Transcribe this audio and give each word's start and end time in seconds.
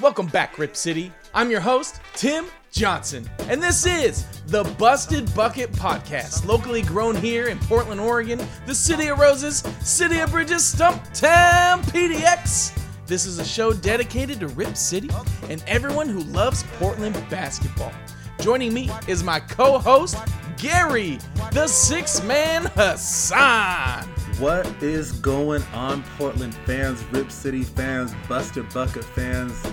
Welcome 0.00 0.26
back, 0.26 0.58
Rip 0.58 0.74
City. 0.74 1.12
I'm 1.34 1.52
your 1.52 1.60
host, 1.60 2.00
Tim 2.14 2.46
Johnson, 2.72 3.30
and 3.48 3.62
this 3.62 3.86
is 3.86 4.26
the 4.46 4.64
Busted 4.76 5.32
Bucket 5.36 5.70
Podcast, 5.70 6.44
locally 6.44 6.82
grown 6.82 7.14
here 7.14 7.46
in 7.46 7.60
Portland, 7.60 8.00
Oregon, 8.00 8.44
the 8.66 8.74
City 8.74 9.06
of 9.06 9.20
Roses, 9.20 9.58
City 9.80 10.18
of 10.18 10.32
Bridges, 10.32 10.62
Stumptown, 10.62 11.82
PDX. 11.84 12.76
This 13.06 13.24
is 13.24 13.38
a 13.38 13.44
show 13.44 13.72
dedicated 13.72 14.40
to 14.40 14.48
Rip 14.48 14.76
City 14.76 15.10
and 15.48 15.62
everyone 15.68 16.08
who 16.08 16.20
loves 16.24 16.64
Portland 16.78 17.14
basketball. 17.30 17.92
Joining 18.40 18.74
me 18.74 18.90
is 19.06 19.22
my 19.22 19.38
co 19.38 19.78
host, 19.78 20.16
Gary, 20.56 21.18
the 21.52 21.68
six 21.68 22.20
man 22.24 22.66
Hassan. 22.74 24.08
What 24.40 24.66
is 24.82 25.12
going 25.12 25.62
on, 25.72 26.02
Portland 26.18 26.52
fans, 26.66 27.04
Rip 27.12 27.30
City 27.30 27.62
fans, 27.62 28.12
Buster 28.28 28.64
Bucket 28.64 29.04
fans? 29.04 29.64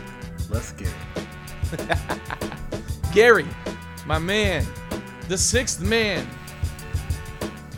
Let's 0.51 0.73
get 0.73 0.93
it. 1.73 1.97
Gary, 3.13 3.47
my 4.05 4.19
man, 4.19 4.65
the 5.29 5.37
sixth 5.37 5.81
man. 5.81 6.27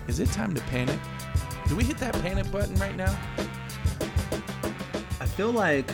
Is 0.07 0.19
it 0.19 0.31
time 0.31 0.55
to 0.55 0.61
panic? 0.63 0.99
Do 1.67 1.75
we 1.75 1.83
hit 1.83 1.99
that 1.99 2.13
panic 2.21 2.51
button 2.51 2.73
right 2.75 2.95
now? 2.95 3.15
I 5.21 5.27
feel 5.27 5.51
like, 5.51 5.91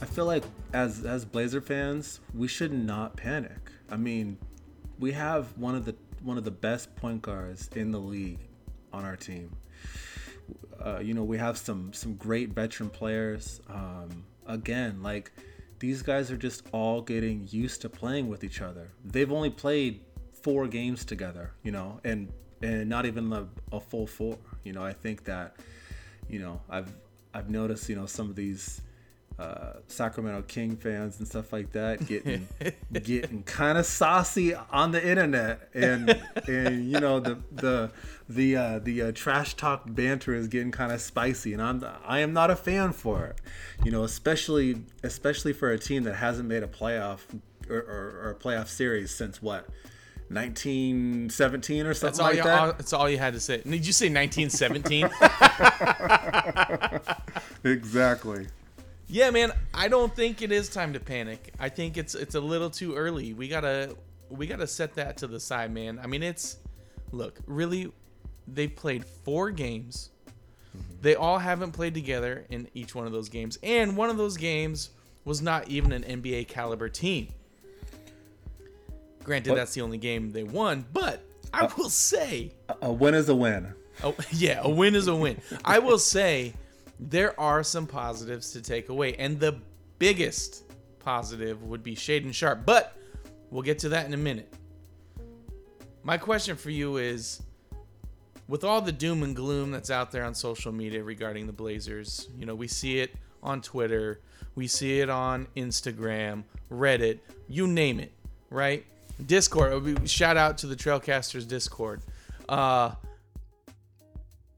I 0.00 0.06
feel 0.06 0.26
like 0.26 0.42
as 0.72 1.04
as 1.04 1.24
Blazer 1.24 1.60
fans, 1.60 2.18
we 2.34 2.48
should 2.48 2.72
not 2.72 3.16
panic. 3.16 3.70
I 3.88 3.96
mean, 3.96 4.38
we 4.98 5.12
have 5.12 5.56
one 5.56 5.76
of 5.76 5.84
the 5.84 5.94
one 6.20 6.36
of 6.36 6.42
the 6.42 6.50
best 6.50 6.96
point 6.96 7.22
guards 7.22 7.70
in 7.76 7.92
the 7.92 8.00
league 8.00 8.40
on 8.92 9.04
our 9.04 9.16
team. 9.16 9.54
Uh, 10.84 10.98
you 10.98 11.14
know, 11.14 11.22
we 11.22 11.38
have 11.38 11.56
some 11.56 11.92
some 11.92 12.16
great 12.16 12.48
veteran 12.50 12.90
players. 12.90 13.60
Um, 13.68 14.24
again, 14.46 15.00
like 15.00 15.30
these 15.82 16.00
guys 16.00 16.30
are 16.30 16.36
just 16.36 16.62
all 16.70 17.02
getting 17.02 17.48
used 17.50 17.82
to 17.82 17.88
playing 17.88 18.28
with 18.28 18.44
each 18.44 18.60
other. 18.62 18.92
They've 19.04 19.32
only 19.32 19.50
played 19.50 20.04
four 20.32 20.68
games 20.68 21.04
together, 21.04 21.54
you 21.64 21.72
know, 21.72 21.98
and 22.04 22.32
and 22.62 22.88
not 22.88 23.04
even 23.04 23.32
a, 23.32 23.48
a 23.72 23.80
full 23.80 24.06
four. 24.06 24.38
You 24.62 24.74
know, 24.74 24.84
I 24.84 24.92
think 24.92 25.24
that, 25.24 25.56
you 26.28 26.38
know, 26.38 26.60
I've 26.70 26.92
I've 27.34 27.50
noticed, 27.50 27.88
you 27.88 27.96
know, 27.96 28.06
some 28.06 28.30
of 28.30 28.36
these 28.36 28.80
uh, 29.38 29.74
Sacramento 29.88 30.42
King 30.42 30.76
fans 30.76 31.18
and 31.18 31.26
stuff 31.26 31.52
like 31.52 31.72
that 31.72 32.06
getting 32.06 32.48
getting 32.92 33.42
kind 33.44 33.78
of 33.78 33.86
saucy 33.86 34.54
on 34.54 34.92
the 34.92 35.06
internet, 35.06 35.68
and 35.74 36.20
and 36.48 36.90
you 36.90 37.00
know 37.00 37.20
the 37.20 37.38
the 37.50 37.90
the 38.28 38.56
uh, 38.56 38.78
the 38.78 39.02
uh, 39.02 39.12
trash 39.12 39.54
talk 39.54 39.82
banter 39.86 40.34
is 40.34 40.48
getting 40.48 40.70
kind 40.70 40.92
of 40.92 41.00
spicy, 41.00 41.52
and 41.52 41.62
I'm 41.62 41.84
I 42.04 42.20
am 42.20 42.32
not 42.32 42.50
a 42.50 42.56
fan 42.56 42.92
for 42.92 43.26
it, 43.26 43.40
you 43.84 43.90
know, 43.90 44.04
especially 44.04 44.82
especially 45.02 45.52
for 45.52 45.70
a 45.70 45.78
team 45.78 46.04
that 46.04 46.16
hasn't 46.16 46.48
made 46.48 46.62
a 46.62 46.68
playoff 46.68 47.20
or, 47.68 47.78
or, 47.78 48.20
or 48.22 48.30
a 48.30 48.34
playoff 48.34 48.68
series 48.68 49.14
since 49.14 49.42
what. 49.42 49.68
1917 50.28 51.84
or 51.86 51.92
something 51.92 52.06
That's 52.06 52.18
all, 52.18 52.26
like 52.26 52.36
you, 52.36 52.42
that. 52.44 52.58
all, 52.58 52.66
that's 52.68 52.92
all 52.94 53.10
you 53.10 53.18
had 53.18 53.34
to 53.34 53.40
say. 53.40 53.58
Did 53.58 53.86
you 53.86 53.92
say 53.92 54.08
1917? 54.08 55.10
exactly. 57.70 58.46
Yeah, 59.12 59.30
man. 59.30 59.52
I 59.74 59.88
don't 59.88 60.14
think 60.16 60.40
it 60.40 60.50
is 60.50 60.70
time 60.70 60.94
to 60.94 61.00
panic. 61.00 61.52
I 61.60 61.68
think 61.68 61.98
it's 61.98 62.14
it's 62.14 62.34
a 62.34 62.40
little 62.40 62.70
too 62.70 62.94
early. 62.94 63.34
We 63.34 63.46
gotta 63.46 63.94
we 64.30 64.46
gotta 64.46 64.66
set 64.66 64.94
that 64.94 65.18
to 65.18 65.26
the 65.26 65.38
side, 65.38 65.70
man. 65.70 66.00
I 66.02 66.06
mean, 66.06 66.22
it's 66.22 66.56
look 67.12 67.38
really. 67.46 67.92
They 68.48 68.68
played 68.68 69.04
four 69.04 69.50
games. 69.50 70.10
Mm-hmm. 70.26 71.02
They 71.02 71.14
all 71.14 71.38
haven't 71.38 71.72
played 71.72 71.92
together 71.92 72.46
in 72.48 72.68
each 72.72 72.94
one 72.94 73.06
of 73.06 73.12
those 73.12 73.28
games, 73.28 73.58
and 73.62 73.98
one 73.98 74.08
of 74.08 74.16
those 74.16 74.38
games 74.38 74.90
was 75.26 75.42
not 75.42 75.68
even 75.68 75.92
an 75.92 76.02
NBA 76.04 76.48
caliber 76.48 76.88
team. 76.88 77.28
Granted, 79.22 79.50
What? 79.50 79.56
that's 79.56 79.74
the 79.74 79.82
only 79.82 79.98
game 79.98 80.30
they 80.32 80.42
won, 80.42 80.86
but 80.90 81.22
I 81.52 81.66
uh, 81.66 81.70
will 81.76 81.90
say 81.90 82.52
A 82.80 82.90
win 82.90 83.14
is 83.14 83.28
a 83.28 83.34
win. 83.34 83.74
Oh, 84.02 84.16
yeah, 84.32 84.60
a 84.62 84.70
win 84.70 84.94
is 84.94 85.06
a 85.06 85.14
win. 85.14 85.38
I 85.66 85.80
will 85.80 85.98
say 85.98 86.54
there 87.08 87.38
are 87.38 87.62
some 87.62 87.86
positives 87.86 88.52
to 88.52 88.62
take 88.62 88.88
away, 88.88 89.14
and 89.16 89.38
the 89.40 89.56
biggest 89.98 90.64
positive 90.98 91.62
would 91.64 91.82
be 91.82 91.96
Shaedon 91.96 92.32
Sharpe, 92.32 92.64
but 92.64 92.96
we'll 93.50 93.62
get 93.62 93.78
to 93.80 93.88
that 93.90 94.06
in 94.06 94.14
a 94.14 94.18
minute. 94.18 94.52
My 96.04 96.16
question 96.16 96.56
for 96.56 96.70
you 96.70 96.96
is 96.96 97.42
with 98.48 98.64
all 98.64 98.80
the 98.80 98.92
doom 98.92 99.22
and 99.22 99.34
gloom 99.34 99.70
that's 99.70 99.90
out 99.90 100.10
there 100.10 100.24
on 100.24 100.34
social 100.34 100.72
media 100.72 101.02
regarding 101.02 101.46
the 101.46 101.52
Blazers, 101.52 102.28
you 102.36 102.46
know, 102.46 102.54
we 102.54 102.68
see 102.68 103.00
it 103.00 103.14
on 103.42 103.60
Twitter, 103.60 104.20
we 104.54 104.66
see 104.66 105.00
it 105.00 105.10
on 105.10 105.46
Instagram, 105.56 106.44
Reddit, 106.70 107.18
you 107.48 107.66
name 107.66 107.98
it, 108.00 108.12
right? 108.50 108.84
Discord, 109.26 110.08
shout 110.08 110.36
out 110.36 110.58
to 110.58 110.66
the 110.66 110.76
Trailcasters 110.76 111.46
Discord. 111.46 112.00
Uh, 112.48 112.92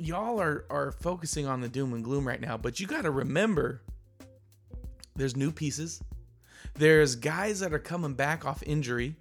y'all 0.04 0.41
are 0.41 0.65
are 0.70 0.92
focusing 0.92 1.47
on 1.47 1.60
the 1.60 1.69
doom 1.69 1.94
and 1.94 2.04
gloom 2.04 2.26
right 2.26 2.41
now, 2.41 2.56
but 2.56 2.78
you 2.78 2.87
got 2.87 3.03
to 3.03 3.10
remember 3.10 3.82
there's 5.16 5.37
new 5.37 5.50
pieces. 5.50 6.03
There's 6.75 7.16
guys 7.16 7.60
that 7.60 7.72
are 7.72 7.78
coming 7.78 8.14
back 8.14 8.44
off 8.44 8.62
injury. 8.64 9.14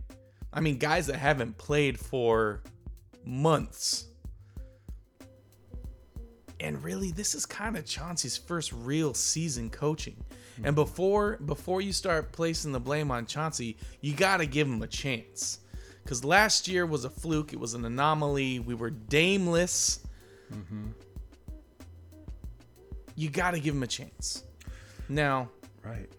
I 0.51 0.59
mean, 0.59 0.77
guys 0.77 1.07
that 1.07 1.17
haven't 1.17 1.57
played 1.57 1.99
for 1.99 2.61
months. 3.23 4.05
And 6.59 6.83
really, 6.83 7.11
this 7.11 7.35
is 7.35 7.45
kind 7.45 7.77
of 7.77 7.85
Chauncey's 7.85 8.37
first 8.37 8.71
real 8.73 9.13
season 9.13 9.69
coaching. 9.69 10.23
And 10.63 10.75
before 10.75 11.37
before 11.37 11.81
you 11.81 11.93
start 11.93 12.31
placing 12.31 12.71
the 12.71 12.79
blame 12.79 13.11
on 13.11 13.25
Chauncey, 13.25 13.77
you 14.01 14.13
got 14.13 14.37
to 14.37 14.45
give 14.45 14.67
him 14.67 14.81
a 14.81 14.87
chance. 14.87 15.59
Cuz 16.05 16.23
last 16.23 16.67
year 16.67 16.85
was 16.85 17.05
a 17.05 17.09
fluke, 17.09 17.53
it 17.53 17.59
was 17.59 17.73
an 17.73 17.85
anomaly. 17.85 18.59
We 18.59 18.73
were 18.73 18.89
dameless 18.89 19.99
Mm-hmm. 20.51 20.87
you 23.15 23.29
got 23.29 23.51
to 23.51 23.59
give 23.59 23.75
him 23.75 23.83
a 23.83 23.87
chance. 23.87 24.43
Now, 25.09 25.49
Right. 25.83 26.09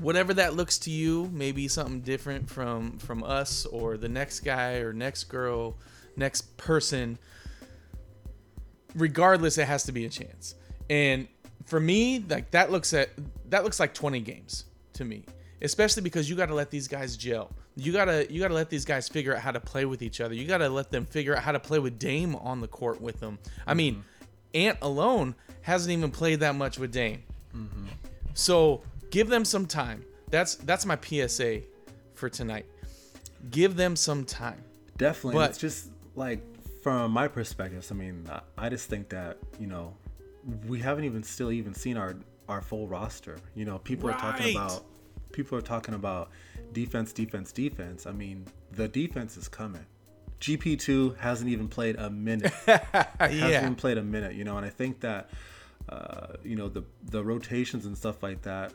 whatever 0.00 0.34
that 0.34 0.54
looks 0.54 0.78
to 0.80 0.90
you, 0.90 1.30
maybe 1.32 1.68
something 1.68 2.00
different 2.00 2.48
from 2.50 2.98
from 2.98 3.22
us 3.22 3.66
or 3.66 3.96
the 3.96 4.08
next 4.08 4.40
guy 4.40 4.76
or 4.78 4.92
next 4.92 5.24
girl, 5.24 5.76
next 6.16 6.56
person. 6.56 7.18
Regardless, 8.94 9.58
it 9.58 9.66
has 9.66 9.84
to 9.84 9.92
be 9.92 10.06
a 10.06 10.08
chance. 10.08 10.54
And 10.88 11.28
for 11.66 11.78
me, 11.78 12.24
like 12.28 12.50
that 12.52 12.70
looks 12.72 12.94
at 12.94 13.10
that 13.50 13.62
looks 13.64 13.78
like 13.78 13.94
20 13.94 14.20
games 14.20 14.64
to 14.94 15.04
me. 15.04 15.24
Especially 15.60 16.02
because 16.02 16.28
you 16.30 16.36
got 16.36 16.46
to 16.46 16.54
let 16.54 16.70
these 16.70 16.88
guys 16.88 17.16
gel. 17.16 17.50
You 17.78 17.92
got 17.92 18.06
to 18.06 18.30
you 18.32 18.40
got 18.40 18.48
to 18.48 18.54
let 18.54 18.70
these 18.70 18.84
guys 18.84 19.08
figure 19.08 19.34
out 19.36 19.40
how 19.40 19.52
to 19.52 19.60
play 19.60 19.84
with 19.84 20.02
each 20.02 20.20
other. 20.20 20.34
You 20.34 20.46
got 20.46 20.58
to 20.58 20.68
let 20.68 20.90
them 20.90 21.06
figure 21.06 21.36
out 21.36 21.44
how 21.44 21.52
to 21.52 21.60
play 21.60 21.78
with 21.78 21.96
Dame 21.96 22.34
on 22.34 22.60
the 22.60 22.66
court 22.66 23.00
with 23.00 23.20
them. 23.20 23.38
I 23.68 23.74
mean, 23.74 23.94
mm-hmm. 23.94 24.02
Ant 24.54 24.78
alone 24.82 25.36
hasn't 25.62 25.92
even 25.96 26.10
played 26.10 26.40
that 26.40 26.56
much 26.56 26.78
with 26.78 26.90
Dame. 26.90 27.22
Mm-hmm. 27.54 27.86
So 28.34 28.82
give 29.10 29.28
them 29.28 29.44
some 29.44 29.64
time. 29.66 30.04
That's 30.28 30.56
that's 30.56 30.86
my 30.86 30.98
PSA 31.00 31.60
for 32.14 32.28
tonight. 32.28 32.66
Give 33.50 33.76
them 33.76 33.94
some 33.94 34.24
time. 34.24 34.62
Definitely. 34.96 35.38
But- 35.38 35.50
it's 35.50 35.58
just 35.58 35.90
like 36.16 36.42
from 36.82 37.12
my 37.12 37.28
perspective. 37.28 37.86
I 37.90 37.94
mean, 37.94 38.28
I- 38.28 38.66
I 38.66 38.68
just 38.68 38.90
think 38.90 39.08
that 39.10 39.38
you 39.60 39.68
know 39.68 39.94
we 40.66 40.80
haven't 40.80 41.04
even 41.04 41.22
still 41.22 41.52
even 41.52 41.74
seen 41.74 41.96
our 41.96 42.16
our 42.48 42.60
full 42.60 42.88
roster. 42.88 43.38
You 43.54 43.66
know, 43.66 43.78
people 43.78 44.10
are 44.10 44.18
talking 44.18 44.56
about 44.56 44.84
people 45.32 45.56
are 45.56 45.62
talking 45.62 45.94
about 45.94 46.30
defense, 46.72 47.12
defense, 47.12 47.52
defense. 47.52 48.06
I 48.06 48.12
mean, 48.12 48.46
the 48.72 48.88
defense 48.88 49.36
is 49.36 49.48
coming. 49.48 49.86
GP 50.40 50.78
two 50.78 51.16
hasn't 51.18 51.50
even 51.50 51.68
played 51.68 51.96
a 51.96 52.08
minute. 52.10 52.52
He 52.66 53.40
hasn't 53.40 53.42
even 53.62 53.74
played 53.74 53.98
a 53.98 54.02
minute. 54.02 54.34
You 54.34 54.44
know, 54.44 54.56
and 54.56 54.64
I 54.64 54.70
think 54.70 55.00
that 55.00 55.30
uh, 55.88 56.34
you 56.44 56.54
know 56.56 56.68
the 56.68 56.84
the 57.10 57.22
rotations 57.24 57.86
and 57.86 57.96
stuff 57.96 58.22
like 58.22 58.42
that 58.42 58.72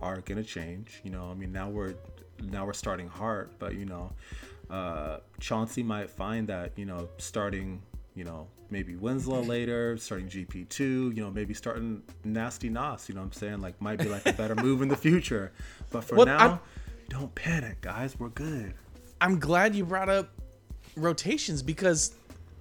are 0.00 0.20
gonna 0.20 0.44
change. 0.44 1.00
You 1.04 1.10
know, 1.10 1.30
I 1.30 1.34
mean 1.34 1.52
now 1.52 1.68
we're 1.70 1.94
now 2.42 2.66
we're 2.66 2.72
starting 2.72 3.08
hard, 3.08 3.50
but 3.58 3.74
you 3.74 3.84
know, 3.84 4.12
uh, 4.70 5.18
Chauncey 5.40 5.82
might 5.82 6.08
find 6.10 6.48
that 6.48 6.72
you 6.76 6.84
know 6.86 7.08
starting 7.18 7.82
you 8.14 8.22
know 8.24 8.46
maybe 8.70 8.94
Winslow 8.94 9.42
later, 9.56 9.96
starting 9.96 10.28
GP 10.28 10.68
two, 10.68 11.12
you 11.16 11.22
know 11.22 11.30
maybe 11.32 11.52
starting 11.52 12.02
Nasty 12.24 12.68
Nos. 12.68 13.08
You 13.08 13.16
know 13.16 13.22
what 13.22 13.26
I'm 13.26 13.32
saying 13.32 13.60
like 13.60 13.80
might 13.82 13.98
be 13.98 14.08
like 14.08 14.24
a 14.26 14.32
better 14.32 14.54
move 14.54 14.82
in 14.82 14.88
the 14.88 14.96
future. 14.96 15.50
But 15.90 16.04
for 16.04 16.14
Well, 16.14 16.26
now, 16.26 16.38
I'm- 16.38 16.60
don't 17.12 17.34
panic, 17.34 17.80
guys. 17.82 18.18
We're 18.18 18.30
good. 18.30 18.72
I'm 19.20 19.38
glad 19.38 19.74
you 19.74 19.84
brought 19.84 20.08
up 20.08 20.30
rotations 20.96 21.62
because 21.62 22.14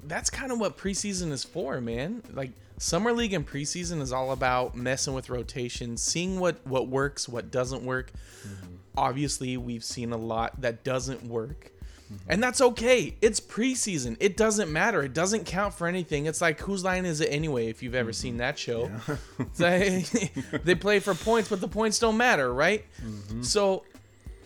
that's 0.04 0.30
kind 0.30 0.52
of 0.52 0.60
what 0.60 0.78
preseason 0.78 1.32
is 1.32 1.44
for, 1.46 1.80
man. 1.80 2.22
Like 2.34 2.52
summer 2.78 3.14
league 3.14 3.34
and 3.34 3.48
preseason 3.48 4.02
is 4.02 4.12
all 4.12 4.34
about 4.34 4.76
messing 4.76 5.14
with 5.14 5.30
rotations, 5.30 6.02
seeing 6.02 6.40
what 6.40 6.66
what 6.68 6.90
works, 6.90 7.30
what 7.30 7.50
doesn't 7.50 7.84
work. 7.84 8.12
Mm-hmm. 8.46 8.76
Obviously, 8.98 9.56
we've 9.56 9.86
seen 9.86 10.12
a 10.12 10.18
lot 10.18 10.60
that 10.62 10.84
doesn't 10.84 11.24
work. 11.24 11.72
Mm-hmm. 12.12 12.32
And 12.32 12.44
that's 12.44 12.60
okay. 12.60 13.16
It's 13.22 13.40
preseason. 13.40 14.18
It 14.20 14.36
doesn't 14.36 14.70
matter. 14.70 15.02
It 15.02 15.14
doesn't 15.14 15.46
count 15.46 15.74
for 15.74 15.88
anything. 15.88 16.26
It's 16.26 16.42
like 16.42 16.60
whose 16.60 16.84
line 16.84 17.06
is 17.06 17.22
it 17.22 17.28
anyway? 17.28 17.70
If 17.70 17.82
you've 17.82 17.96
ever 17.96 18.12
seen 18.12 18.34
mm-hmm. 18.34 18.40
that 18.40 18.60
show, 18.60 18.92
It's 19.40 19.62
like, 19.62 20.42
they 20.66 20.76
play 20.76 21.00
for 21.00 21.16
points, 21.16 21.48
but 21.48 21.62
the 21.62 21.70
points 21.70 22.00
don't 22.00 22.18
matter, 22.18 22.54
right? 22.54 22.86
So, 23.40 23.86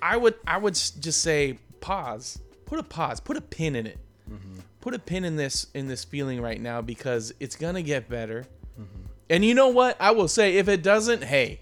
I 0.02 0.18
would 0.18 0.36
I 0.46 0.58
would 0.58 0.74
just 0.74 1.22
say 1.22 1.60
pause. 1.82 2.40
Put 2.66 2.80
a 2.80 2.84
pause. 2.84 3.20
Put 3.20 3.38
a 3.38 3.42
pin 3.42 3.76
in 3.76 3.88
it. 3.88 4.00
Mm-hmm. 4.30 4.60
Put 4.82 4.94
a 4.94 5.00
pin 5.00 5.26
in 5.26 5.36
this 5.36 5.68
in 5.74 5.88
this 5.88 6.04
feeling 6.04 6.42
right 6.42 6.60
now 6.60 6.82
because 6.82 7.34
it's 7.40 7.56
gonna 7.56 7.82
get 7.82 8.10
better. 8.10 8.46
Mm-hmm. 8.80 9.02
And 9.30 9.46
you 9.46 9.54
know 9.54 9.70
what? 9.70 9.98
I 10.00 10.12
will 10.12 10.28
say 10.28 10.58
if 10.58 10.68
it 10.68 10.84
doesn't, 10.84 11.24
hey, 11.24 11.60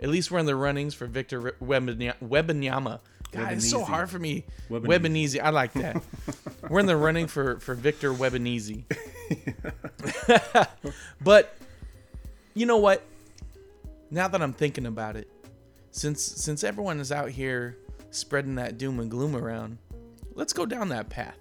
at 0.00 0.08
least 0.08 0.30
we're 0.30 0.40
in 0.40 0.46
the 0.46 0.56
runnings 0.56 0.94
for 0.94 1.06
Victor 1.06 1.54
Wembanyama. 1.62 3.00
God, 3.32 3.52
it's 3.52 3.70
so 3.70 3.82
hard 3.82 4.10
for 4.10 4.18
me. 4.18 4.44
Webanizi. 4.70 5.40
I 5.42 5.48
like 5.50 5.72
that. 5.74 6.02
we're 6.68 6.80
in 6.80 6.86
the 6.86 6.96
running 6.96 7.26
for 7.26 7.58
for 7.60 7.74
Victor 7.74 8.12
Webanizi. 8.12 8.84
but 11.20 11.56
you 12.54 12.66
know 12.66 12.76
what? 12.76 13.02
Now 14.10 14.28
that 14.28 14.42
I'm 14.42 14.52
thinking 14.52 14.84
about 14.84 15.16
it, 15.16 15.30
since 15.92 16.22
since 16.22 16.64
everyone 16.64 16.98
is 16.98 17.12
out 17.12 17.30
here 17.30 17.78
spreading 18.10 18.56
that 18.56 18.78
doom 18.78 18.98
and 18.98 19.10
gloom 19.10 19.36
around, 19.36 19.78
let's 20.34 20.52
go 20.52 20.66
down 20.66 20.88
that 20.88 21.08
path. 21.08 21.38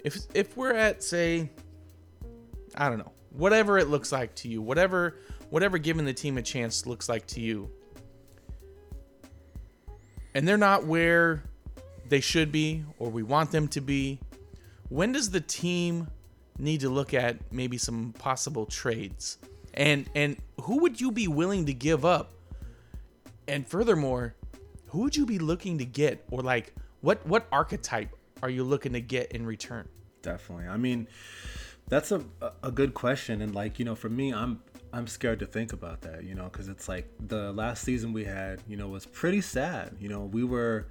If 0.00 0.18
if 0.34 0.56
we're 0.56 0.74
at 0.74 1.02
say 1.04 1.50
I 2.74 2.88
don't 2.88 2.98
know, 2.98 3.12
whatever 3.30 3.78
it 3.78 3.88
looks 3.88 4.10
like 4.10 4.34
to 4.36 4.48
you, 4.48 4.60
whatever 4.60 5.18
whatever 5.50 5.76
giving 5.78 6.06
the 6.06 6.14
team 6.14 6.38
a 6.38 6.42
chance 6.42 6.86
looks 6.86 7.08
like 7.08 7.26
to 7.28 7.40
you. 7.40 7.70
And 10.34 10.48
they're 10.48 10.56
not 10.56 10.86
where 10.86 11.42
they 12.08 12.20
should 12.20 12.50
be 12.50 12.82
or 12.98 13.10
we 13.10 13.22
want 13.22 13.50
them 13.50 13.68
to 13.68 13.82
be. 13.82 14.18
When 14.88 15.12
does 15.12 15.30
the 15.30 15.40
team 15.40 16.08
need 16.58 16.80
to 16.80 16.88
look 16.88 17.12
at 17.12 17.52
maybe 17.52 17.76
some 17.76 18.14
possible 18.18 18.64
trades? 18.64 19.36
And 19.74 20.08
and 20.14 20.38
who 20.62 20.78
would 20.78 20.98
you 20.98 21.12
be 21.12 21.28
willing 21.28 21.66
to 21.66 21.74
give 21.74 22.06
up? 22.06 22.32
And 23.48 23.66
furthermore, 23.66 24.34
who 24.88 25.00
would 25.00 25.16
you 25.16 25.26
be 25.26 25.38
looking 25.38 25.78
to 25.78 25.84
get 25.84 26.24
or 26.30 26.42
like 26.42 26.74
what 27.00 27.26
what 27.26 27.46
archetype 27.50 28.14
are 28.42 28.50
you 28.50 28.64
looking 28.64 28.92
to 28.92 29.00
get 29.00 29.32
in 29.32 29.46
return? 29.46 29.88
Definitely. 30.22 30.68
I 30.68 30.76
mean, 30.76 31.08
that's 31.88 32.12
a 32.12 32.24
a 32.62 32.70
good 32.70 32.94
question, 32.94 33.42
and 33.42 33.54
like 33.54 33.78
you 33.78 33.84
know, 33.84 33.94
for 33.94 34.08
me, 34.08 34.32
I'm 34.32 34.60
I'm 34.92 35.06
scared 35.06 35.38
to 35.40 35.46
think 35.46 35.72
about 35.72 36.02
that, 36.02 36.24
you 36.24 36.34
know, 36.34 36.44
because 36.44 36.68
it's 36.68 36.88
like 36.88 37.10
the 37.18 37.52
last 37.52 37.82
season 37.82 38.12
we 38.12 38.24
had, 38.24 38.62
you 38.68 38.76
know, 38.76 38.88
was 38.88 39.06
pretty 39.06 39.40
sad. 39.40 39.96
You 39.98 40.10
know, 40.10 40.20
we 40.20 40.44
were 40.44 40.88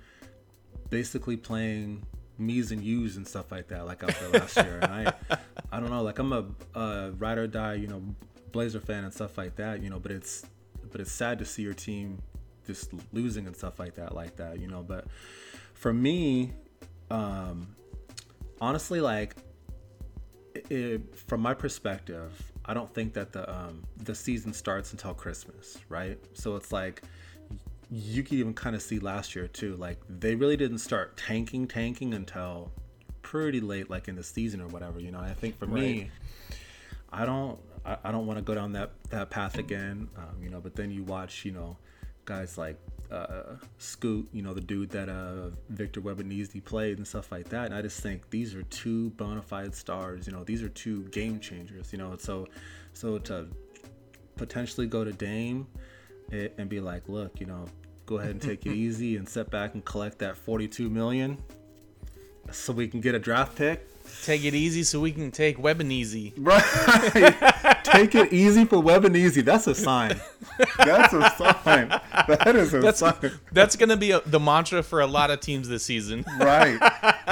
basically 0.89 1.37
playing 1.37 2.03
me's 2.39 2.71
and 2.71 2.83
you's 2.83 3.17
and 3.17 3.27
stuff 3.27 3.51
like 3.51 3.67
that, 3.67 3.85
like 3.85 4.03
out 4.03 4.15
there 4.19 4.29
last 4.29 4.57
year. 4.57 4.79
And 4.81 4.85
I, 4.91 5.37
I 5.71 5.79
don't 5.79 5.91
know, 5.91 6.01
like 6.01 6.17
I'm 6.17 6.33
a, 6.33 6.45
a 6.73 7.11
ride 7.11 7.37
or 7.37 7.45
die, 7.45 7.75
you 7.75 7.87
know, 7.87 8.01
Blazer 8.51 8.79
fan 8.79 9.03
and 9.03 9.13
stuff 9.13 9.37
like 9.37 9.55
that, 9.57 9.83
you 9.83 9.91
know. 9.91 9.99
But 9.99 10.11
it's, 10.11 10.45
but 10.91 10.99
it's 10.99 11.11
sad 11.11 11.37
to 11.37 11.45
see 11.45 11.61
your 11.61 11.75
team 11.75 12.23
just 12.73 12.91
losing 13.13 13.47
and 13.47 13.55
stuff 13.55 13.79
like 13.79 13.95
that, 13.95 14.15
like 14.15 14.35
that, 14.37 14.59
you 14.59 14.67
know. 14.67 14.83
But 14.83 15.05
for 15.73 15.93
me, 15.93 16.53
um, 17.09 17.75
honestly, 18.59 19.01
like 19.01 19.35
it, 20.53 21.01
from 21.15 21.41
my 21.41 21.53
perspective, 21.53 22.51
I 22.65 22.73
don't 22.73 22.93
think 22.93 23.13
that 23.13 23.31
the 23.31 23.49
um, 23.51 23.83
the 23.97 24.15
season 24.15 24.53
starts 24.53 24.91
until 24.91 25.13
Christmas, 25.13 25.77
right? 25.89 26.17
So 26.33 26.55
it's 26.55 26.71
like 26.71 27.03
you 27.89 28.23
could 28.23 28.33
even 28.33 28.53
kind 28.53 28.75
of 28.75 28.81
see 28.81 28.99
last 28.99 29.35
year 29.35 29.47
too. 29.47 29.75
Like 29.75 29.99
they 30.07 30.35
really 30.35 30.55
didn't 30.57 30.79
start 30.79 31.17
tanking, 31.17 31.67
tanking 31.67 32.13
until 32.13 32.71
pretty 33.21 33.59
late, 33.59 33.89
like 33.89 34.07
in 34.07 34.15
the 34.15 34.23
season 34.23 34.61
or 34.61 34.67
whatever. 34.67 34.99
You 34.99 35.11
know, 35.11 35.19
I 35.19 35.33
think 35.33 35.57
for 35.57 35.67
me, 35.67 36.09
I 37.11 37.25
don't, 37.25 37.59
I, 37.85 37.97
I 38.05 38.11
don't 38.11 38.25
want 38.25 38.37
to 38.37 38.43
go 38.43 38.55
down 38.55 38.73
that 38.73 38.91
that 39.09 39.29
path 39.29 39.57
again. 39.57 40.07
Um, 40.17 40.41
you 40.41 40.49
know, 40.49 40.61
but 40.61 40.75
then 40.75 40.91
you 40.91 41.03
watch, 41.03 41.43
you 41.43 41.51
know, 41.51 41.77
guys 42.31 42.57
like 42.57 42.77
uh, 43.11 43.55
Scoot, 43.77 44.25
you 44.31 44.41
know, 44.41 44.53
the 44.53 44.61
dude 44.61 44.89
that 44.91 45.09
uh, 45.09 45.49
Victor 45.67 45.99
Wembanyama 45.99 46.63
played 46.63 46.97
and 46.97 47.05
stuff 47.05 47.29
like 47.29 47.49
that. 47.49 47.65
And 47.65 47.75
I 47.75 47.81
just 47.81 47.99
think 47.99 48.29
these 48.29 48.55
are 48.55 48.63
two 48.63 49.09
bona 49.11 49.41
fide 49.41 49.75
stars. 49.75 50.27
You 50.27 50.33
know, 50.33 50.45
these 50.45 50.63
are 50.63 50.69
two 50.69 51.03
game 51.09 51.41
changers. 51.41 51.91
You 51.91 51.97
know, 51.97 52.15
so 52.17 52.47
so 52.93 53.17
to 53.17 53.47
potentially 54.37 54.87
go 54.87 55.03
to 55.03 55.11
Dame 55.11 55.67
and 56.31 56.69
be 56.69 56.79
like, 56.79 57.09
look, 57.09 57.41
you 57.41 57.47
know, 57.47 57.65
go 58.05 58.17
ahead 58.19 58.31
and 58.31 58.41
take 58.41 58.65
it 58.65 58.73
easy 58.85 59.17
and 59.17 59.27
sit 59.27 59.49
back 59.51 59.73
and 59.73 59.83
collect 59.83 60.19
that 60.19 60.37
42 60.37 60.89
million 60.89 61.37
so 62.49 62.71
we 62.71 62.87
can 62.87 63.01
get 63.01 63.13
a 63.13 63.19
draft 63.19 63.57
pick. 63.57 63.90
Take 64.23 64.43
it 64.45 64.53
easy 64.53 64.83
so 64.83 64.99
we 64.99 65.11
can 65.11 65.31
take 65.31 65.57
Webaneasy. 65.57 66.33
Right. 66.37 66.63
Take 67.83 68.15
it 68.15 68.31
easy 68.31 68.65
for 68.65 68.79
Web 68.79 69.05
and 69.05 69.15
Easy. 69.15 69.41
That's 69.41 69.67
a 69.67 69.75
sign. 69.75 70.19
That's 70.77 71.13
a 71.13 71.29
sign. 71.37 71.89
That 71.89 72.55
is 72.55 72.73
a 72.73 72.79
That's 72.79 72.99
sign. 72.99 73.31
that's 73.51 73.75
gonna 73.75 73.97
be 73.97 74.11
a, 74.11 74.21
the 74.21 74.39
mantra 74.39 74.83
for 74.83 75.01
a 75.01 75.07
lot 75.07 75.31
of 75.31 75.39
teams 75.39 75.67
this 75.67 75.83
season. 75.83 76.23
Right. 76.39 76.79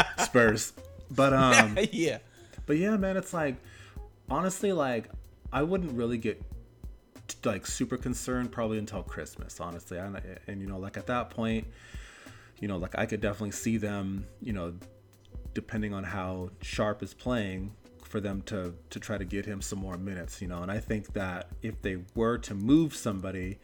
Spurs. 0.18 0.74
But 1.12 1.34
um 1.34 1.78
yeah. 1.92 2.18
but 2.66 2.78
yeah, 2.78 2.98
man, 2.98 3.18
it's 3.18 3.34
like 3.34 3.56
honestly 4.30 4.74
like 4.74 5.10
I 5.54 5.64
wouldn't 5.64 5.94
really 5.94 6.18
get 6.18 6.42
like 7.46 7.66
super 7.66 7.98
concerned 7.98 8.52
probably 8.52 8.80
until 8.80 9.04
Christmas, 9.04 9.60
honestly. 9.60 9.98
And, 9.98 10.20
and 10.48 10.62
you 10.62 10.68
know, 10.68 10.78
like 10.78 10.98
at 10.98 11.08
that 11.08 11.30
point, 11.30 11.68
you 12.60 12.68
know, 12.68 12.78
like 12.78 12.98
I 12.98 13.06
could 13.06 13.22
definitely 13.22 13.52
see 13.52 13.78
them, 13.78 14.26
you 14.42 14.54
know, 14.54 14.74
depending 15.54 15.94
on 15.94 16.04
how 16.04 16.52
Sharpe 16.62 17.04
is 17.04 17.14
playing, 17.14 17.72
for 18.10 18.20
them 18.20 18.42
to 18.42 18.74
to 18.90 19.00
try 19.00 19.18
to 19.18 19.24
get 19.24 19.46
him 19.46 19.62
some 19.62 19.80
more 19.80 19.98
minutes, 19.98 20.42
you 20.42 20.48
know. 20.48 20.64
And 20.64 20.72
I 20.72 20.80
think 20.80 21.14
that 21.14 21.50
if 21.62 21.80
they 21.82 22.00
were 22.16 22.40
to 22.40 22.56
move 22.56 22.96
somebody, 22.96 23.60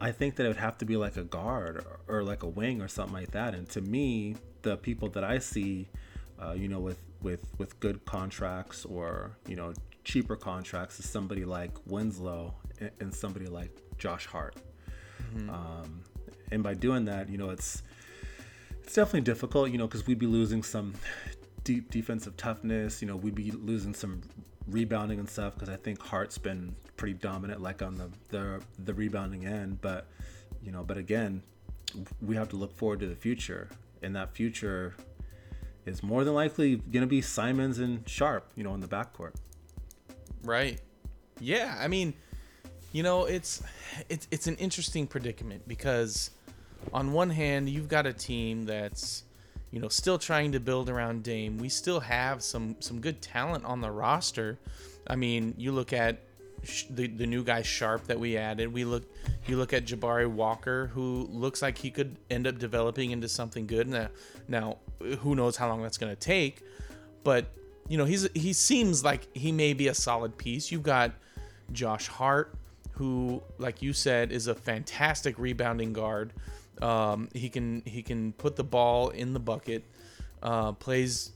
I 0.00 0.12
think 0.12 0.36
that 0.36 0.44
it 0.44 0.48
would 0.48 0.56
have 0.56 0.78
to 0.78 0.84
be 0.84 0.96
like 0.96 1.16
a 1.16 1.24
guard 1.24 1.84
or, 2.06 2.18
or 2.18 2.22
like 2.22 2.44
a 2.44 2.48
wing 2.48 2.80
or 2.80 2.88
something 2.88 3.14
like 3.14 3.32
that. 3.32 3.54
And 3.54 3.68
to 3.70 3.80
me, 3.80 4.36
the 4.62 4.76
people 4.76 5.08
that 5.10 5.24
I 5.24 5.40
see, 5.40 5.88
uh, 6.40 6.52
you 6.52 6.68
know, 6.68 6.78
with 6.78 7.00
with 7.20 7.40
with 7.58 7.78
good 7.80 8.04
contracts 8.04 8.84
or 8.84 9.36
you 9.48 9.56
know 9.56 9.74
cheaper 10.04 10.36
contracts 10.36 11.00
is 11.00 11.08
somebody 11.10 11.44
like 11.44 11.72
Winslow 11.86 12.54
and, 12.80 12.90
and 13.00 13.12
somebody 13.12 13.46
like 13.46 13.76
Josh 13.98 14.26
Hart. 14.26 14.54
Um, 15.50 16.02
and 16.52 16.62
by 16.62 16.74
doing 16.74 17.04
that, 17.06 17.28
you 17.28 17.36
know, 17.36 17.50
it's 17.50 17.82
it's 18.88 18.94
definitely 18.94 19.20
difficult, 19.20 19.70
you 19.70 19.76
know, 19.76 19.86
because 19.86 20.06
we'd 20.06 20.18
be 20.18 20.26
losing 20.26 20.62
some 20.62 20.94
deep 21.62 21.90
defensive 21.90 22.34
toughness. 22.38 23.02
You 23.02 23.08
know, 23.08 23.16
we'd 23.16 23.34
be 23.34 23.50
losing 23.50 23.92
some 23.92 24.22
rebounding 24.66 25.18
and 25.18 25.28
stuff 25.28 25.52
because 25.52 25.68
I 25.68 25.76
think 25.76 26.00
Hart's 26.00 26.38
been 26.38 26.74
pretty 26.96 27.12
dominant, 27.12 27.60
like 27.60 27.82
on 27.82 27.96
the, 27.96 28.08
the 28.30 28.62
the 28.86 28.94
rebounding 28.94 29.44
end. 29.44 29.82
But 29.82 30.06
you 30.62 30.72
know, 30.72 30.84
but 30.84 30.96
again, 30.96 31.42
we 32.22 32.34
have 32.36 32.48
to 32.48 32.56
look 32.56 32.74
forward 32.74 33.00
to 33.00 33.06
the 33.06 33.14
future, 33.14 33.68
and 34.02 34.16
that 34.16 34.34
future 34.34 34.94
is 35.84 36.02
more 36.02 36.24
than 36.24 36.32
likely 36.32 36.76
going 36.76 37.02
to 37.02 37.06
be 37.06 37.20
Simons 37.20 37.80
and 37.80 38.08
Sharpe, 38.08 38.50
you 38.56 38.64
know, 38.64 38.72
in 38.72 38.80
the 38.80 38.88
backcourt. 38.88 39.34
Right. 40.42 40.80
Yeah, 41.40 41.76
I 41.78 41.88
mean, 41.88 42.14
you 42.92 43.02
know, 43.02 43.26
it's 43.26 43.62
it's 44.08 44.26
it's 44.30 44.46
an 44.46 44.56
interesting 44.56 45.06
predicament 45.06 45.68
because 45.68 46.30
on 46.92 47.12
one 47.12 47.30
hand, 47.30 47.68
you've 47.68 47.88
got 47.88 48.06
a 48.06 48.12
team 48.12 48.64
that's 48.64 49.24
you 49.70 49.80
know 49.80 49.88
still 49.88 50.18
trying 50.18 50.52
to 50.52 50.60
build 50.60 50.88
around 50.88 51.22
Dame. 51.22 51.58
We 51.58 51.68
still 51.68 52.00
have 52.00 52.42
some 52.42 52.76
some 52.80 53.00
good 53.00 53.20
talent 53.20 53.64
on 53.64 53.80
the 53.80 53.90
roster. 53.90 54.58
I 55.06 55.16
mean, 55.16 55.54
you 55.56 55.72
look 55.72 55.92
at 55.92 56.20
the 56.90 57.06
the 57.06 57.26
new 57.26 57.44
guy 57.44 57.62
Sharpe 57.62 58.06
that 58.06 58.18
we 58.18 58.36
added. 58.36 58.72
We 58.72 58.84
look 58.84 59.04
you 59.46 59.56
look 59.56 59.72
at 59.72 59.84
Jabari 59.84 60.30
Walker 60.30 60.88
who 60.88 61.28
looks 61.30 61.62
like 61.62 61.78
he 61.78 61.90
could 61.90 62.16
end 62.30 62.46
up 62.46 62.58
developing 62.58 63.10
into 63.10 63.28
something 63.28 63.66
good. 63.66 63.88
Now, 63.88 64.08
now 64.48 64.78
who 65.20 65.34
knows 65.34 65.56
how 65.56 65.68
long 65.68 65.82
that's 65.82 65.98
going 65.98 66.14
to 66.14 66.20
take, 66.20 66.62
but 67.22 67.46
you 67.88 67.96
know, 67.96 68.04
he's 68.04 68.28
he 68.34 68.52
seems 68.52 69.02
like 69.02 69.34
he 69.36 69.50
may 69.50 69.72
be 69.72 69.88
a 69.88 69.94
solid 69.94 70.36
piece. 70.36 70.70
You've 70.70 70.82
got 70.82 71.12
Josh 71.72 72.06
Hart, 72.06 72.54
who, 72.92 73.42
like 73.58 73.82
you 73.82 73.92
said, 73.92 74.30
is 74.30 74.46
a 74.46 74.54
fantastic 74.54 75.38
rebounding 75.38 75.92
guard. 75.92 76.32
Um, 76.82 77.28
he 77.34 77.48
can 77.48 77.82
he 77.84 78.02
can 78.02 78.32
put 78.32 78.56
the 78.56 78.64
ball 78.64 79.10
in 79.10 79.32
the 79.32 79.40
bucket, 79.40 79.84
uh, 80.42 80.72
plays 80.72 81.32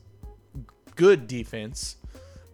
good 0.95 1.27
defense. 1.27 1.97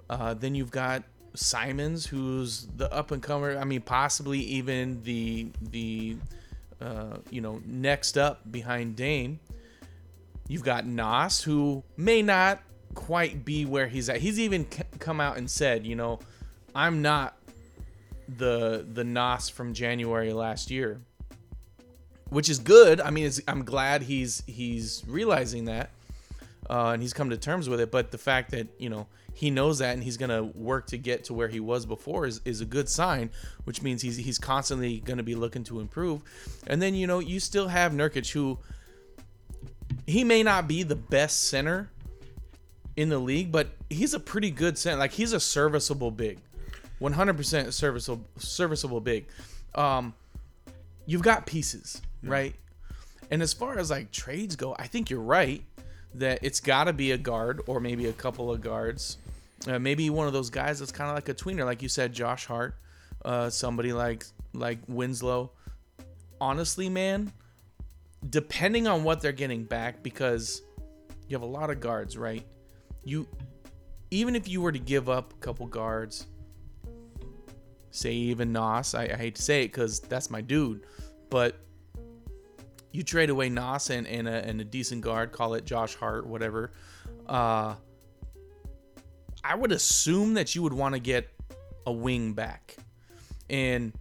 Uh, 0.10 0.34
then 0.34 0.56
you've 0.56 0.72
got 0.72 1.04
Simons, 1.36 2.06
who's 2.06 2.68
the 2.76 2.92
up 2.94 3.12
and 3.12 3.22
comer. 3.22 3.58
I 3.58 3.64
mean, 3.64 3.82
possibly 3.82 4.40
even 4.40 5.04
the 5.04 5.52
the 5.62 6.18
uh, 6.82 7.18
you 7.30 7.42
know 7.42 7.62
next 7.66 8.18
up 8.18 8.50
behind 8.52 8.96
Dame. 8.96 9.40
You've 10.48 10.64
got 10.64 10.88
Nas, 10.88 11.42
who 11.42 11.84
may 11.96 12.24
not 12.24 12.60
quite 12.96 13.46
be 13.46 13.66
where 13.66 13.88
he's 13.88 14.10
at. 14.10 14.18
He's 14.18 14.40
even 14.40 14.70
c- 14.70 14.82
come 14.98 15.22
out 15.22 15.38
and 15.38 15.50
said, 15.50 15.86
you 15.86 15.96
know, 15.96 16.20
I'm 16.74 17.02
not 17.04 17.38
the 18.38 18.86
the 18.92 19.04
Nas 19.04 19.50
from 19.50 19.74
January 19.74 20.34
last 20.34 20.72
year, 20.72 21.02
which 22.30 22.50
is 22.50 22.60
good. 22.60 23.02
I 23.02 23.10
mean, 23.10 23.30
I'm 23.48 23.64
glad 23.66 24.04
he's 24.04 24.44
he's 24.48 25.04
realizing 25.08 25.66
that. 25.66 25.90
uh, 26.70 26.92
and 26.94 27.02
he's 27.02 27.14
come 27.14 27.30
to 27.32 27.38
terms 27.38 27.68
with 27.68 27.80
it. 27.80 27.92
But 27.92 28.12
the 28.12 28.18
fact 28.18 28.52
that 28.52 28.68
you 28.78 28.90
know 28.90 29.08
he 29.34 29.50
knows 29.50 29.80
that 29.80 29.94
and 29.94 30.04
he's 30.04 30.18
gonna 30.18 30.44
work 30.44 30.88
to 30.88 30.98
get 30.98 31.24
to 31.26 31.34
where 31.34 31.48
he 31.48 31.60
was 31.60 31.86
before 31.86 32.26
is, 32.26 32.42
is 32.46 32.62
a 32.62 32.66
good 32.66 32.90
sign, 32.90 33.30
which 33.64 33.82
means 33.82 34.02
he's 34.02 34.18
he's 34.18 34.38
constantly 34.38 35.00
gonna 35.00 35.24
be 35.24 35.36
looking 35.36 35.64
to 35.66 35.80
improve. 35.80 36.22
And 36.68 36.82
then 36.82 36.94
you 36.96 37.08
know 37.08 37.20
you 37.20 37.40
still 37.40 37.68
have 37.68 37.92
Nurkic 37.94 38.32
who 38.32 38.60
he 40.06 40.24
may 40.24 40.44
not 40.44 40.68
be 40.68 40.84
the 40.84 40.96
best 40.96 41.46
center 41.50 41.90
in 42.96 43.10
the 43.10 43.20
league, 43.20 43.52
but 43.52 43.70
he's 43.90 44.14
a 44.14 44.20
pretty 44.20 44.52
good 44.52 44.78
center. 44.78 44.98
Like 44.98 45.12
he's 45.12 45.34
a 45.34 45.40
serviceable 45.40 46.12
big, 46.12 46.40
100% 47.02 47.74
serviceable 47.74 48.26
serviceable 48.38 49.02
big. 49.02 49.28
Um, 49.76 50.14
you've 51.06 51.24
got 51.24 51.46
pieces, 51.46 52.02
right? 52.24 52.56
And 53.32 53.42
as 53.42 53.54
far 53.54 53.78
as 53.78 53.92
like 53.92 54.12
trades 54.12 54.56
go, 54.56 54.76
I 54.78 54.88
think 54.88 55.10
you're 55.10 55.22
right 55.22 55.64
that 56.16 56.40
it's 56.42 56.60
got 56.60 56.86
to 56.86 56.94
be 56.94 57.12
a 57.12 57.18
guard 57.18 57.62
or 57.68 57.80
maybe 57.80 58.08
a 58.08 58.14
couple 58.14 58.52
of 58.52 58.62
guards. 58.62 59.18
Uh, 59.68 59.78
maybe 59.78 60.10
one 60.10 60.26
of 60.26 60.34
those 60.34 60.50
guys 60.50 60.80
that's 60.80 60.92
kind 60.92 61.10
of 61.10 61.16
like 61.16 61.30
a 61.30 61.34
tweener, 61.34 61.66
like 61.66 61.82
you 61.82 61.90
said, 61.90 62.14
Josh 62.14 62.46
Hart, 62.46 62.76
uh, 63.26 63.50
somebody 63.50 63.94
like 63.94 64.26
like 64.54 64.80
Winslow. 64.88 65.52
Honestly, 66.42 66.90
man, 66.90 67.32
depending 68.30 68.88
on 68.88 69.04
what 69.04 69.22
they're 69.22 69.32
getting 69.32 69.66
back, 69.66 70.02
because 70.02 70.62
you 71.28 71.36
have 71.36 71.42
a 71.44 71.52
lot 71.52 71.70
of 71.70 71.80
guards, 71.80 72.18
right? 72.18 72.46
You 73.04 73.28
even 74.12 74.36
if 74.36 74.48
you 74.48 74.62
were 74.62 74.72
to 74.72 74.80
give 74.80 75.10
up 75.10 75.34
a 75.34 75.38
couple 75.38 75.68
guards, 75.68 76.26
say 77.92 78.14
even 78.14 78.52
Nas, 78.52 78.96
I, 78.96 79.04
I 79.04 79.16
hate 79.18 79.36
to 79.36 79.42
say 79.42 79.64
it 79.64 79.68
because 79.68 80.00
that's 80.00 80.30
my 80.30 80.42
dude, 80.42 80.86
but 81.30 81.58
you 82.92 83.04
trade 83.04 83.30
away 83.30 83.50
Nas 83.50 83.90
and, 83.90 84.08
and, 84.08 84.28
a, 84.28 84.46
and 84.46 84.60
a 84.62 84.64
decent 84.64 85.02
guard, 85.02 85.32
call 85.32 85.54
it 85.54 85.66
Josh 85.66 85.96
Hart, 85.96 86.26
whatever. 86.26 86.72
Uh, 87.28 87.76
I 89.44 89.56
would 89.56 89.72
assume 89.72 90.34
that 90.34 90.56
you 90.56 90.64
would 90.64 90.74
want 90.74 90.96
to 90.96 91.00
get 91.00 91.30
a 91.86 91.92
wing 91.92 92.34
back. 92.34 92.78
And 93.50 93.94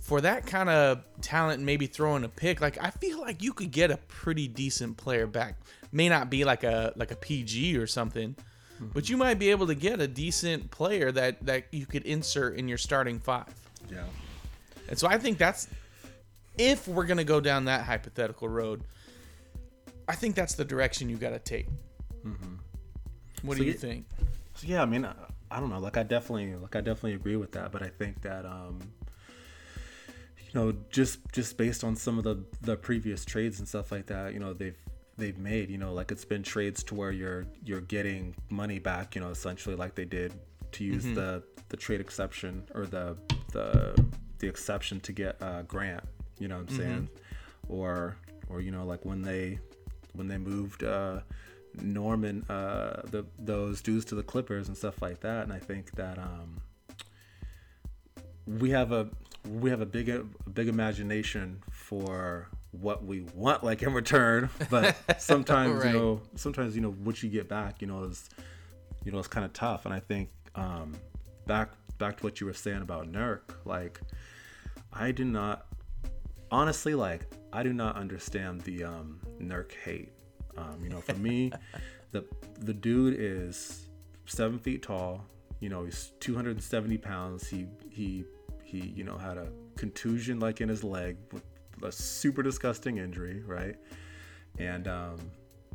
for 0.00 0.20
that 0.20 0.46
kind 0.46 0.68
of 0.68 1.02
talent, 1.20 1.62
maybe 1.62 1.86
throwing 1.86 2.24
a 2.24 2.28
pick, 2.28 2.60
like 2.60 2.82
I 2.82 2.90
feel 2.90 3.20
like 3.20 3.42
you 3.42 3.52
could 3.52 3.70
get 3.70 3.90
a 3.90 3.96
pretty 3.96 4.48
decent 4.48 4.96
player 4.96 5.26
back. 5.26 5.56
May 5.92 6.08
not 6.08 6.30
be 6.30 6.44
like 6.44 6.64
a 6.64 6.92
like 6.96 7.10
a 7.10 7.16
PG 7.16 7.76
or 7.76 7.86
something, 7.86 8.36
but 8.80 9.08
you 9.08 9.16
might 9.16 9.38
be 9.38 9.50
able 9.50 9.66
to 9.66 9.74
get 9.74 10.00
a 10.00 10.08
decent 10.08 10.70
player 10.70 11.10
that 11.12 11.44
that 11.44 11.64
you 11.72 11.86
could 11.86 12.04
insert 12.04 12.56
in 12.56 12.68
your 12.68 12.78
starting 12.78 13.18
five. 13.18 13.52
Yeah. 13.90 14.04
And 14.88 14.98
so 14.98 15.08
I 15.08 15.18
think 15.18 15.38
that's 15.38 15.68
if 16.58 16.86
we're 16.88 17.06
gonna 17.06 17.24
go 17.24 17.40
down 17.40 17.64
that 17.66 17.84
hypothetical 17.84 18.48
road, 18.48 18.82
I 20.08 20.14
think 20.14 20.34
that's 20.34 20.54
the 20.54 20.64
direction 20.64 21.08
you 21.08 21.16
got 21.16 21.30
to 21.30 21.38
take. 21.38 21.66
What 23.42 23.56
So 23.56 23.62
do 23.62 23.66
you 23.66 23.74
think? 23.74 24.06
So 24.54 24.66
yeah, 24.66 24.82
I 24.82 24.86
mean, 24.86 25.04
I, 25.04 25.14
I 25.50 25.60
don't 25.60 25.70
know. 25.70 25.78
Like 25.78 25.96
I 25.96 26.02
definitely, 26.02 26.54
like 26.56 26.74
I 26.74 26.80
definitely 26.80 27.14
agree 27.14 27.36
with 27.36 27.52
that. 27.52 27.72
But 27.72 27.82
I 27.82 27.88
think 27.88 28.20
that, 28.22 28.44
um, 28.44 28.80
you 30.08 30.50
know, 30.54 30.72
just 30.90 31.20
just 31.32 31.56
based 31.56 31.84
on 31.84 31.94
some 31.94 32.18
of 32.18 32.24
the 32.24 32.42
the 32.62 32.76
previous 32.76 33.24
trades 33.24 33.58
and 33.58 33.68
stuff 33.68 33.92
like 33.92 34.06
that, 34.06 34.32
you 34.32 34.40
know, 34.40 34.52
they've 34.52 34.76
they've 35.16 35.38
made, 35.38 35.70
you 35.70 35.78
know, 35.78 35.92
like 35.92 36.10
it's 36.10 36.24
been 36.24 36.42
trades 36.42 36.82
to 36.84 36.94
where 36.94 37.12
you're 37.12 37.44
you're 37.64 37.82
getting 37.82 38.34
money 38.50 38.78
back, 38.78 39.14
you 39.14 39.20
know, 39.20 39.30
essentially 39.30 39.76
like 39.76 39.94
they 39.94 40.04
did 40.04 40.32
to 40.72 40.84
use 40.84 41.04
the 41.04 41.42
the 41.68 41.76
trade 41.76 42.00
exception 42.00 42.64
or 42.74 42.86
the 42.86 43.16
the 43.52 43.94
the 44.38 44.48
exception 44.48 45.00
to 45.00 45.12
get 45.12 45.40
uh, 45.42 45.62
Grant. 45.62 46.04
You 46.38 46.48
know 46.48 46.58
what 46.58 46.70
I'm 46.70 46.76
saying? 46.76 47.08
Or 47.68 48.16
or 48.48 48.60
you 48.60 48.70
know, 48.70 48.84
like 48.84 49.04
when 49.04 49.22
they 49.22 49.58
when 50.12 50.28
they 50.28 50.38
moved. 50.38 50.82
Uh, 50.84 51.20
Norman 51.80 52.42
uh, 52.48 53.02
the 53.04 53.24
those 53.38 53.80
dues 53.82 54.04
to 54.06 54.16
the 54.16 54.22
Clippers 54.22 54.66
and 54.66 54.76
stuff 54.76 55.00
like 55.00 55.20
that. 55.20 55.44
And 55.44 55.52
I 55.52 55.58
think 55.60 55.92
that 55.92 56.18
um, 56.18 56.60
we 58.46 58.70
have 58.70 58.90
a 58.90 59.08
we 59.48 59.70
have 59.70 59.80
a 59.80 59.86
big 59.86 60.08
a 60.08 60.24
big 60.52 60.66
imagination 60.68 61.62
for 61.70 62.48
what 62.72 63.04
we 63.04 63.20
want 63.34 63.62
like 63.62 63.82
in 63.82 63.92
return, 63.92 64.50
but 64.70 64.96
sometimes 65.20 65.84
Right. 65.84 65.92
you 65.92 65.98
know 65.98 66.20
sometimes 66.34 66.74
you 66.74 66.80
know 66.82 66.90
what 66.90 67.22
you 67.22 67.28
get 67.28 67.48
back 67.48 67.80
you 67.80 67.86
know 67.86 68.04
is 68.04 68.28
you 69.04 69.12
know 69.12 69.18
it's 69.18 69.28
kind 69.28 69.44
of 69.44 69.52
tough. 69.52 69.84
And 69.84 69.94
I 69.94 70.00
think 70.00 70.30
um, 70.54 70.94
back 71.46 71.70
back 71.98 72.16
to 72.18 72.24
what 72.24 72.40
you 72.40 72.46
were 72.46 72.54
saying 72.54 72.82
about 72.82 73.12
Nurk, 73.12 73.42
like 73.64 74.00
I 74.92 75.12
do 75.12 75.24
not 75.24 75.66
honestly 76.50 76.94
like 76.94 77.26
I 77.52 77.62
do 77.62 77.72
not 77.72 77.96
understand 77.96 78.60
the 78.62 78.84
um, 78.84 79.20
Nurk 79.40 79.72
hate. 79.72 80.12
Um, 80.56 80.80
you 80.82 80.88
know, 80.88 81.00
for 81.00 81.14
me, 81.14 81.52
the 82.12 82.24
the 82.60 82.74
dude 82.74 83.16
is 83.18 83.88
seven 84.26 84.58
feet 84.58 84.82
tall. 84.82 85.24
You 85.60 85.68
know, 85.68 85.84
he's 85.84 86.12
270 86.20 86.98
pounds. 86.98 87.48
He 87.48 87.66
he 87.88 88.24
he. 88.62 88.78
You 88.80 89.04
know, 89.04 89.16
had 89.16 89.38
a 89.38 89.48
contusion 89.76 90.40
like 90.40 90.60
in 90.60 90.68
his 90.68 90.84
leg, 90.84 91.16
with 91.32 91.44
a 91.82 91.92
super 91.92 92.42
disgusting 92.42 92.98
injury, 92.98 93.42
right? 93.46 93.76
And 94.58 94.88
um, 94.88 95.16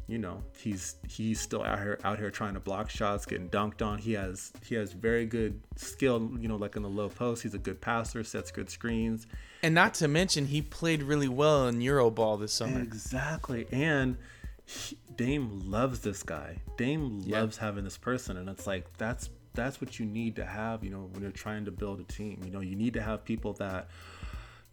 you 0.07 0.17
know, 0.17 0.43
he's 0.57 0.95
he's 1.07 1.39
still 1.39 1.63
out 1.63 1.79
here 1.79 2.00
out 2.03 2.19
here 2.19 2.29
trying 2.29 2.53
to 2.55 2.60
block 2.60 2.89
shots, 2.89 3.25
getting 3.25 3.50
dunked 3.50 3.81
on. 3.81 3.98
He 4.00 4.13
has 4.13 4.51
he 4.65 4.75
has 4.75 4.91
very 4.93 5.25
good 5.25 5.62
skill. 5.75 6.31
You 6.39 6.48
know, 6.48 6.57
like 6.57 6.75
in 6.75 6.83
the 6.83 6.89
low 6.89 7.10
post, 7.10 7.43
he's 7.43 7.53
a 7.53 7.57
good 7.60 7.79
passer, 7.81 8.24
sets 8.24 8.51
good 8.51 8.69
screens. 8.69 9.27
And 9.62 9.74
not 9.74 9.93
to 9.95 10.07
mention, 10.10 10.48
he 10.48 10.62
played 10.62 11.03
really 11.03 11.29
well 11.29 11.67
in 11.67 11.79
Euroball 11.79 12.38
this 12.39 12.51
summer. 12.53 12.81
Exactly. 12.81 13.65
And 13.72 14.17
he- 14.65 14.98
Dame 15.15 15.69
loves 15.72 16.00
this 16.00 16.24
guy. 16.24 16.57
Dame 16.77 17.22
Yeah. 17.25 17.39
loves 17.41 17.57
having 17.57 17.83
this 17.83 17.98
person 17.98 18.36
and 18.38 18.50
it's 18.50 18.65
like 18.67 18.86
that's 18.98 19.29
that's 19.55 19.79
what 19.79 20.00
you 20.00 20.05
need 20.07 20.36
to 20.38 20.45
have, 20.45 20.83
you 20.83 20.89
know, 20.89 21.07
when 21.12 21.22
you're 21.22 21.29
trying 21.31 21.63
to 21.65 21.72
build 21.72 22.00
a 22.00 22.03
team. 22.03 22.41
You 22.43 22.50
know, 22.50 22.60
you 22.62 22.75
need 22.75 22.93
to 22.95 23.01
have 23.03 23.24
people 23.24 23.53
that 23.53 23.88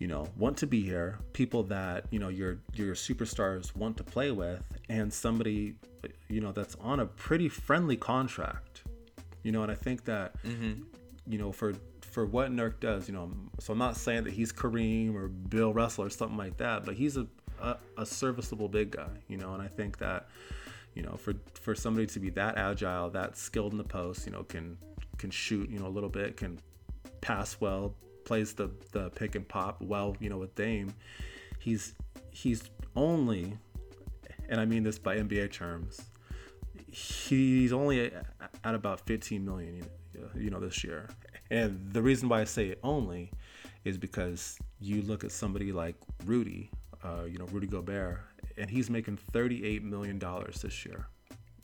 you 0.00 0.07
know, 0.07 0.26
want 0.37 0.57
to 0.57 0.66
be 0.66 0.80
here, 0.80 1.19
people 1.35 1.62
that, 1.64 2.07
you 2.11 2.19
know, 2.19 2.28
your 2.28 2.59
your 2.75 2.95
superstars 2.95 3.76
want 3.76 3.97
to 3.99 4.02
play 4.02 4.33
with 4.33 4.62
and 4.88 5.12
somebody 5.12 5.76
you 6.28 6.40
know 6.40 6.52
that's 6.52 6.75
on 6.80 7.00
a 7.00 7.07
pretty 7.07 7.49
friendly 7.49 7.97
contract. 7.97 8.83
You 9.42 9.52
know, 9.52 9.62
and 9.62 9.71
I 9.71 9.75
think 9.75 10.04
that 10.07 10.42
mm-hmm. 10.42 10.83
you 11.26 11.38
know, 11.38 11.52
for 11.52 11.75
for 12.00 12.25
what 12.25 12.50
Nurk 12.50 12.80
does, 12.80 13.09
you 13.09 13.14
know, 13.14 13.30
so 13.61 13.75
I'm 13.75 13.78
not 13.78 13.97
saying 13.97 14.25
that 14.25 14.33
he's 14.33 14.52
Kareem 14.52 15.14
or 15.14 15.28
Bill 15.28 15.73
Russell 15.73 16.04
or 16.04 16.11
something 16.11 16.37
like 16.37 16.57
that, 16.57 16.85
but 16.85 16.95
he's 16.95 17.16
a, 17.16 17.26
a, 17.61 17.76
a 17.99 18.04
serviceable 18.04 18.69
big 18.69 18.90
guy, 18.90 19.11
you 19.28 19.37
know, 19.37 19.54
and 19.54 19.62
I 19.62 19.69
think 19.69 19.99
that, 19.99 20.28
you 20.95 21.02
know, 21.02 21.16
for 21.16 21.35
for 21.54 21.75
somebody 21.75 22.07
to 22.07 22.19
be 22.19 22.30
that 22.30 22.57
agile, 22.57 23.11
that 23.11 23.37
skilled 23.37 23.73
in 23.73 23.78
the 23.78 23.85
post, 23.85 24.25
you 24.25 24.33
know, 24.33 24.45
can 24.45 24.78
can 25.19 25.30
shoot, 25.30 25.69
you 25.69 25.78
know, 25.78 25.87
a 25.87 25.95
little 25.95 26.09
bit, 26.09 26.38
can 26.38 26.59
pass 27.21 27.61
well, 27.61 27.95
plays 28.25 28.55
the 28.55 28.71
the 28.93 29.11
pick 29.11 29.35
and 29.35 29.47
pop 29.49 29.81
well, 29.81 30.17
you 30.21 30.29
know, 30.31 30.39
with 30.39 30.55
Dame, 30.55 30.95
he's 31.59 31.95
he's 32.31 32.62
only, 32.97 33.57
and 34.49 34.61
I 34.61 34.65
mean 34.65 34.83
this 34.83 34.99
by 34.99 35.17
NBA 35.17 35.53
terms, 35.53 36.00
he's 36.91 37.73
only 37.73 38.07
at, 38.07 38.25
about 38.65 39.00
15 39.07 39.45
million 39.45 39.85
you 40.37 40.50
know, 40.50 40.61
this 40.61 40.85
year 40.85 41.09
and 41.50 41.93
the 41.93 42.03
reason 42.03 42.29
why 42.29 42.41
i 42.41 42.45
say 42.45 42.67
it 42.69 42.79
only 42.83 43.31
is 43.85 43.97
because 43.97 44.59
you 44.81 45.03
look 45.03 45.25
at 45.25 45.33
somebody 45.33 45.73
like 45.73 45.95
rudy 46.27 46.71
uh, 47.03 47.25
you 47.27 47.39
know 47.39 47.47
rudy 47.47 47.67
gobert 47.67 48.21
and 48.59 48.69
he's 48.69 48.91
making 48.91 49.17
38 49.17 49.83
million 49.83 50.19
dollars 50.19 50.62
this 50.62 50.85
year 50.85 51.07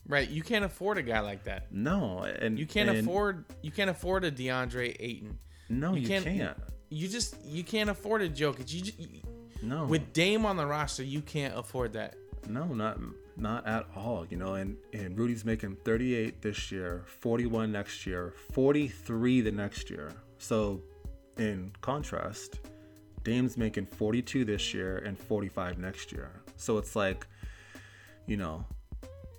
Right. 0.09 0.29
You 0.31 0.43
can't 0.43 0.65
afford 0.65 0.99
a 0.99 1.03
guy 1.03 1.19
like 1.19 1.43
that. 1.45 1.73
no 1.73 2.21
and 2.21 2.57
You 2.59 2.65
can't 2.67 2.89
and- 2.89 3.01
afford 3.01 3.45
you 3.61 3.73
can't 3.73 3.91
afford 3.91 4.25
a 4.25 4.31
DeAndre 4.31 4.97
Ayton. 5.01 5.39
No 5.69 5.95
you, 5.95 6.07
can't- 6.09 6.25
can't, 6.25 6.57
You 6.91 7.09
just 7.09 7.37
you 7.45 7.65
can't 7.65 7.91
afford 7.91 8.23
a 8.23 8.29
Jokic. 8.29 8.73
You, 8.73 8.83
just, 8.83 8.99
no 9.63 9.85
with 9.87 10.13
Dame 10.13 10.47
on 10.47 10.57
the 10.57 10.67
roster, 10.67 11.03
you 11.03 11.21
can't 11.23 11.57
afford 11.57 11.93
that. 11.95 12.15
No, 12.49 12.65
not 12.67 12.99
not 13.37 13.67
at 13.67 13.87
all. 13.97 14.25
You 14.31 14.37
know, 14.37 14.55
and 14.55 14.77
and 14.93 15.19
Rudy's 15.19 15.45
making 15.45 15.77
38 15.85 16.41
this 16.43 16.71
year, 16.71 17.05
41 17.07 17.73
next 17.73 18.07
year, 18.07 18.33
43 18.53 19.41
the 19.41 19.51
next 19.53 19.91
year. 19.91 20.13
So, 20.39 20.81
in 21.39 21.73
contrast, 21.81 22.61
Dame's 23.25 23.57
making 23.57 23.87
42 23.87 24.45
this 24.45 24.73
year 24.73 24.99
and 24.99 25.19
45 25.19 25.79
next 25.79 26.13
year. 26.13 26.31
So 26.57 26.79
it's 26.79 26.95
like, 26.95 27.27
you 28.27 28.37
know, 28.37 28.65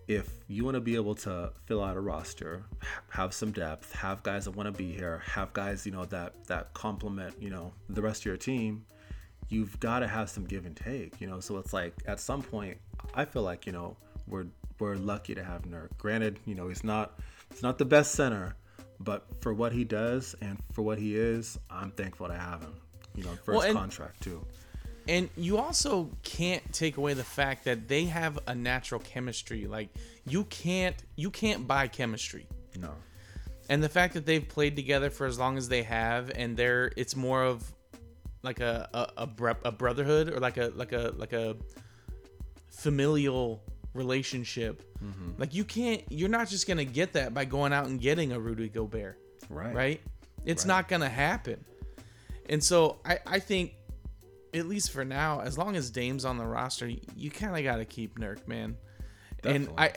if 0.07 0.29
you 0.47 0.63
want 0.63 0.75
to 0.75 0.81
be 0.81 0.95
able 0.95 1.15
to 1.15 1.51
fill 1.65 1.83
out 1.83 1.97
a 1.97 1.99
roster, 1.99 2.63
have 3.09 3.33
some 3.33 3.51
depth, 3.51 3.91
have 3.93 4.23
guys 4.23 4.45
that 4.45 4.51
want 4.51 4.67
to 4.67 4.71
be 4.77 4.91
here, 4.93 5.21
have 5.25 5.51
guys, 5.53 5.85
you 5.85 5.91
know, 5.91 6.05
that 6.05 6.45
that 6.47 6.73
complement, 6.73 7.35
you 7.41 7.49
know, 7.49 7.73
the 7.89 8.01
rest 8.01 8.21
of 8.21 8.25
your 8.25 8.37
team, 8.37 8.85
you've 9.49 9.79
got 9.79 9.99
to 9.99 10.07
have 10.07 10.29
some 10.29 10.45
give 10.45 10.65
and 10.65 10.75
take, 10.75 11.19
you 11.19 11.27
know. 11.27 11.39
So 11.39 11.57
it's 11.57 11.73
like 11.73 11.93
at 12.07 12.19
some 12.19 12.41
point, 12.41 12.77
I 13.13 13.25
feel 13.25 13.43
like 13.43 13.65
you 13.65 13.71
know 13.73 13.97
we're 14.27 14.47
we're 14.79 14.95
lucky 14.95 15.35
to 15.35 15.43
have 15.43 15.63
Nurk. 15.63 15.89
Granted, 15.97 16.39
you 16.45 16.55
know 16.55 16.67
he's 16.69 16.83
not 16.83 17.19
he's 17.51 17.63
not 17.63 17.77
the 17.77 17.85
best 17.85 18.11
center, 18.13 18.55
but 19.01 19.25
for 19.41 19.53
what 19.53 19.71
he 19.73 19.83
does 19.83 20.35
and 20.41 20.57
for 20.73 20.83
what 20.83 20.97
he 20.99 21.17
is, 21.17 21.59
I'm 21.69 21.91
thankful 21.91 22.27
to 22.27 22.33
have 22.35 22.61
him. 22.61 22.73
You 23.15 23.23
know, 23.25 23.31
for 23.43 23.51
Well, 23.53 23.61
his 23.61 23.69
and- 23.71 23.77
contract 23.77 24.21
too. 24.21 24.45
And 25.07 25.29
you 25.37 25.57
also 25.57 26.09
can't 26.23 26.61
take 26.73 26.97
away 26.97 27.13
the 27.13 27.23
fact 27.23 27.65
that 27.65 27.87
they 27.87 28.05
have 28.05 28.39
a 28.47 28.53
natural 28.55 28.99
chemistry. 29.01 29.65
Like 29.67 29.89
you 30.25 30.43
can't 30.45 30.95
you 31.15 31.29
can't 31.31 31.67
buy 31.67 31.87
chemistry. 31.87 32.47
No. 32.79 32.91
And 33.69 33.83
the 33.83 33.89
fact 33.89 34.13
that 34.13 34.25
they've 34.25 34.47
played 34.47 34.75
together 34.75 35.09
for 35.09 35.25
as 35.27 35.37
long 35.37 35.57
as 35.57 35.67
they 35.67 35.83
have, 35.83 36.31
and 36.35 36.55
they're 36.55 36.91
it's 36.95 37.15
more 37.15 37.43
of 37.43 37.63
like 38.43 38.59
a 38.59 38.87
a, 38.93 39.23
a, 39.23 39.27
bro- 39.27 39.55
a 39.65 39.71
brotherhood 39.71 40.29
or 40.29 40.39
like 40.39 40.57
a 40.57 40.71
like 40.75 40.93
a 40.93 41.13
like 41.17 41.33
a 41.33 41.55
familial 42.69 43.61
relationship. 43.93 44.83
Mm-hmm. 45.03 45.31
Like 45.39 45.53
you 45.53 45.63
can't 45.63 46.01
you're 46.09 46.29
not 46.29 46.47
just 46.49 46.67
gonna 46.67 46.85
get 46.85 47.13
that 47.13 47.33
by 47.33 47.45
going 47.45 47.73
out 47.73 47.87
and 47.87 47.99
getting 47.99 48.31
a 48.31 48.39
Rudy 48.39 48.69
Gobert 48.69 49.19
Right. 49.49 49.73
right? 49.73 50.01
It's 50.45 50.63
Right. 50.63 50.67
not 50.67 50.87
gonna 50.87 51.09
happen. 51.09 51.63
And 52.49 52.63
so 52.63 52.99
I, 53.03 53.19
I 53.27 53.39
think, 53.39 53.73
at 54.53 54.67
least 54.67 54.91
for 54.91 55.05
now, 55.05 55.41
as 55.41 55.57
long 55.57 55.75
as 55.75 55.89
Dame's 55.89 56.25
on 56.25 56.37
the 56.37 56.45
roster, 56.45 56.89
you 57.15 57.31
kind 57.31 57.55
of 57.57 57.63
got 57.63 57.77
to 57.77 57.85
keep 57.85 58.19
Nurk, 58.19 58.47
man. 58.47 58.77
Definitely. 59.41 59.67
And 59.67 59.79
I, 59.79 59.93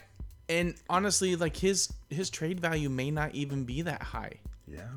and 0.49 0.75
honestly, 0.89 1.37
like 1.37 1.57
his 1.57 1.93
his 2.09 2.31
trade 2.31 2.61
value 2.61 2.89
may 2.89 3.11
not 3.11 3.35
even 3.35 3.65
be 3.65 3.83
that 3.83 4.03
high. 4.03 4.41
Yeah. 4.67 4.89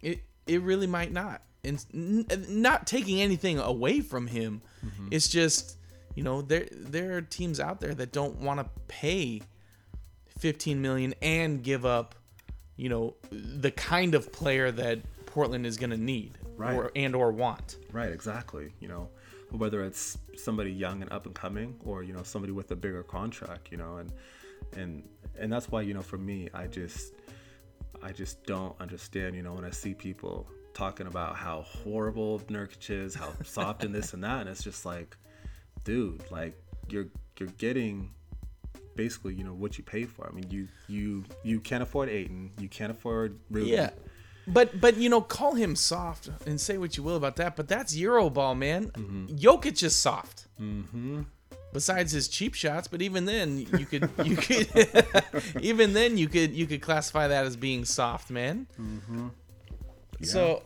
It 0.00 0.22
it 0.46 0.62
really 0.62 0.86
might 0.86 1.12
not. 1.12 1.42
And 1.64 1.84
n- 1.94 2.26
not 2.48 2.86
taking 2.86 3.20
anything 3.20 3.58
away 3.58 4.00
from 4.00 4.26
him, 4.26 4.62
mm-hmm. 4.84 5.08
it's 5.10 5.28
just 5.28 5.76
you 6.14 6.22
know 6.22 6.42
there 6.42 6.68
there 6.72 7.16
are 7.16 7.22
teams 7.22 7.60
out 7.60 7.80
there 7.80 7.94
that 7.94 8.12
don't 8.12 8.40
want 8.40 8.60
to 8.60 8.66
pay 8.88 9.40
15 10.38 10.82
million 10.82 11.14
and 11.22 11.62
give 11.62 11.86
up 11.86 12.16
you 12.76 12.88
know 12.88 13.14
the 13.30 13.70
kind 13.70 14.14
of 14.14 14.32
player 14.32 14.70
that 14.70 14.98
Portland 15.26 15.66
is 15.66 15.76
going 15.76 15.90
to 15.90 15.96
need 15.96 16.36
Right. 16.62 16.76
or 16.76 16.92
and 16.96 17.14
or 17.14 17.32
want. 17.32 17.76
Right, 17.92 18.12
exactly. 18.12 18.72
You 18.80 18.88
know, 18.88 19.08
whether 19.50 19.84
it's 19.84 20.18
somebody 20.36 20.72
young 20.72 21.02
and 21.02 21.12
up 21.12 21.26
and 21.26 21.34
coming 21.34 21.76
or, 21.84 22.02
you 22.02 22.12
know, 22.12 22.22
somebody 22.22 22.52
with 22.52 22.70
a 22.70 22.76
bigger 22.76 23.02
contract, 23.02 23.68
you 23.70 23.76
know, 23.76 23.96
and 23.96 24.12
and 24.76 25.02
and 25.38 25.52
that's 25.52 25.70
why, 25.70 25.82
you 25.82 25.94
know, 25.94 26.02
for 26.02 26.18
me, 26.18 26.48
I 26.54 26.66
just 26.66 27.14
I 28.02 28.12
just 28.12 28.44
don't 28.44 28.74
understand, 28.80 29.36
you 29.36 29.42
know, 29.42 29.52
when 29.52 29.64
I 29.64 29.70
see 29.70 29.94
people 29.94 30.48
talking 30.74 31.06
about 31.06 31.36
how 31.36 31.62
horrible 31.62 32.40
Nurkic 32.40 32.90
is, 32.90 33.14
how 33.14 33.32
soft 33.44 33.84
and 33.84 33.94
this 33.94 34.14
and 34.14 34.24
that, 34.24 34.42
and 34.42 34.48
it's 34.48 34.62
just 34.62 34.84
like, 34.84 35.16
dude, 35.84 36.22
like 36.30 36.58
you're 36.88 37.06
you're 37.38 37.50
getting 37.58 38.10
basically, 38.96 39.34
you 39.34 39.44
know, 39.44 39.54
what 39.54 39.78
you 39.78 39.84
pay 39.84 40.04
for. 40.04 40.26
I 40.28 40.32
mean, 40.32 40.50
you 40.50 40.68
you 40.88 41.24
you 41.42 41.60
can't 41.60 41.82
afford 41.82 42.08
Ayton, 42.08 42.50
you 42.58 42.68
can't 42.68 42.90
afford 42.90 43.38
Ruben. 43.50 43.68
Yeah. 43.68 43.90
But 44.46 44.80
but 44.80 44.96
you 44.96 45.08
know, 45.08 45.20
call 45.20 45.54
him 45.54 45.76
soft 45.76 46.28
and 46.46 46.60
say 46.60 46.78
what 46.78 46.96
you 46.96 47.02
will 47.02 47.16
about 47.16 47.36
that, 47.36 47.56
but 47.56 47.68
that's 47.68 47.96
Euroball, 47.96 48.56
man. 48.56 48.90
Jokic 49.28 49.82
is 49.82 49.94
soft. 49.94 50.46
Mm-hmm. 50.60 51.22
Besides 51.72 52.12
his 52.12 52.28
cheap 52.28 52.54
shots, 52.54 52.86
but 52.86 53.00
even 53.00 53.24
then 53.24 53.58
you 53.58 53.86
could 53.86 54.10
you 54.24 54.36
could 54.36 54.68
even 55.60 55.94
then 55.94 56.18
you 56.18 56.28
could 56.28 56.52
you 56.52 56.66
could 56.66 56.82
classify 56.82 57.28
that 57.28 57.46
as 57.46 57.56
being 57.56 57.84
soft, 57.84 58.30
man. 58.30 58.66
So, 60.22 60.62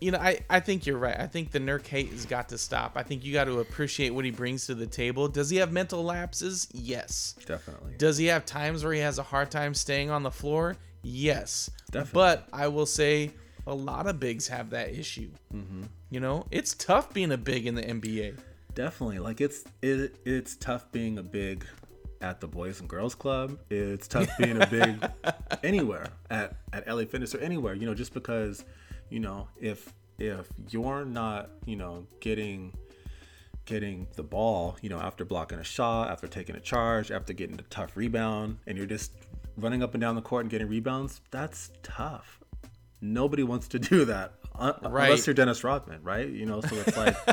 you 0.00 0.10
know, 0.10 0.18
I, 0.18 0.40
I 0.48 0.60
think 0.60 0.86
you're 0.86 0.98
right. 0.98 1.18
I 1.18 1.26
think 1.26 1.50
the 1.52 1.58
Nurk 1.58 1.86
hate 1.86 2.10
has 2.10 2.26
got 2.26 2.48
to 2.50 2.58
stop. 2.58 2.92
I 2.96 3.02
think 3.02 3.24
you 3.24 3.32
got 3.32 3.44
to 3.44 3.60
appreciate 3.60 4.10
what 4.10 4.24
he 4.24 4.30
brings 4.30 4.66
to 4.66 4.74
the 4.74 4.86
table. 4.86 5.28
Does 5.28 5.50
he 5.50 5.58
have 5.58 5.72
mental 5.72 6.02
lapses? 6.02 6.68
Yes. 6.72 7.34
Definitely. 7.46 7.94
Does 7.98 8.18
he 8.18 8.26
have 8.26 8.44
times 8.44 8.84
where 8.84 8.92
he 8.92 9.00
has 9.00 9.18
a 9.18 9.22
hard 9.22 9.50
time 9.50 9.74
staying 9.74 10.10
on 10.10 10.22
the 10.22 10.30
floor? 10.30 10.76
Yes. 11.02 11.70
Definitely. 11.90 12.12
But 12.12 12.48
I 12.52 12.68
will 12.68 12.86
say 12.86 13.32
a 13.66 13.74
lot 13.74 14.06
of 14.06 14.20
bigs 14.20 14.48
have 14.48 14.70
that 14.70 14.90
issue. 14.90 15.30
Mm-hmm. 15.54 15.84
You 16.10 16.20
know, 16.20 16.46
it's 16.50 16.74
tough 16.74 17.12
being 17.12 17.32
a 17.32 17.38
big 17.38 17.66
in 17.66 17.74
the 17.74 17.82
NBA. 17.82 18.38
Definitely. 18.74 19.18
Like 19.18 19.40
it's 19.40 19.64
it 19.82 20.16
it's 20.24 20.56
tough 20.56 20.90
being 20.92 21.18
a 21.18 21.22
big 21.22 21.64
at 22.20 22.40
the 22.40 22.46
Boys 22.46 22.80
and 22.80 22.88
Girls 22.88 23.14
Club. 23.14 23.58
It's 23.70 24.06
tough 24.06 24.28
being 24.38 24.60
a 24.60 24.66
big 24.66 25.04
anywhere 25.64 26.06
at 26.30 26.56
at 26.72 26.86
LA 26.86 27.04
Fitness 27.04 27.34
or 27.34 27.38
anywhere. 27.38 27.74
You 27.74 27.86
know, 27.86 27.94
just 27.94 28.14
because 28.14 28.64
you 29.08 29.20
know 29.20 29.48
if 29.60 29.92
if 30.18 30.48
you're 30.68 31.04
not 31.04 31.50
you 31.66 31.76
know 31.76 32.06
getting 32.20 32.72
getting 33.64 34.08
the 34.16 34.22
ball, 34.22 34.76
you 34.82 34.88
know, 34.88 34.98
after 34.98 35.24
blocking 35.24 35.58
a 35.58 35.64
shot, 35.64 36.10
after 36.10 36.26
taking 36.26 36.56
a 36.56 36.60
charge, 36.60 37.12
after 37.12 37.32
getting 37.32 37.58
a 37.58 37.62
tough 37.70 37.96
rebound, 37.96 38.58
and 38.66 38.76
you're 38.76 38.86
just 38.86 39.12
running 39.56 39.82
up 39.82 39.94
and 39.94 40.00
down 40.00 40.14
the 40.14 40.22
court 40.22 40.42
and 40.44 40.50
getting 40.50 40.68
rebounds, 40.68 41.20
that's 41.30 41.70
tough. 41.82 42.40
Nobody 43.00 43.42
wants 43.42 43.68
to 43.68 43.78
do 43.92 44.04
that 44.06 44.34
un- 44.58 44.74
Right. 44.82 45.04
unless 45.06 45.26
you're 45.26 45.34
Dennis 45.34 45.64
Rodman, 45.64 46.02
right? 46.02 46.28
You 46.28 46.46
know, 46.46 46.60
so 46.60 46.76
it's 46.76 46.96
like, 46.96 47.16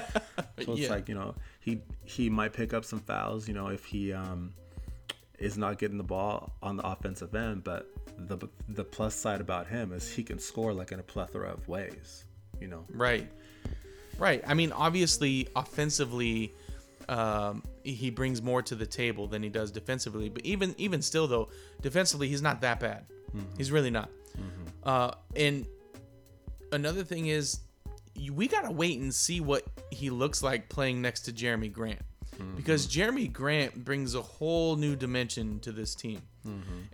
so 0.63 0.73
it's 0.73 0.81
Yeah. 0.81 0.89
like 0.89 1.09
you 1.09 1.15
know, 1.15 1.35
he 1.59 1.81
he 2.05 2.29
might 2.29 2.53
pick 2.53 2.73
up 2.73 2.85
some 2.85 2.99
fouls, 2.99 3.47
you 3.47 3.53
know, 3.53 3.67
if 3.67 3.85
he 3.85 4.13
um 4.13 4.53
is 5.39 5.57
not 5.57 5.77
getting 5.77 5.97
the 5.97 6.03
ball 6.03 6.51
on 6.63 6.77
the 6.77 6.87
offensive 6.87 7.35
end, 7.35 7.63
but 7.63 7.87
the 8.17 8.37
the 8.69 8.83
plus 8.83 9.13
side 9.13 9.41
about 9.41 9.67
him 9.67 9.91
is 9.91 10.11
he 10.11 10.23
can 10.23 10.39
score 10.39 10.73
like 10.73 10.91
in 10.91 10.99
a 10.99 11.03
plethora 11.03 11.49
of 11.51 11.67
ways, 11.67 12.25
you 12.59 12.67
know. 12.67 12.85
Right. 12.89 13.29
Right. 14.17 14.41
I 14.47 14.55
mean, 14.55 14.71
obviously, 14.71 15.47
offensively, 15.55 16.55
um, 17.07 17.61
he 17.93 18.09
brings 18.09 18.41
more 18.41 18.61
to 18.61 18.75
the 18.75 18.85
table 18.85 19.27
than 19.27 19.43
he 19.43 19.49
does 19.49 19.71
defensively. 19.71 20.29
But 20.29 20.45
even 20.45 20.75
even 20.77 21.01
still, 21.01 21.27
though, 21.27 21.49
defensively, 21.81 22.27
he's 22.27 22.41
not 22.41 22.61
that 22.61 22.79
bad. 22.79 23.05
Mm-hmm. 23.29 23.57
He's 23.57 23.71
really 23.71 23.89
not. 23.89 24.09
Mm-hmm. 24.37 24.63
Uh, 24.83 25.11
and 25.35 25.65
another 26.71 27.03
thing 27.03 27.27
is, 27.27 27.59
we 28.33 28.47
gotta 28.47 28.71
wait 28.71 28.99
and 28.99 29.13
see 29.13 29.39
what 29.39 29.63
he 29.91 30.09
looks 30.09 30.43
like 30.43 30.69
playing 30.69 31.01
next 31.01 31.21
to 31.21 31.31
Jerami 31.31 31.71
Grant, 31.71 32.01
mm-hmm. 32.35 32.55
because 32.55 32.87
Jerami 32.87 33.31
Grant 33.31 33.85
brings 33.85 34.15
a 34.15 34.21
whole 34.21 34.75
new 34.75 34.95
dimension 34.95 35.59
to 35.61 35.71
this 35.71 35.95
team, 35.95 36.21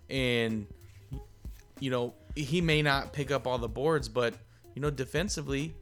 and 0.09 0.67
you 1.79 1.89
know 1.89 2.13
he 2.35 2.61
may 2.61 2.81
not 2.81 3.13
pick 3.13 3.31
up 3.31 3.47
all 3.47 3.57
the 3.57 3.69
boards, 3.69 4.09
but 4.09 4.33
you 4.75 4.81
know 4.81 4.89
defensively, 4.89 5.73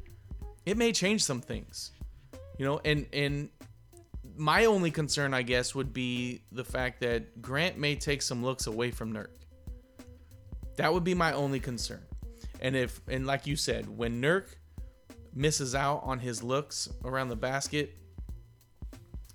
it 0.65 0.77
may 0.77 0.91
change 0.91 1.23
some 1.23 1.41
things. 1.41 1.91
You 2.57 2.65
know, 2.65 2.81
and 2.85 3.07
and 3.13 3.49
my 4.41 4.65
only 4.65 4.89
concern, 4.89 5.35
I 5.35 5.43
guess, 5.43 5.75
would 5.75 5.93
be 5.93 6.41
the 6.51 6.63
fact 6.63 7.01
that 7.01 7.43
Grant 7.43 7.77
may 7.77 7.95
take 7.95 8.23
some 8.23 8.43
looks 8.43 8.65
away 8.65 8.89
from 8.89 9.13
Nurk. 9.13 9.27
That 10.77 10.91
would 10.91 11.03
be 11.03 11.13
my 11.13 11.33
only 11.33 11.59
concern. 11.59 12.01
And 12.59 12.75
if 12.75 12.99
and 13.07 13.27
like 13.27 13.45
you 13.45 13.55
said, 13.55 13.87
when 13.87 14.19
Nurk 14.19 14.55
misses 15.35 15.75
out 15.75 16.01
on 16.03 16.17
his 16.17 16.41
looks 16.41 16.89
around 17.05 17.29
the 17.29 17.35
basket, 17.35 17.95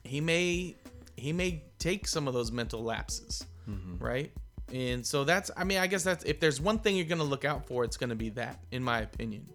he 0.02 0.20
may 0.20 0.74
he 1.16 1.32
may 1.32 1.62
take 1.78 2.08
some 2.08 2.26
of 2.26 2.34
those 2.34 2.50
mental 2.50 2.82
lapses, 2.82 3.46
mm-hmm. 3.70 4.04
right? 4.04 4.32
And 4.72 5.06
so 5.06 5.22
that's 5.22 5.52
I 5.56 5.62
mean, 5.62 5.78
I 5.78 5.86
guess 5.86 6.02
that's 6.02 6.24
if 6.24 6.40
there's 6.40 6.60
one 6.60 6.80
thing 6.80 6.96
you're 6.96 7.04
going 7.04 7.18
to 7.18 7.24
look 7.24 7.44
out 7.44 7.68
for, 7.68 7.84
it's 7.84 7.96
going 7.96 8.10
to 8.10 8.16
be 8.16 8.30
that 8.30 8.58
in 8.72 8.82
my 8.82 9.02
opinion. 9.02 9.46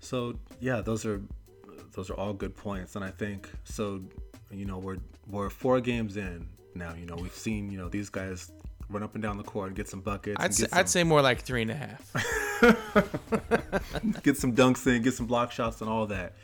So 0.00 0.34
yeah, 0.58 0.80
those 0.80 1.06
are 1.06 1.22
those 1.92 2.10
are 2.10 2.14
all 2.14 2.32
good 2.32 2.56
points, 2.56 2.96
and 2.96 3.04
I 3.04 3.10
think 3.10 3.48
so. 3.64 4.02
You 4.50 4.64
know, 4.64 4.78
we're 4.78 4.98
we're 5.28 5.50
four 5.50 5.80
games 5.80 6.16
in 6.16 6.48
now. 6.74 6.94
You 6.94 7.06
know, 7.06 7.16
we've 7.16 7.34
seen 7.34 7.70
you 7.70 7.78
know 7.78 7.88
these 7.88 8.08
guys 8.08 8.50
run 8.88 9.02
up 9.02 9.14
and 9.14 9.22
down 9.22 9.36
the 9.36 9.44
court 9.44 9.68
and 9.68 9.76
get 9.76 9.88
some 9.88 10.00
buckets. 10.00 10.36
I'd 10.38 10.46
and 10.46 10.54
say, 10.54 10.64
get 10.64 10.74
I'd 10.74 10.88
say 10.88 11.04
more 11.04 11.22
like 11.22 11.42
three 11.42 11.62
and 11.62 11.70
a 11.70 11.74
half. 11.74 12.12
get 14.22 14.36
some 14.36 14.54
dunks 14.54 14.86
in, 14.86 15.02
get 15.02 15.14
some 15.14 15.26
block 15.26 15.52
shots, 15.52 15.80
and 15.80 15.88
all 15.88 16.06
that. 16.06 16.34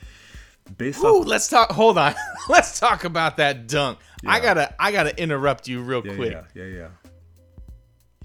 Based 0.78 1.00
Ooh, 1.00 1.20
off, 1.20 1.26
let's 1.26 1.48
talk. 1.48 1.70
Hold 1.70 1.98
on. 1.98 2.14
let's 2.48 2.80
talk 2.80 3.04
about 3.04 3.36
that 3.36 3.68
dunk. 3.68 3.98
I 4.26 4.40
gotta, 4.40 4.74
I 4.80 4.90
gotta 4.90 5.16
interrupt 5.20 5.68
you 5.68 5.80
real 5.82 6.04
yeah, 6.04 6.14
quick. 6.14 6.32
yeah, 6.32 6.44
yeah, 6.54 6.64
yeah. 6.64 6.88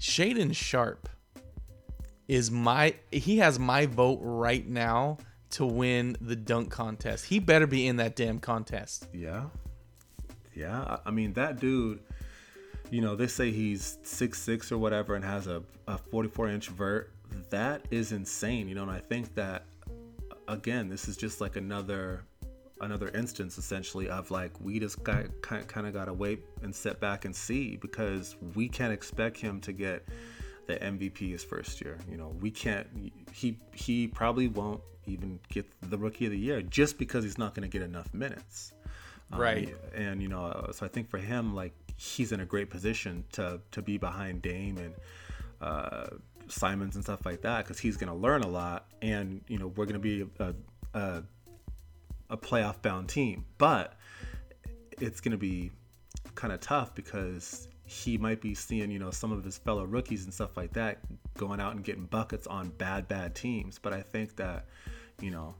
Shaedon 0.00 0.54
Sharpe 0.54 1.08
is 2.26 2.50
my. 2.50 2.94
He 3.10 3.38
has 3.38 3.58
my 3.58 3.86
vote 3.86 4.18
right 4.22 4.66
now 4.66 5.18
to 5.50 5.66
win 5.66 6.16
the 6.20 6.34
dunk 6.34 6.70
contest. 6.70 7.26
He 7.26 7.38
better 7.38 7.66
be 7.66 7.86
in 7.86 7.96
that 7.96 8.16
damn 8.16 8.38
contest. 8.38 9.06
Yeah. 9.12 9.44
Yeah. 10.54 10.98
I- 11.04 11.10
mean, 11.10 11.32
that 11.34 11.60
dude, 11.60 12.00
you 12.90 13.00
know, 13.00 13.16
they 13.16 13.26
say 13.26 13.50
he's 13.50 13.98
six 14.02 14.40
six 14.40 14.70
or 14.72 14.78
whatever 14.78 15.14
and 15.14 15.24
has 15.24 15.46
a, 15.46 15.62
a 15.88 15.98
44 15.98 16.48
inch 16.48 16.68
vert. 16.68 17.10
That 17.50 17.86
is 17.90 18.12
insane, 18.12 18.68
you 18.68 18.74
know, 18.74 18.82
and 18.82 18.90
I 18.90 18.98
think 18.98 19.34
that, 19.34 19.64
again, 20.48 20.88
this 20.88 21.08
is 21.08 21.16
just 21.16 21.40
like 21.40 21.56
another 21.56 22.24
another 22.82 23.10
instance 23.10 23.58
essentially 23.58 24.08
of 24.08 24.28
like 24.32 24.50
we 24.60 24.80
just 24.80 25.02
got 25.04 25.24
kind 25.40 25.86
of 25.86 25.92
got 25.92 26.06
to 26.06 26.12
wait 26.12 26.44
and 26.62 26.74
sit 26.74 26.98
back 26.98 27.24
and 27.24 27.34
see 27.34 27.76
because 27.76 28.36
we 28.56 28.68
can't 28.68 28.92
expect 28.92 29.38
him 29.38 29.60
to 29.60 29.72
get 29.72 30.04
the 30.66 30.74
MVP 30.76 31.30
his 31.30 31.44
first 31.44 31.80
year. 31.80 31.98
You 32.10 32.16
know, 32.16 32.34
we 32.40 32.50
can't. 32.50 32.86
He 33.32 33.58
he 33.72 34.08
probably 34.08 34.48
won't 34.48 34.80
even 35.06 35.38
get 35.48 35.66
the 35.90 35.98
rookie 35.98 36.26
of 36.26 36.32
the 36.32 36.38
year 36.38 36.62
just 36.62 36.98
because 36.98 37.24
he's 37.24 37.38
not 37.38 37.54
going 37.54 37.68
to 37.68 37.78
get 37.78 37.84
enough 37.84 38.12
minutes. 38.14 38.72
Um, 39.32 39.40
Right. 39.40 39.74
and 39.94 40.22
you 40.22 40.28
know, 40.28 40.44
uh, 40.44 40.72
so 40.72 40.84
I 40.84 40.88
think 40.88 41.08
for 41.08 41.18
him, 41.18 41.54
like 41.54 41.72
he's 41.96 42.32
in 42.32 42.40
a 42.40 42.44
great 42.46 42.70
position 42.70 43.24
to 43.32 43.60
to 43.70 43.82
be 43.82 43.98
behind 43.98 44.42
Dame 44.42 44.78
and 44.78 44.94
uh, 45.60 46.06
Simons 46.48 46.96
and 46.96 47.04
stuff 47.04 47.24
like 47.24 47.42
that 47.42 47.64
because 47.64 47.78
he's 47.78 47.96
going 47.96 48.10
to 48.12 48.18
learn 48.18 48.42
a 48.42 48.48
lot, 48.48 48.86
and 49.00 49.40
you 49.48 49.58
know, 49.58 49.68
we're 49.68 49.86
going 49.86 49.94
to 49.94 49.98
be 49.98 50.26
a, 50.40 50.54
a 50.94 51.22
a 52.30 52.36
playoff 52.36 52.82
bound 52.82 53.08
team. 53.08 53.44
But 53.58 53.94
it's 55.00 55.20
going 55.20 55.32
to 55.32 55.38
be 55.38 55.70
kind 56.34 56.52
of 56.52 56.60
tough 56.60 56.94
because 56.94 57.68
he 57.84 58.16
might 58.16 58.40
be 58.40 58.54
seeing, 58.54 58.90
you 58.90 58.98
know, 58.98 59.10
some 59.10 59.32
of 59.32 59.44
his 59.44 59.58
fellow 59.58 59.84
rookies 59.84 60.24
and 60.24 60.32
stuff 60.32 60.56
like 60.56 60.72
that 60.72 60.98
going 61.36 61.60
out 61.60 61.74
and 61.74 61.84
getting 61.84 62.06
buckets 62.06 62.46
on 62.46 62.70
bad, 62.78 63.06
bad 63.08 63.34
teams. 63.34 63.78
But 63.78 63.92
I 63.92 64.00
think 64.00 64.36
that, 64.36 64.66
you 65.20 65.30
know, 65.30 65.54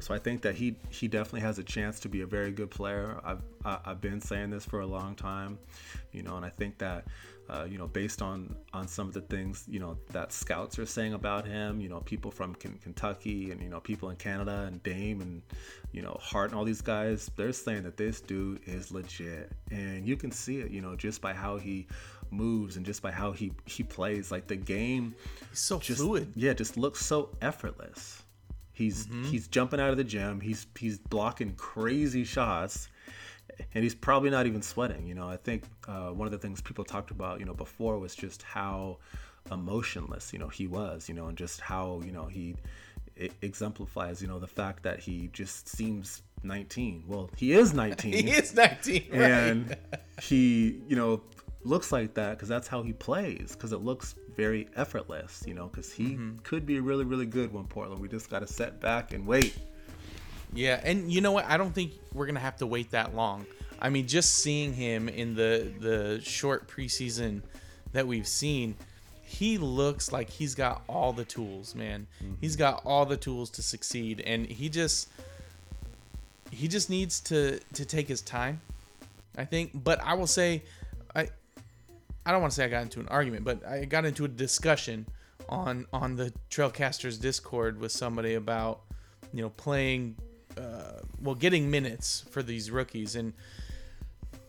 so 0.00 0.14
I 0.14 0.18
think 0.18 0.42
that 0.42 0.54
he 0.54 0.76
he 0.90 1.08
definitely 1.08 1.40
has 1.40 1.58
a 1.58 1.64
chance 1.64 2.00
to 2.00 2.08
be 2.08 2.22
a 2.22 2.26
very 2.26 2.50
good 2.50 2.70
player. 2.70 3.20
I've 3.24 3.42
I've 3.64 4.00
been 4.00 4.20
saying 4.20 4.50
this 4.50 4.64
for 4.64 4.80
a 4.80 4.86
long 4.86 5.14
time, 5.14 5.58
you 6.12 6.22
know, 6.22 6.36
and 6.36 6.44
I 6.44 6.50
think 6.50 6.78
that 6.78 7.06
uh, 7.48 7.66
you 7.68 7.78
know 7.78 7.86
based 7.86 8.20
on 8.22 8.56
on 8.72 8.88
some 8.88 9.06
of 9.06 9.14
the 9.14 9.20
things 9.22 9.64
you 9.68 9.78
know 9.78 9.96
that 10.10 10.32
scouts 10.32 10.78
are 10.78 10.86
saying 10.86 11.14
about 11.14 11.46
him, 11.46 11.80
you 11.80 11.88
know, 11.88 12.00
people 12.00 12.30
from 12.30 12.54
K- 12.56 12.70
Kentucky 12.82 13.50
and 13.52 13.62
you 13.62 13.68
know 13.68 13.80
people 13.80 14.10
in 14.10 14.16
Canada 14.16 14.64
and 14.66 14.82
Dame 14.82 15.20
and 15.20 15.42
you 15.92 16.02
know 16.02 16.16
Hart 16.20 16.50
and 16.50 16.58
all 16.58 16.64
these 16.64 16.82
guys, 16.82 17.30
they're 17.36 17.52
saying 17.52 17.84
that 17.84 17.96
this 17.96 18.20
dude 18.20 18.60
is 18.66 18.90
legit, 18.90 19.52
and 19.70 20.06
you 20.06 20.16
can 20.16 20.30
see 20.32 20.58
it, 20.58 20.70
you 20.70 20.80
know, 20.80 20.96
just 20.96 21.20
by 21.20 21.32
how 21.32 21.56
he 21.56 21.86
moves 22.30 22.76
and 22.76 22.84
just 22.84 23.00
by 23.00 23.12
how 23.12 23.30
he 23.30 23.52
he 23.64 23.84
plays. 23.84 24.32
Like 24.32 24.48
the 24.48 24.56
game, 24.56 25.14
He's 25.50 25.60
so 25.60 25.78
just 25.78 26.00
fluid. 26.00 26.32
yeah, 26.34 26.52
just 26.52 26.76
looks 26.76 27.06
so 27.06 27.30
effortless. 27.40 28.23
He's 28.74 29.08
he's 29.30 29.48
jumping 29.48 29.80
out 29.80 29.90
of 29.90 29.96
the 29.96 30.04
gym. 30.04 30.40
He's 30.40 30.66
he's 30.78 30.98
blocking 30.98 31.54
crazy 31.54 32.24
shots, 32.24 32.88
and 33.72 33.82
he's 33.84 33.94
probably 33.94 34.30
not 34.30 34.46
even 34.46 34.60
sweating. 34.62 35.06
You 35.06 35.14
know, 35.14 35.28
I 35.28 35.36
think 35.36 35.64
uh, 35.88 36.08
one 36.10 36.26
of 36.26 36.32
the 36.32 36.38
things 36.38 36.60
people 36.60 36.84
talked 36.84 37.10
about, 37.10 37.38
you 37.40 37.46
know, 37.46 37.54
before 37.54 37.98
was 37.98 38.14
just 38.14 38.42
how 38.42 38.98
emotionless, 39.52 40.32
you 40.32 40.38
know, 40.38 40.48
he 40.48 40.66
was. 40.66 41.08
You 41.08 41.14
know, 41.14 41.28
and 41.28 41.38
just 41.38 41.60
how 41.60 42.02
you 42.04 42.12
know 42.12 42.24
he 42.26 42.56
exemplifies, 43.42 44.20
you 44.20 44.28
know, 44.28 44.38
the 44.38 44.46
fact 44.46 44.82
that 44.82 44.98
he 44.98 45.30
just 45.32 45.68
seems 45.68 46.22
19. 46.42 47.04
Well, 47.06 47.30
he 47.36 47.52
is 47.52 47.72
19 47.82 48.12
He 48.12 48.30
is 48.30 48.54
19, 48.54 49.04
right? 49.12 49.20
and 49.20 49.76
he 50.20 50.80
you 50.88 50.96
know 50.96 51.22
looks 51.62 51.92
like 51.92 52.14
that 52.14 52.32
because 52.32 52.48
that's 52.48 52.68
how 52.68 52.82
he 52.82 52.92
plays 52.92 53.52
because 53.52 53.72
it 53.72 53.78
looks 53.78 54.16
very 54.36 54.68
effortless 54.76 55.42
you 55.46 55.54
know 55.54 55.66
because 55.66 55.92
he 55.92 56.10
mm-hmm. 56.10 56.38
could 56.42 56.66
be 56.66 56.80
really 56.80 57.04
really 57.04 57.26
good 57.26 57.52
when 57.52 57.64
portland 57.64 58.00
we 58.00 58.08
just 58.08 58.30
got 58.30 58.40
to 58.40 58.46
set 58.46 58.80
back 58.80 59.12
and 59.12 59.26
wait 59.26 59.54
Yeah, 60.54 60.80
and 60.84 61.12
you 61.12 61.20
know 61.20 61.32
what? 61.32 61.46
I 61.46 61.56
don't 61.56 61.74
think 61.74 61.92
we're 62.12 62.26
gonna 62.26 62.40
have 62.40 62.56
to 62.58 62.66
wait 62.66 62.92
that 62.92 63.14
long. 63.14 63.44
I 63.80 63.90
mean, 63.90 64.06
just 64.06 64.38
seeing 64.38 64.72
him 64.72 65.08
in 65.08 65.34
the 65.34 65.72
the 65.80 66.20
short 66.22 66.68
preseason 66.68 67.42
that 67.92 68.06
we've 68.06 68.26
seen, 68.26 68.76
he 69.22 69.58
looks 69.58 70.12
like 70.12 70.30
he's 70.30 70.54
got 70.54 70.82
all 70.88 71.12
the 71.12 71.24
tools, 71.24 71.74
man. 71.74 72.06
Mm-hmm. 72.22 72.34
He's 72.40 72.54
got 72.54 72.82
all 72.84 73.04
the 73.04 73.16
tools 73.16 73.50
to 73.50 73.62
succeed, 73.62 74.22
and 74.24 74.46
he 74.46 74.68
just 74.68 75.08
he 76.52 76.68
just 76.68 76.88
needs 76.88 77.18
to 77.22 77.58
to 77.74 77.84
take 77.84 78.06
his 78.06 78.22
time. 78.22 78.60
I 79.36 79.44
think, 79.44 79.72
but 79.74 80.00
I 80.04 80.14
will 80.14 80.28
say, 80.28 80.62
I 81.16 81.30
I 82.26 82.32
don't 82.32 82.40
want 82.40 82.52
to 82.52 82.56
say 82.56 82.64
I 82.64 82.68
got 82.68 82.82
into 82.82 83.00
an 83.00 83.08
argument, 83.08 83.44
but 83.44 83.66
I 83.66 83.84
got 83.84 84.04
into 84.04 84.24
a 84.24 84.28
discussion 84.28 85.06
on 85.48 85.86
on 85.92 86.16
the 86.16 86.32
Trailcasters 86.50 87.20
Discord 87.20 87.78
with 87.78 87.92
somebody 87.92 88.34
about 88.34 88.82
you 89.32 89.42
know 89.42 89.50
playing 89.50 90.16
uh, 90.56 91.00
well 91.20 91.34
getting 91.34 91.70
minutes 91.70 92.24
for 92.30 92.42
these 92.42 92.70
rookies. 92.70 93.16
And 93.16 93.32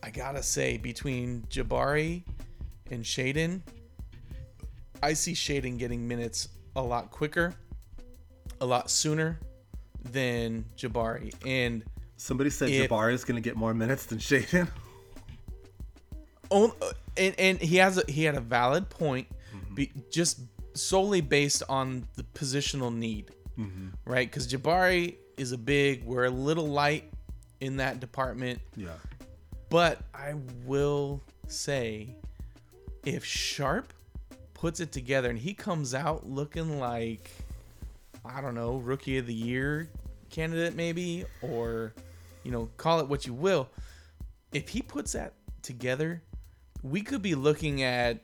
I 0.01 0.09
gotta 0.09 0.43
say 0.43 0.77
between 0.77 1.43
Jabari 1.49 2.23
and 2.91 3.03
Shaedon 3.03 3.61
I 5.01 5.13
see 5.13 5.33
Shaedon 5.33 5.77
getting 5.77 6.07
minutes 6.07 6.49
a 6.75 6.81
lot 6.81 7.11
quicker 7.11 7.53
a 8.61 8.65
lot 8.65 8.89
sooner 8.89 9.39
than 10.11 10.65
Jabari. 10.77 11.33
And 11.45 11.83
somebody 12.17 12.49
said 12.49 12.69
If- 12.69 12.89
jabari 12.89 13.13
is 13.13 13.23
going 13.23 13.35
to 13.35 13.41
get 13.41 13.55
more 13.55 13.73
minutes 13.73 14.05
than 14.05 14.17
shaedon 14.17 14.67
on, 16.49 16.71
uh, 16.81 16.91
and, 17.17 17.35
and 17.37 17.59
he 17.59 17.77
has 17.77 17.97
a, 17.97 18.03
he 18.09 18.23
had 18.23 18.35
a 18.35 18.41
valid 18.41 18.89
point 18.89 19.27
mm-hmm. 19.55 19.75
be, 19.75 19.91
just 20.11 20.39
solely 20.73 21.21
based 21.21 21.63
on 21.69 22.07
the 22.15 22.23
positional 22.33 22.93
need 22.93 23.31
mm-hmm. 23.57 23.89
right? 24.05 24.29
Because 24.29 24.47
jabari 24.47 25.15
is 25.37 25.51
a 25.51 25.57
big 25.57 26.03
we're 26.05 26.25
a 26.25 26.29
little 26.29 26.67
light 26.67 27.11
in 27.59 27.77
that 27.77 27.99
department. 27.99 28.59
Yeah. 28.75 28.89
But 29.69 29.99
i 30.13 30.35
will 30.65 31.21
say 31.47 32.15
if 33.03 33.25
sharpe 33.25 33.93
puts 34.53 34.79
it 34.79 34.91
together 34.91 35.29
and 35.29 35.37
he 35.37 35.53
comes 35.53 35.93
out 35.93 36.27
looking 36.27 36.79
like 36.79 37.29
i 38.23 38.41
don't 38.41 38.55
know 38.55 38.77
rookie 38.77 39.17
of 39.17 39.27
the 39.27 39.33
year 39.33 39.89
candidate 40.29 40.75
maybe 40.75 41.25
or 41.41 41.93
you 42.43 42.51
know 42.51 42.69
call 42.77 42.99
it 42.99 43.07
what 43.07 43.27
you 43.27 43.33
will 43.33 43.67
if 44.53 44.69
he 44.69 44.81
puts 44.81 45.11
that 45.11 45.33
together 45.61 46.21
we 46.85 47.01
could 47.01 47.23
be 47.23 47.33
looking 47.33 47.81
at 47.81 48.19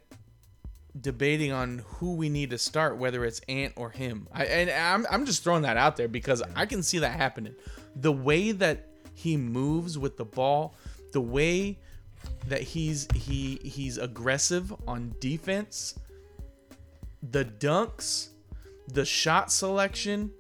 debating 1.00 1.52
on 1.52 1.84
who 1.86 2.14
we 2.14 2.30
need 2.30 2.52
to 2.52 2.60
start, 2.60 2.98
whether 2.98 3.26
it's 3.26 3.42
Ant 3.50 3.74
or 3.76 3.90
him. 3.90 4.28
I, 4.32 4.46
and 4.46 4.70
I'm, 4.70 5.08
I'm 5.10 5.26
just 5.26 5.44
throwing 5.44 5.64
that 5.64 5.78
out 5.78 5.98
there 5.98 6.08
because 6.08 6.44
I 6.56 6.68
can 6.68 6.84
see 6.84 7.00
that 7.00 7.14
happening. 7.14 7.56
The 7.96 8.12
way 8.12 8.52
that 8.52 8.88
he 9.16 9.36
moves 9.36 9.98
with 9.98 10.18
the 10.18 10.26
ball, 10.26 10.76
the 11.12 11.22
way 11.22 11.80
that 12.48 12.62
he's 12.62 13.08
he 13.16 13.60
he's 13.64 13.98
aggressive 13.98 14.72
on 14.88 15.16
defense, 15.20 15.98
the 17.24 17.46
dunks, 17.46 18.30
the 18.88 19.06
shot 19.06 19.52
selection, 19.52 20.32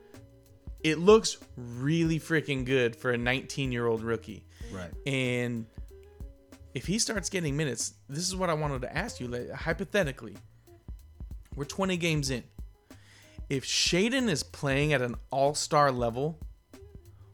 it 0.83 0.99
looks 0.99 1.37
really 1.57 2.19
freaking 2.19 2.65
good 2.65 2.95
for 2.95 3.11
a 3.11 3.17
19 3.17 3.71
year 3.71 3.87
old 3.87 4.03
rookie. 4.03 4.43
right 4.71 4.91
And 5.07 5.65
if 6.73 6.85
he 6.85 6.99
starts 6.99 7.29
getting 7.29 7.55
minutes, 7.57 7.93
this 8.07 8.27
is 8.27 8.35
what 8.35 8.49
I 8.49 8.53
wanted 8.53 8.81
to 8.81 8.95
ask 8.95 9.19
you. 9.19 9.27
Like, 9.27 9.51
hypothetically, 9.51 10.35
we're 11.55 11.65
20 11.65 11.97
games 11.97 12.29
in. 12.29 12.43
If 13.49 13.65
Shaedon 13.65 14.29
is 14.29 14.43
playing 14.43 14.93
at 14.93 15.01
an 15.01 15.15
all 15.29 15.53
star 15.53 15.91
level, 15.91 16.39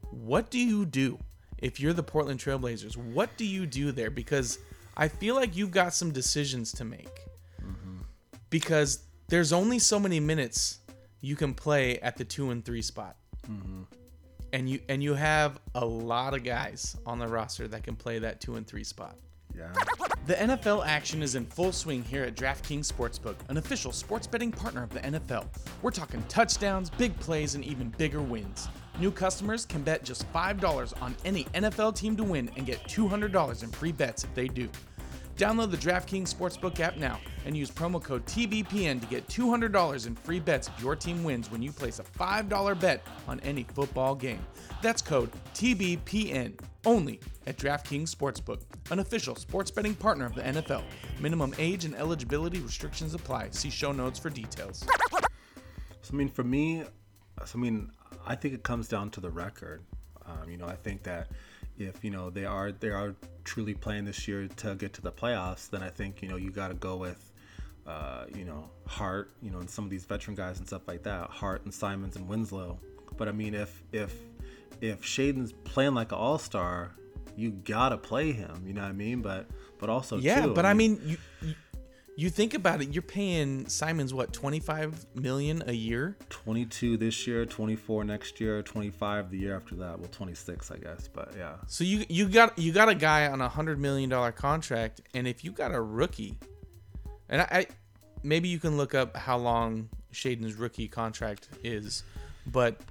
what 0.09 0.49
do 0.49 0.59
you 0.59 0.85
do 0.85 1.19
if 1.59 1.79
you're 1.79 1.93
the 1.93 2.03
Portland 2.03 2.39
Trailblazers? 2.39 2.97
What 2.97 3.35
do 3.37 3.45
you 3.45 3.65
do 3.65 3.91
there? 3.91 4.09
Because 4.09 4.57
I 4.95 5.07
feel 5.07 5.35
like 5.35 5.55
you've 5.55 5.71
got 5.71 5.93
some 5.93 6.11
decisions 6.11 6.71
to 6.73 6.85
make. 6.85 7.21
Mm-hmm. 7.61 7.97
Because 8.49 9.03
there's 9.27 9.53
only 9.53 9.77
so 9.77 9.99
many 9.99 10.19
minutes 10.19 10.79
you 11.21 11.35
can 11.35 11.53
play 11.53 11.99
at 11.99 12.17
the 12.17 12.25
two 12.25 12.49
and 12.51 12.63
three 12.63 12.81
spot 12.81 13.17
mm-hmm. 13.49 13.83
and 14.53 14.69
you 14.69 14.79
and 14.89 15.03
you 15.03 15.13
have 15.13 15.59
a 15.75 15.85
lot 15.85 16.33
of 16.33 16.43
guys 16.43 16.95
on 17.05 17.19
the 17.19 17.27
roster 17.27 17.67
that 17.67 17.83
can 17.83 17.95
play 17.95 18.19
that 18.19 18.41
two 18.41 18.55
and 18.55 18.67
three 18.67 18.83
spot. 18.83 19.15
Yeah 19.57 19.71
The 20.27 20.35
NFL 20.35 20.85
action 20.85 21.23
is 21.23 21.35
in 21.35 21.45
full 21.45 21.71
swing 21.71 22.03
here 22.03 22.25
at 22.25 22.35
DraftKings 22.35 22.91
Sportsbook, 22.91 23.35
an 23.47 23.55
official 23.55 23.93
sports 23.93 24.27
betting 24.27 24.51
partner 24.51 24.83
of 24.83 24.89
the 24.89 24.99
NFL. 24.99 25.45
We're 25.81 25.91
talking 25.91 26.21
touchdowns, 26.27 26.89
big 26.89 27.17
plays, 27.21 27.55
and 27.55 27.63
even 27.63 27.93
bigger 27.97 28.21
wins. 28.21 28.67
New 28.99 29.09
customers 29.09 29.65
can 29.65 29.83
bet 29.83 30.03
just 30.03 30.29
$5 30.33 31.01
on 31.01 31.15
any 31.23 31.45
NFL 31.53 31.95
team 31.95 32.17
to 32.17 32.25
win 32.25 32.51
and 32.57 32.65
get 32.65 32.83
$200 32.89 33.63
in 33.63 33.69
free 33.69 33.93
bets 33.93 34.25
if 34.25 34.35
they 34.35 34.49
do. 34.49 34.67
Download 35.37 35.69
the 35.69 35.77
DraftKings 35.77 36.33
Sportsbook 36.33 36.79
app 36.79 36.97
now 36.97 37.19
and 37.45 37.55
use 37.55 37.69
promo 37.69 38.03
code 38.03 38.25
TBPN 38.25 38.99
to 38.99 39.05
get 39.05 39.27
$200 39.27 40.07
in 40.07 40.15
free 40.15 40.39
bets 40.39 40.67
if 40.67 40.81
your 40.81 40.95
team 40.95 41.23
wins 41.23 41.51
when 41.51 41.61
you 41.61 41.71
place 41.71 41.99
a 41.99 42.03
$5 42.03 42.79
bet 42.79 43.05
on 43.27 43.39
any 43.41 43.63
football 43.63 44.15
game. 44.15 44.43
That's 44.81 45.03
code 45.03 45.29
TBPN 45.53 46.59
only 46.87 47.19
at 47.45 47.55
DraftKings 47.57 48.13
Sportsbook, 48.15 48.61
an 48.89 48.97
official 48.97 49.35
sports 49.35 49.69
betting 49.69 49.93
partner 49.93 50.25
of 50.25 50.33
the 50.33 50.41
NFL. 50.41 50.81
Minimum 51.19 51.53
age 51.59 51.85
and 51.85 51.93
eligibility 51.93 52.59
restrictions 52.59 53.13
apply. 53.13 53.49
See 53.51 53.69
show 53.69 53.91
notes 53.91 54.17
for 54.17 54.31
details. 54.31 54.87
So 56.01 56.13
I 56.13 56.15
mean, 56.15 56.29
for 56.29 56.43
me, 56.43 56.83
I 57.37 57.57
mean, 57.57 57.91
I 58.25 58.33
think 58.35 58.55
it 58.55 58.63
comes 58.63 58.87
down 58.87 59.11
to 59.11 59.19
the 59.19 59.29
record. 59.29 59.83
Um, 60.25 60.49
you 60.49 60.57
know, 60.57 60.65
I 60.65 60.75
think 60.75 61.03
that 61.03 61.27
if 61.77 62.03
you 62.03 62.11
know 62.11 62.29
they 62.29 62.45
are 62.45 62.71
they 62.71 62.89
are 62.89 63.15
truly 63.43 63.73
playing 63.73 64.05
this 64.05 64.27
year 64.27 64.47
to 64.47 64.75
get 64.75 64.93
to 64.93 65.01
the 65.01 65.11
playoffs, 65.11 65.69
then 65.69 65.83
I 65.83 65.89
think 65.89 66.21
you 66.21 66.27
know 66.27 66.35
you 66.35 66.51
got 66.51 66.69
to 66.69 66.75
go 66.75 66.95
with. 66.95 67.31
Uh, 67.85 68.25
you 68.35 68.43
know, 68.43 68.69
Hart, 68.85 69.31
you 69.41 69.49
know, 69.49 69.59
and 69.59 69.69
some 69.69 69.85
of 69.85 69.89
these 69.89 70.03
veteran 70.03 70.35
guys 70.35 70.57
and 70.57 70.67
stuff 70.67 70.81
like 70.89 71.03
that, 71.03 71.29
Hart 71.29 71.63
and 71.63 71.73
Simons 71.73 72.17
and 72.17 72.27
Winslow. 72.27 72.77
But 73.15 73.29
I 73.29 73.31
mean, 73.31 73.53
if 73.53 73.81
if 73.93 74.13
if 74.81 75.03
Shaedon's 75.03 75.53
playing 75.63 75.93
like 75.93 76.11
an 76.11 76.17
all 76.17 76.37
star, 76.37 76.91
you 77.37 77.51
gotta 77.51 77.97
play 77.97 78.33
him. 78.33 78.63
You 78.65 78.73
know 78.73 78.81
what 78.81 78.89
I 78.89 78.93
mean? 78.93 79.21
But 79.21 79.47
but 79.79 79.89
also 79.89 80.17
Yeah, 80.17 80.47
too, 80.47 80.53
but 80.53 80.65
I 80.65 80.73
mean, 80.73 80.99
you, 81.05 81.17
you 81.41 81.55
you 82.17 82.31
think 82.31 82.55
about 82.55 82.81
it. 82.81 82.91
You're 82.95 83.03
paying 83.03 83.67
Simons 83.67 84.11
what 84.11 84.33
25 84.33 85.05
million 85.13 85.63
a 85.67 85.71
year. 85.71 86.17
22 86.29 86.97
this 86.97 87.27
year, 87.27 87.45
24 87.45 88.03
next 88.05 88.41
year, 88.41 88.63
25 88.63 89.29
the 89.29 89.37
year 89.37 89.55
after 89.55 89.75
that. 89.75 89.99
Well, 89.99 90.09
26, 90.11 90.71
I 90.71 90.77
guess. 90.77 91.07
But 91.07 91.35
yeah, 91.37 91.57
So 91.67 91.83
you 91.83 92.05
you 92.09 92.27
got 92.27 92.57
you 92.57 92.73
got 92.73 92.89
a 92.89 92.95
guy 92.95 93.27
on 93.27 93.39
a 93.39 93.47
hundred 93.47 93.77
million 93.79 94.09
dollar 94.09 94.31
contract, 94.31 95.01
and 95.13 95.27
if 95.27 95.43
you 95.43 95.51
got 95.51 95.75
a 95.75 95.79
rookie, 95.79 96.39
and 97.29 97.41
I, 97.41 97.47
I 97.51 97.67
maybe 98.23 98.49
you 98.49 98.57
can 98.57 98.77
look 98.77 98.95
up 98.95 99.15
how 99.15 99.37
long 99.37 99.87
Shaedon's 100.11 100.55
rookie 100.55 100.87
contract 100.87 101.47
is, 101.63 102.03
but 102.47 102.81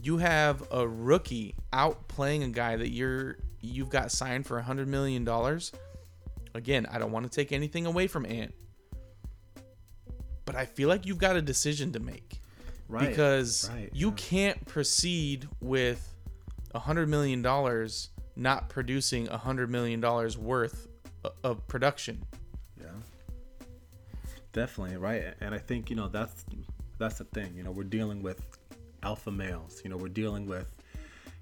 you 0.00 0.16
have 0.16 0.66
a 0.70 0.88
rookie 0.88 1.56
out 1.74 2.08
playing 2.08 2.42
a 2.42 2.48
guy 2.48 2.76
that 2.76 2.88
you're 2.88 3.36
you've 3.60 3.90
got 3.90 4.10
signed 4.10 4.46
for 4.46 4.56
a 4.56 4.62
hundred 4.62 4.88
million 4.88 5.24
dollars. 5.24 5.72
Again, 6.54 6.86
I 6.90 6.98
don't 6.98 7.12
want 7.12 7.30
to 7.30 7.34
take 7.34 7.52
anything 7.52 7.86
away 7.86 8.06
from 8.06 8.26
Ant, 8.26 8.54
but 10.44 10.54
I 10.54 10.66
feel 10.66 10.88
like 10.88 11.06
you've 11.06 11.18
got 11.18 11.36
a 11.36 11.42
decision 11.42 11.92
to 11.92 12.00
make 12.00 12.40
Right. 12.88 13.08
because 13.08 13.70
right, 13.70 13.90
you 13.94 14.08
yeah. 14.08 14.14
can't 14.16 14.66
proceed 14.66 15.48
with 15.60 16.14
a 16.74 16.78
hundred 16.78 17.08
million 17.08 17.40
dollars 17.40 18.10
not 18.36 18.68
producing 18.68 19.28
a 19.28 19.38
hundred 19.38 19.70
million 19.70 20.00
dollars 20.00 20.36
worth 20.36 20.88
of 21.42 21.66
production. 21.68 22.22
Yeah. 22.78 22.88
Definitely, 24.52 24.98
right. 24.98 25.34
And 25.40 25.54
I 25.54 25.58
think, 25.58 25.88
you 25.88 25.96
know, 25.96 26.08
that's 26.08 26.44
that's 26.98 27.18
the 27.18 27.24
thing. 27.24 27.54
You 27.56 27.62
know, 27.62 27.70
we're 27.70 27.84
dealing 27.84 28.22
with 28.22 28.44
alpha 29.02 29.30
males. 29.30 29.80
You 29.84 29.90
know, 29.90 29.96
we're 29.96 30.08
dealing 30.08 30.46
with 30.46 30.66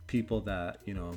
people 0.06 0.40
that, 0.42 0.78
you 0.84 0.94
know, 0.94 1.14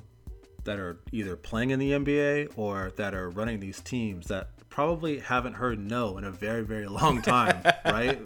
that 0.66 0.80
are 0.80 0.98
either 1.12 1.36
playing 1.36 1.72
in 1.72 1.80
the 1.80 1.92
NBA 1.92 2.54
or 2.56 2.92
that 2.96 3.14
are 3.14 3.30
running 3.30 3.60
these 3.60 3.80
teams 3.82 4.28
that 4.28 4.50
probably 4.70 5.20
haven't 5.20 5.54
heard 5.54 5.78
no 5.80 6.18
in 6.18 6.24
a 6.24 6.32
very, 6.32 6.64
very 6.64 6.88
long 6.88 7.22
time, 7.22 7.62
right? 7.86 8.20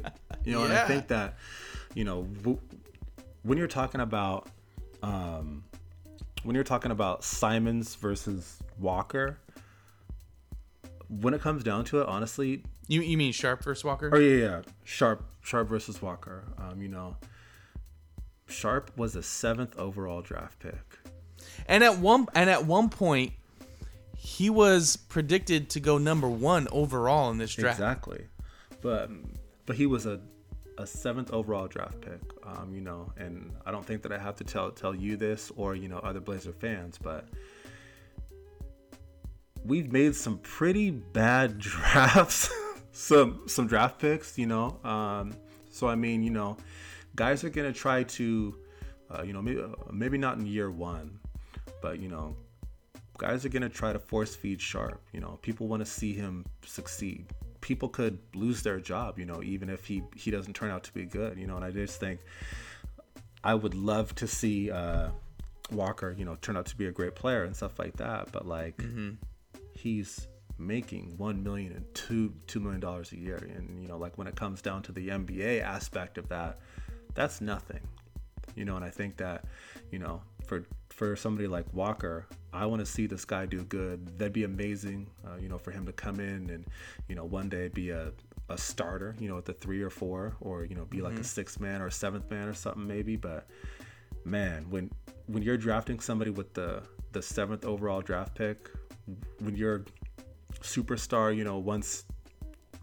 You 0.45 0.53
know, 0.53 0.63
and 0.63 0.73
I 0.73 0.85
think 0.87 1.07
that, 1.07 1.35
you 1.93 2.03
know, 2.03 2.23
w- 2.43 2.59
when 3.43 3.57
you're 3.57 3.67
talking 3.67 4.01
about 4.01 4.49
um 5.03 5.63
when 6.43 6.55
you're 6.55 6.63
talking 6.63 6.91
about 6.91 7.23
Simons 7.23 7.95
versus 7.95 8.57
Walker, 8.79 9.39
when 11.09 11.33
it 11.33 11.41
comes 11.41 11.63
down 11.63 11.83
to 11.85 12.01
it, 12.01 12.07
honestly, 12.07 12.63
You 12.87 13.01
you 13.01 13.17
mean 13.17 13.33
Sharpe 13.33 13.63
versus 13.63 13.83
Walker? 13.83 14.09
Oh 14.13 14.17
yeah, 14.19 14.37
yeah. 14.37 14.61
Sharpe, 14.83 15.25
Sharpe 15.41 15.67
versus 15.67 16.01
Walker. 16.01 16.45
Um, 16.57 16.81
you 16.81 16.87
know, 16.87 17.17
Sharpe 18.47 18.91
was 18.97 19.15
a 19.15 19.23
seventh 19.23 19.77
overall 19.77 20.21
draft 20.21 20.59
pick. 20.59 20.99
And 21.67 21.83
at 21.83 21.99
one 21.99 22.27
and 22.33 22.49
at 22.49 22.65
one 22.65 22.89
point, 22.89 23.33
he 24.15 24.49
was 24.49 24.97
predicted 24.97 25.69
to 25.71 25.79
go 25.79 25.97
number 25.97 26.29
one 26.29 26.67
overall 26.71 27.29
in 27.31 27.37
this 27.37 27.53
draft. 27.53 27.79
Exactly, 27.79 28.25
but 28.81 29.09
but 29.65 29.75
he 29.75 29.85
was 29.85 30.05
a 30.05 30.19
a 30.77 30.85
seventh 30.85 31.33
overall 31.33 31.67
draft 31.67 32.01
pick. 32.01 32.21
Um, 32.43 32.73
you 32.73 32.81
know, 32.81 33.11
and 33.17 33.51
I 33.65 33.71
don't 33.71 33.85
think 33.85 34.01
that 34.03 34.11
I 34.11 34.17
have 34.17 34.35
to 34.37 34.43
tell 34.43 34.71
tell 34.71 34.95
you 34.95 35.17
this 35.17 35.51
or 35.55 35.75
you 35.75 35.87
know 35.87 35.97
other 35.97 36.19
Blazer 36.19 36.53
fans, 36.53 36.97
but 37.01 37.27
we've 39.65 39.91
made 39.91 40.15
some 40.15 40.37
pretty 40.39 40.91
bad 40.91 41.57
drafts, 41.59 42.49
some 42.91 43.43
some 43.47 43.67
draft 43.67 43.99
picks. 43.99 44.37
You 44.37 44.47
know, 44.47 44.79
um, 44.83 45.33
so 45.69 45.87
I 45.87 45.95
mean, 45.95 46.23
you 46.23 46.31
know, 46.31 46.57
guys 47.15 47.43
are 47.43 47.49
gonna 47.49 47.73
try 47.73 48.03
to, 48.03 48.55
uh, 49.11 49.23
you 49.23 49.33
know, 49.33 49.41
maybe 49.41 49.63
maybe 49.91 50.17
not 50.17 50.37
in 50.37 50.45
year 50.45 50.71
one, 50.71 51.19
but 51.81 51.99
you 51.99 52.07
know, 52.07 52.35
guys 53.17 53.45
are 53.45 53.49
gonna 53.49 53.69
try 53.69 53.93
to 53.93 53.99
force 53.99 54.35
feed 54.35 54.61
Sharpe. 54.61 55.01
You 55.13 55.19
know, 55.19 55.39
people 55.41 55.67
want 55.67 55.81
to 55.81 55.85
see 55.85 56.13
him 56.13 56.45
succeed. 56.65 57.27
People 57.61 57.89
could 57.89 58.19
lose 58.35 58.61
their 58.61 58.79
job, 58.79 59.19
you 59.19 59.25
know, 59.25 59.41
even 59.43 59.69
if 59.69 59.85
he 59.85 60.03
he 60.15 60.31
doesn't 60.31 60.53
turn 60.53 60.71
out 60.71 60.83
to 60.83 60.93
be 60.93 61.05
good. 61.05 61.37
You 61.37 61.47
know, 61.47 61.55
and 61.55 61.65
I 61.65 61.71
just 61.71 61.99
think 61.99 62.21
I 63.43 63.55
would 63.55 63.73
love 63.73 64.13
to 64.15 64.27
see 64.27 64.71
uh, 64.71 65.09
Walker, 65.71 66.15
you 66.17 66.25
know, 66.25 66.35
turn 66.41 66.57
out 66.57 66.65
to 66.67 66.77
be 66.77 66.87
a 66.87 66.91
great 66.91 67.15
player 67.15 67.43
and 67.43 67.55
stuff 67.55 67.79
like 67.79 67.97
that. 67.97 68.31
But 68.31 68.47
like, 68.47 68.81
he's 69.73 70.27
making 70.59 71.13
one 71.17 71.43
million 71.43 71.71
and 71.73 71.85
two 71.93 72.33
two 72.47 72.59
million 72.59 72.79
dollars 72.79 73.11
a 73.11 73.17
year, 73.17 73.37
and 73.37 73.81
you 73.81 73.87
know, 73.87 73.97
like 73.97 74.17
when 74.17 74.27
it 74.27 74.35
comes 74.35 74.61
down 74.61 74.81
to 74.83 74.91
the 74.91 75.09
NBA 75.09 75.61
aspect 75.61 76.17
of 76.17 76.29
that, 76.29 76.59
that's 77.13 77.41
nothing 77.41 77.81
you 78.55 78.65
know 78.65 78.75
and 78.75 78.85
i 78.85 78.89
think 78.89 79.17
that 79.17 79.45
you 79.91 79.99
know 79.99 80.21
for 80.45 80.63
for 80.89 81.15
somebody 81.15 81.47
like 81.47 81.65
walker 81.73 82.25
i 82.53 82.65
want 82.65 82.79
to 82.79 82.85
see 82.85 83.05
this 83.05 83.25
guy 83.25 83.45
do 83.45 83.63
good. 83.63 84.17
That'd 84.17 84.33
be 84.33 84.43
amazing 84.43 85.07
uh, 85.25 85.37
you 85.37 85.49
know 85.49 85.57
for 85.57 85.71
him 85.71 85.85
to 85.85 85.93
come 85.93 86.19
in 86.19 86.49
and 86.49 86.65
you 87.07 87.15
know 87.15 87.25
one 87.25 87.49
day 87.49 87.67
be 87.67 87.91
a, 87.91 88.11
a 88.49 88.57
starter 88.57 89.15
you 89.19 89.27
know 89.29 89.37
at 89.37 89.45
the 89.45 89.53
three 89.53 89.81
or 89.81 89.89
four 89.89 90.35
or 90.41 90.65
you 90.65 90.75
know 90.75 90.85
be 90.85 91.01
like 91.01 91.19
a 91.19 91.23
sixth 91.23 91.59
man 91.59 91.81
or 91.81 91.87
a 91.87 91.91
seventh 91.91 92.29
man 92.31 92.47
or 92.47 92.53
something 92.53 92.87
maybe 92.87 93.15
but 93.15 93.47
man 94.25 94.65
when 94.69 94.89
when 95.27 95.43
you're 95.43 95.57
drafting 95.57 95.99
somebody 95.99 96.31
with 96.31 96.53
the 96.53 96.81
the 97.11 97.21
seventh 97.21 97.65
overall 97.65 98.01
draft 98.01 98.33
pick 98.35 98.69
when 99.39 99.55
you're 99.55 99.85
superstar 100.61 101.35
you 101.35 101.43
know 101.43 101.57
once 101.57 102.05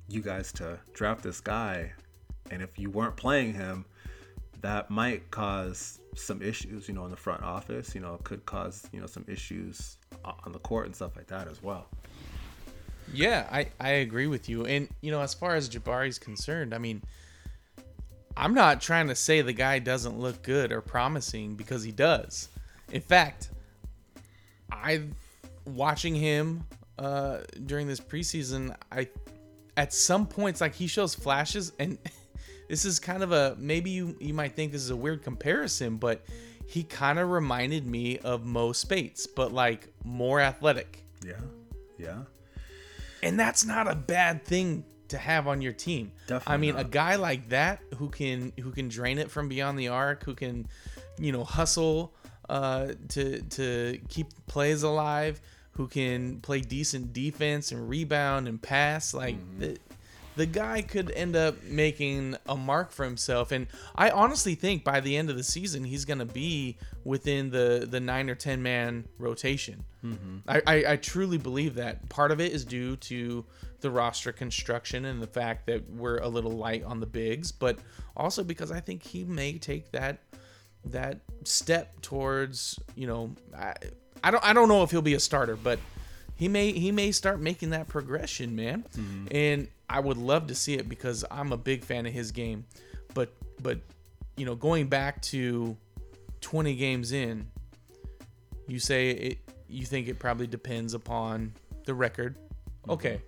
you 0.08 0.20
guys 0.20 0.52
to 0.52 0.78
draft 0.92 1.22
this 1.22 1.40
guy 1.40 1.92
and 2.50 2.62
if 2.62 2.78
you 2.78 2.90
weren't 2.90 3.16
playing 3.16 3.52
him 3.54 3.84
that 4.64 4.90
might 4.90 5.30
cause 5.30 6.00
some 6.14 6.40
issues, 6.40 6.88
you 6.88 6.94
know, 6.94 7.04
in 7.04 7.10
the 7.10 7.16
front 7.18 7.42
office. 7.42 7.94
You 7.94 8.00
know, 8.00 8.14
it 8.14 8.24
could 8.24 8.46
cause 8.46 8.88
you 8.92 9.00
know 9.00 9.06
some 9.06 9.26
issues 9.28 9.98
on 10.24 10.52
the 10.52 10.58
court 10.58 10.86
and 10.86 10.96
stuff 10.96 11.16
like 11.16 11.26
that 11.26 11.48
as 11.48 11.62
well. 11.62 11.86
Yeah, 13.12 13.46
I, 13.52 13.66
I 13.78 13.90
agree 13.90 14.26
with 14.26 14.48
you. 14.48 14.64
And, 14.64 14.88
you 15.02 15.10
know, 15.10 15.20
as 15.20 15.34
far 15.34 15.54
as 15.54 15.68
Jabari's 15.68 16.18
concerned, 16.18 16.72
I 16.72 16.78
mean, 16.78 17.02
I'm 18.38 18.54
not 18.54 18.80
trying 18.80 19.08
to 19.08 19.14
say 19.14 19.42
the 19.42 19.52
guy 19.52 19.80
doesn't 19.80 20.18
look 20.18 20.42
good 20.42 20.72
or 20.72 20.80
promising 20.80 21.56
because 21.56 21.82
he 21.84 21.92
does. 21.92 22.48
In 22.90 23.02
fact, 23.02 23.50
I 24.72 25.02
watching 25.66 26.14
him 26.14 26.64
uh 26.98 27.40
during 27.66 27.86
this 27.86 28.00
preseason, 28.00 28.74
I 28.90 29.08
at 29.76 29.92
some 29.92 30.26
points 30.26 30.62
like 30.62 30.74
he 30.74 30.86
shows 30.86 31.14
flashes 31.14 31.72
and 31.78 31.98
this 32.68 32.84
is 32.84 32.98
kind 32.98 33.22
of 33.22 33.32
a 33.32 33.56
maybe 33.58 33.90
you 33.90 34.16
you 34.20 34.34
might 34.34 34.54
think 34.54 34.72
this 34.72 34.82
is 34.82 34.90
a 34.90 34.96
weird 34.96 35.22
comparison, 35.22 35.96
but 35.96 36.24
he 36.66 36.82
kind 36.82 37.18
of 37.18 37.30
reminded 37.30 37.86
me 37.86 38.18
of 38.18 38.44
Mo 38.44 38.72
Speights, 38.72 39.26
but 39.26 39.52
like 39.52 39.88
more 40.04 40.40
athletic. 40.40 41.04
Yeah, 41.24 41.34
yeah, 41.98 42.22
And 43.22 43.38
that's 43.38 43.64
not 43.64 43.90
a 43.90 43.94
bad 43.94 44.44
thing 44.44 44.84
to 45.08 45.18
have 45.18 45.46
on 45.46 45.62
your 45.62 45.72
team. 45.72 46.12
Definitely 46.26 46.54
I 46.54 46.56
mean, 46.56 46.76
a 46.76 46.84
guy 46.84 47.16
like 47.16 47.48
that 47.50 47.80
who 47.96 48.08
can 48.08 48.52
who 48.60 48.70
can 48.70 48.88
drain 48.88 49.18
it 49.18 49.30
from 49.30 49.48
beyond 49.48 49.78
the 49.78 49.88
arc, 49.88 50.24
who 50.24 50.34
can, 50.34 50.66
you 51.18 51.32
know, 51.32 51.44
hustle 51.44 52.14
uh, 52.48 52.88
to 53.10 53.40
to 53.42 53.98
keep 54.08 54.28
plays 54.46 54.82
alive, 54.82 55.40
who 55.72 55.86
can 55.86 56.40
play 56.40 56.60
decent 56.60 57.12
defense 57.12 57.72
and 57.72 57.88
rebound 57.88 58.48
and 58.48 58.60
pass. 58.60 59.14
Like 59.14 59.36
Mm-hmm. 59.36 59.74
The 60.36 60.46
guy 60.46 60.82
could 60.82 61.10
end 61.12 61.36
up 61.36 61.62
making 61.64 62.36
a 62.46 62.56
mark 62.56 62.90
for 62.90 63.04
himself. 63.04 63.52
And 63.52 63.66
I 63.94 64.10
honestly 64.10 64.54
think 64.54 64.84
by 64.84 65.00
the 65.00 65.16
end 65.16 65.30
of 65.30 65.36
the 65.36 65.44
season, 65.44 65.84
he's 65.84 66.04
going 66.04 66.18
to 66.18 66.24
be 66.24 66.76
within 67.04 67.50
the 67.50 67.86
the 67.88 68.00
nine 68.00 68.28
or 68.28 68.34
ten 68.34 68.62
man 68.62 69.06
rotation. 69.18 69.84
Mm-hmm. 70.04 70.36
I, 70.48 70.62
I, 70.66 70.92
I 70.92 70.96
truly 70.96 71.38
believe 71.38 71.76
that. 71.76 72.08
Part 72.08 72.30
of 72.30 72.40
it 72.40 72.52
is 72.52 72.64
due 72.64 72.96
to 72.96 73.44
the 73.80 73.90
roster 73.90 74.32
construction 74.32 75.04
and 75.04 75.22
the 75.22 75.26
fact 75.26 75.66
that 75.66 75.88
we're 75.90 76.18
a 76.18 76.28
little 76.28 76.52
light 76.52 76.82
on 76.84 77.00
the 77.00 77.06
bigs, 77.06 77.52
but 77.52 77.78
also 78.16 78.42
because 78.42 78.72
I 78.72 78.80
think 78.80 79.02
he 79.02 79.24
may 79.24 79.58
take 79.58 79.90
that 79.92 80.18
that 80.86 81.20
step 81.44 81.98
towards 82.02 82.78
you 82.94 83.06
know 83.06 83.34
I, 83.56 83.72
I 84.22 84.30
don't 84.30 84.44
I 84.44 84.52
don't 84.52 84.68
know 84.68 84.82
if 84.82 84.90
he'll 84.90 85.02
be 85.02 85.14
a 85.14 85.20
starter, 85.20 85.56
but 85.56 85.78
he 86.36 86.48
may 86.48 86.72
he 86.72 86.90
may 86.92 87.12
start 87.12 87.40
making 87.40 87.70
that 87.70 87.88
progression, 87.88 88.56
man. 88.56 88.84
Mm-hmm. 88.96 89.26
And 89.30 89.68
I 89.88 90.00
would 90.00 90.16
love 90.16 90.48
to 90.48 90.54
see 90.54 90.74
it 90.74 90.88
because 90.88 91.24
I'm 91.30 91.52
a 91.52 91.56
big 91.56 91.84
fan 91.84 92.06
of 92.06 92.12
his 92.12 92.30
game. 92.32 92.64
But 93.14 93.32
but 93.62 93.78
you 94.36 94.44
know, 94.44 94.54
going 94.54 94.88
back 94.88 95.22
to 95.22 95.76
20 96.40 96.74
games 96.74 97.12
in, 97.12 97.46
you 98.66 98.78
say 98.78 99.10
it 99.10 99.38
you 99.68 99.84
think 99.84 100.08
it 100.08 100.18
probably 100.18 100.46
depends 100.46 100.94
upon 100.94 101.52
the 101.84 101.94
record. 101.94 102.36
Mm-hmm. 102.36 102.90
Okay. 102.92 103.22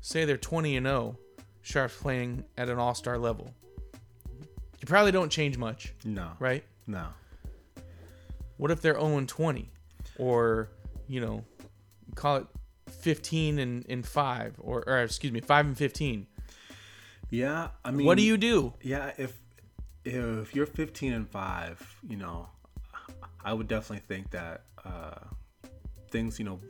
Say 0.00 0.24
they're 0.24 0.36
20 0.36 0.76
and 0.76 0.86
0, 0.86 1.18
Sharpe's 1.62 1.96
playing 1.96 2.44
at 2.56 2.68
an 2.68 2.78
all-star 2.78 3.18
level. 3.18 3.52
You 3.92 4.86
probably 4.86 5.10
don't 5.10 5.30
change 5.30 5.58
much, 5.58 5.94
no, 6.04 6.30
right? 6.38 6.62
no, 6.86 7.06
What 8.56 8.70
if 8.70 8.80
they're 8.82 8.94
0 8.94 9.16
and 9.16 9.28
20 9.28 9.68
or, 10.18 10.68
you 11.08 11.20
know, 11.20 11.44
call 12.16 12.36
it 12.38 12.46
15 12.90 13.58
and, 13.58 13.86
and 13.88 14.04
5 14.06 14.54
or, 14.58 14.82
or 14.88 15.02
excuse 15.02 15.32
me, 15.32 15.40
5 15.40 15.66
and 15.66 15.76
15. 15.78 16.26
yeah. 17.30 17.68
I 17.84 17.90
mean, 17.92 18.06
What 18.06 18.16
do 18.18 18.24
you 18.24 18.36
do? 18.36 18.74
Yeah, 18.82 19.12
if 19.16 19.32
if 20.04 20.54
you're 20.54 20.66
15 20.66 21.12
and 21.12 21.28
five, 21.28 21.80
you 22.08 22.16
know, 22.16 22.48
I 23.44 23.52
would 23.52 23.66
definitely 23.66 24.04
think 24.06 24.30
that 24.30 24.62
uh, 24.84 25.18
things, 26.10 26.38
you 26.38 26.44
know, 26.44 26.60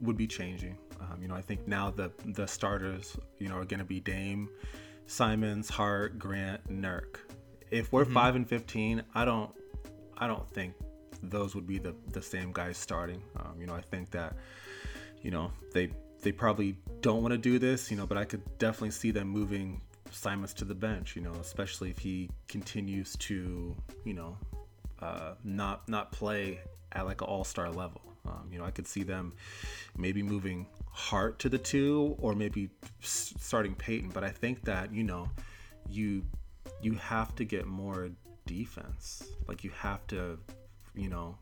would 0.00 0.16
be 0.16 0.28
changing. 0.28 0.78
Um, 1.00 1.20
you 1.22 1.26
know, 1.28 1.34
I 1.34 1.40
think 1.42 1.66
now 1.66 1.90
the 1.90 2.12
the 2.24 2.46
starters, 2.46 3.16
you 3.38 3.48
know, 3.48 3.56
are 3.56 3.64
going 3.64 3.80
to 3.80 3.84
be 3.84 3.98
Dame, 4.00 4.48
Simons, 5.06 5.68
Hart, 5.68 6.18
Grant, 6.18 6.68
Nurk. 6.70 7.18
If 7.70 7.92
we're 7.92 8.04
five 8.04 8.34
and 8.36 8.48
15, 8.48 9.02
I 9.14 9.24
don't, 9.24 9.50
I 10.16 10.26
don't 10.26 10.48
think 10.50 10.74
those 11.22 11.54
would 11.56 11.66
be 11.66 11.78
the 11.78 11.94
the 12.12 12.22
same 12.22 12.52
guys 12.52 12.76
starting. 12.78 13.22
Um, 13.36 13.60
you 13.60 13.66
know, 13.66 13.74
I 13.74 13.80
think 13.82 14.10
that, 14.12 14.36
you 15.22 15.30
know, 15.30 15.52
they 15.72 15.90
they 16.22 16.32
probably 16.32 16.76
don't 17.00 17.22
want 17.22 17.32
to 17.32 17.38
do 17.38 17.58
this, 17.58 17.90
you 17.90 17.96
know, 17.96 18.06
but 18.06 18.18
I 18.18 18.24
could 18.24 18.42
definitely 18.58 18.90
see 18.90 19.10
them 19.10 19.28
moving 19.28 19.80
Simons 20.10 20.52
to 20.54 20.64
the 20.64 20.74
bench. 20.74 21.16
You 21.16 21.22
know, 21.22 21.32
especially 21.40 21.90
if 21.90 21.98
he 21.98 22.30
continues 22.48 23.16
to, 23.16 23.74
you 24.04 24.14
know, 24.14 24.36
uh, 25.00 25.34
not 25.44 25.88
not 25.88 26.12
play 26.12 26.60
at 26.92 27.06
like 27.06 27.20
an 27.20 27.28
all 27.28 27.44
star 27.44 27.70
level. 27.70 28.02
Um, 28.26 28.48
you 28.52 28.58
know, 28.58 28.64
I 28.64 28.70
could 28.70 28.86
see 28.86 29.04
them 29.04 29.32
maybe 29.96 30.22
moving 30.22 30.66
Hart 30.90 31.38
to 31.40 31.48
the 31.48 31.58
two, 31.58 32.16
or 32.18 32.34
maybe 32.34 32.70
starting 33.00 33.74
Payton. 33.74 34.10
But 34.10 34.24
I 34.24 34.30
think 34.30 34.64
that 34.64 34.92
you 34.92 35.04
know, 35.04 35.30
you 35.88 36.24
you 36.82 36.94
have 36.94 37.34
to 37.36 37.44
get 37.44 37.66
more 37.66 38.10
defense. 38.46 39.28
Like 39.46 39.64
you 39.64 39.70
have 39.70 40.06
to, 40.08 40.38
you 40.94 41.08
know, 41.08 41.36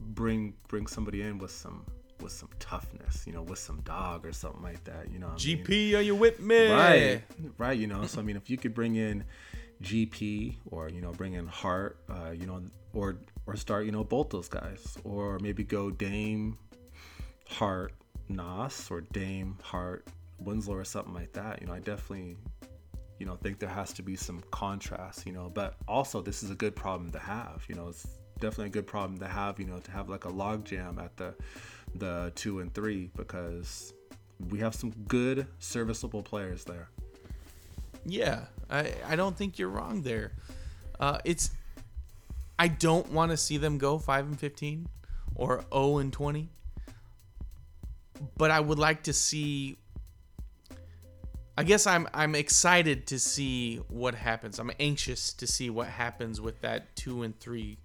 bring 0.00 0.54
bring 0.68 0.86
somebody 0.86 1.22
in 1.22 1.38
with 1.38 1.50
some 1.50 1.84
with 2.26 2.34
some 2.34 2.50
toughness, 2.58 3.24
you 3.24 3.32
know, 3.32 3.42
with 3.42 3.60
some 3.60 3.80
dog 3.82 4.26
or 4.26 4.32
something 4.32 4.62
like 4.62 4.82
that. 4.82 5.10
You 5.12 5.20
know, 5.20 5.28
I 5.28 5.30
mean? 5.30 5.38
GP, 5.38 5.96
are 5.96 6.00
you 6.00 6.16
with 6.16 6.40
me? 6.40 6.70
right 6.70 7.22
right 7.58 7.78
you 7.78 7.86
know 7.86 8.06
so 8.06 8.20
i 8.20 8.22
mean 8.22 8.36
if 8.36 8.48
you 8.50 8.56
could 8.56 8.74
bring 8.74 8.96
in 8.96 9.24
gp 9.82 10.56
or 10.70 10.88
you 10.88 11.00
know 11.00 11.12
bring 11.12 11.34
in 11.34 11.46
hart 11.46 11.98
uh, 12.08 12.30
you 12.30 12.46
know 12.46 12.62
or 12.94 13.18
or 13.46 13.56
start 13.56 13.84
you 13.84 13.92
know 13.92 14.04
both 14.04 14.30
those 14.30 14.48
guys 14.48 14.96
or 15.04 15.38
maybe 15.40 15.62
go 15.62 15.90
dame 15.90 16.56
hart 17.48 17.92
nas 18.28 18.88
or 18.90 19.00
dame 19.00 19.56
hart 19.62 20.08
winslow 20.38 20.74
or 20.74 20.84
something 20.84 21.14
like 21.14 21.32
that 21.32 21.60
you 21.60 21.66
know 21.66 21.74
i 21.74 21.78
definitely 21.78 22.36
you 23.18 23.26
know 23.26 23.36
think 23.36 23.58
there 23.58 23.68
has 23.68 23.92
to 23.92 24.02
be 24.02 24.16
some 24.16 24.42
contrast 24.50 25.26
you 25.26 25.32
know 25.32 25.50
but 25.52 25.76
also 25.86 26.20
this 26.22 26.42
is 26.42 26.50
a 26.50 26.54
good 26.54 26.74
problem 26.74 27.10
to 27.10 27.18
have 27.18 27.64
you 27.68 27.74
know 27.74 27.88
it's 27.88 28.06
definitely 28.40 28.66
a 28.66 28.70
good 28.70 28.86
problem 28.86 29.18
to 29.18 29.26
have 29.26 29.58
you 29.58 29.66
know 29.66 29.78
to 29.78 29.90
have 29.90 30.08
like 30.08 30.24
a 30.24 30.28
log 30.28 30.64
jam 30.64 30.98
at 30.98 31.16
the 31.16 31.34
the 31.98 32.32
two 32.34 32.60
and 32.60 32.72
three 32.74 33.10
because 33.16 33.92
we 34.50 34.58
have 34.58 34.74
some 34.74 34.92
good 35.08 35.46
serviceable 35.58 36.22
players 36.22 36.64
there 36.64 36.88
Yeah, 38.04 38.44
I, 38.70 38.92
I 39.06 39.16
don't 39.16 39.36
think 39.36 39.58
you're 39.58 39.68
wrong 39.68 40.02
there. 40.02 40.32
Uh, 41.00 41.18
it's 41.24 41.50
I 42.58 42.68
don't 42.68 43.10
want 43.12 43.32
to 43.32 43.36
see 43.36 43.58
them 43.58 43.78
go 43.78 43.98
five 43.98 44.26
and 44.26 44.38
fifteen 44.38 44.88
or 45.34 45.64
zero 45.72 45.98
and 45.98 46.12
twenty, 46.12 46.48
but 48.36 48.50
I 48.50 48.60
would 48.60 48.78
like 48.78 49.02
to 49.04 49.12
see. 49.12 49.76
I 51.58 51.64
guess 51.64 51.86
I'm 51.86 52.06
I'm 52.14 52.34
excited 52.34 53.06
to 53.08 53.18
see 53.18 53.76
what 53.88 54.14
happens. 54.14 54.58
I'm 54.58 54.70
anxious 54.78 55.32
to 55.34 55.46
see 55.46 55.70
what 55.70 55.88
happens 55.88 56.40
with 56.40 56.60
that 56.60 56.94
two 56.96 57.22
and 57.22 57.38
three 57.38 57.78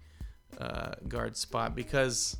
uh, 0.58 0.92
guard 1.08 1.36
spot 1.36 1.74
because 1.74 2.36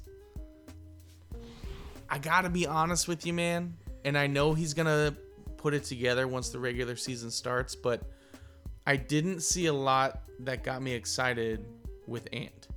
I 2.13 2.19
gotta 2.19 2.51
be 2.51 2.67
honest 2.67 3.09
with 3.09 3.25
you, 3.25 3.33
man. 3.33 3.75
And 4.05 4.19
I 4.19 4.27
know 4.27 4.53
he's 4.53 4.75
gonna 4.75 5.17
put 5.57 5.73
it 5.73 5.85
together 5.85 6.29
once 6.29 6.51
the 6.51 6.59
regular 6.59 6.95
season 6.95 7.31
starts, 7.31 7.75
but 7.75 8.03
I 8.87 8.97
didn't 8.97 9.41
see 9.41 9.65
a 9.67 9.73
lot 9.73 10.21
that 10.41 10.63
got 10.63 10.83
me 10.83 10.93
excited 10.93 11.65
with 12.07 12.29
Ant. 12.31 12.69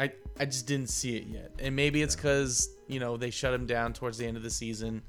I 0.00 0.10
I 0.40 0.46
just 0.46 0.66
didn't 0.66 0.88
see 0.88 1.18
it 1.18 1.26
yet, 1.26 1.52
and 1.58 1.76
maybe 1.76 2.00
it's 2.00 2.16
because 2.16 2.70
you 2.88 2.98
know 2.98 3.18
they 3.18 3.28
shut 3.28 3.52
him 3.52 3.66
down 3.66 3.92
towards 3.92 4.16
the 4.16 4.24
end 4.24 4.38
of 4.38 4.42
the 4.42 4.50
season. 4.50 5.02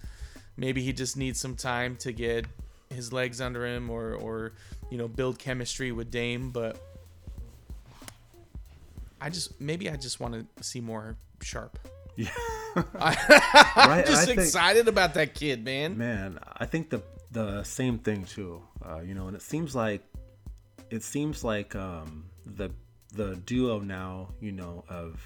Maybe 0.58 0.82
he 0.82 0.92
just 0.92 1.16
needs 1.16 1.40
some 1.40 1.56
time 1.56 1.96
to 1.98 2.12
get 2.12 2.48
his 2.90 3.14
legs 3.14 3.40
under 3.40 3.66
him, 3.66 3.90
or 3.90 4.16
or 4.16 4.52
you 4.92 4.98
know 4.98 5.08
build 5.08 5.40
chemistry 5.40 5.94
with 5.94 6.12
Dame. 6.12 6.50
But 6.50 6.82
I 9.22 9.30
just 9.30 9.62
maybe 9.62 9.90
I 9.90 9.96
just 9.96 10.20
want 10.20 10.34
to 10.58 10.64
see 10.64 10.82
more 10.82 11.16
sharpe. 11.42 11.80
Yeah 12.18 12.30
I'm 12.76 14.04
just 14.06 14.24
I 14.24 14.26
think- 14.26 14.40
excited 14.40 14.88
about 14.88 15.14
that 15.16 15.34
kid, 15.34 15.64
man. 15.64 15.98
man 15.98 16.40
i 16.58 16.66
think 16.66 16.90
the 16.90 17.02
the 17.32 17.64
same 17.64 17.98
thing 18.00 18.24
too 18.26 18.62
uh, 18.86 19.00
you 19.00 19.14
know 19.14 19.28
and 19.28 19.36
it 19.36 19.42
seems 19.42 19.76
like 19.76 20.02
it 20.90 21.04
seems 21.04 21.44
like 21.44 21.76
um 21.76 22.26
the 22.46 22.70
the 23.14 23.36
duo 23.46 23.80
now 23.80 24.30
you 24.42 24.52
know 24.52 24.84
of 24.90 25.26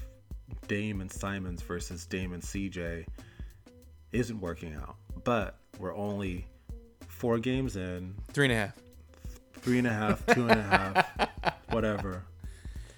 dame 0.67 1.01
and 1.01 1.11
simons 1.11 1.61
versus 1.61 2.05
dame 2.05 2.33
and 2.33 2.43
cj 2.43 3.05
isn't 4.11 4.39
working 4.41 4.73
out 4.75 4.95
but 5.23 5.55
we're 5.79 5.95
only 5.95 6.45
four 7.07 7.37
games 7.39 7.75
in 7.75 8.13
Three 8.33 8.45
and 8.45 8.53
a 8.53 8.55
half. 8.57 8.75
three 9.53 9.77
and 9.77 9.87
a 9.87 9.93
half, 9.93 10.25
two 10.27 10.47
and 10.47 10.59
a 10.59 10.63
half, 10.63 11.55
whatever. 11.69 12.23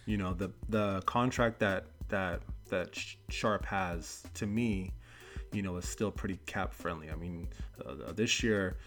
You 0.06 0.18
know, 0.18 0.34
the 0.34 0.50
the 0.70 1.02
contract 1.06 1.60
that 1.60 1.84
that 2.10 2.42
that 2.74 2.96
Sh- 2.96 3.16
Sharpe 3.30 3.66
has 3.66 4.24
to 4.36 4.46
me, 4.46 4.92
you 5.52 5.62
know, 5.62 5.78
is 5.78 5.88
still 5.88 6.12
pretty 6.12 6.40
cap 6.46 6.74
friendly. 6.74 7.10
I 7.12 7.16
mean, 7.16 7.48
uh, 7.86 8.12
this 8.14 8.42
year, 8.44 8.78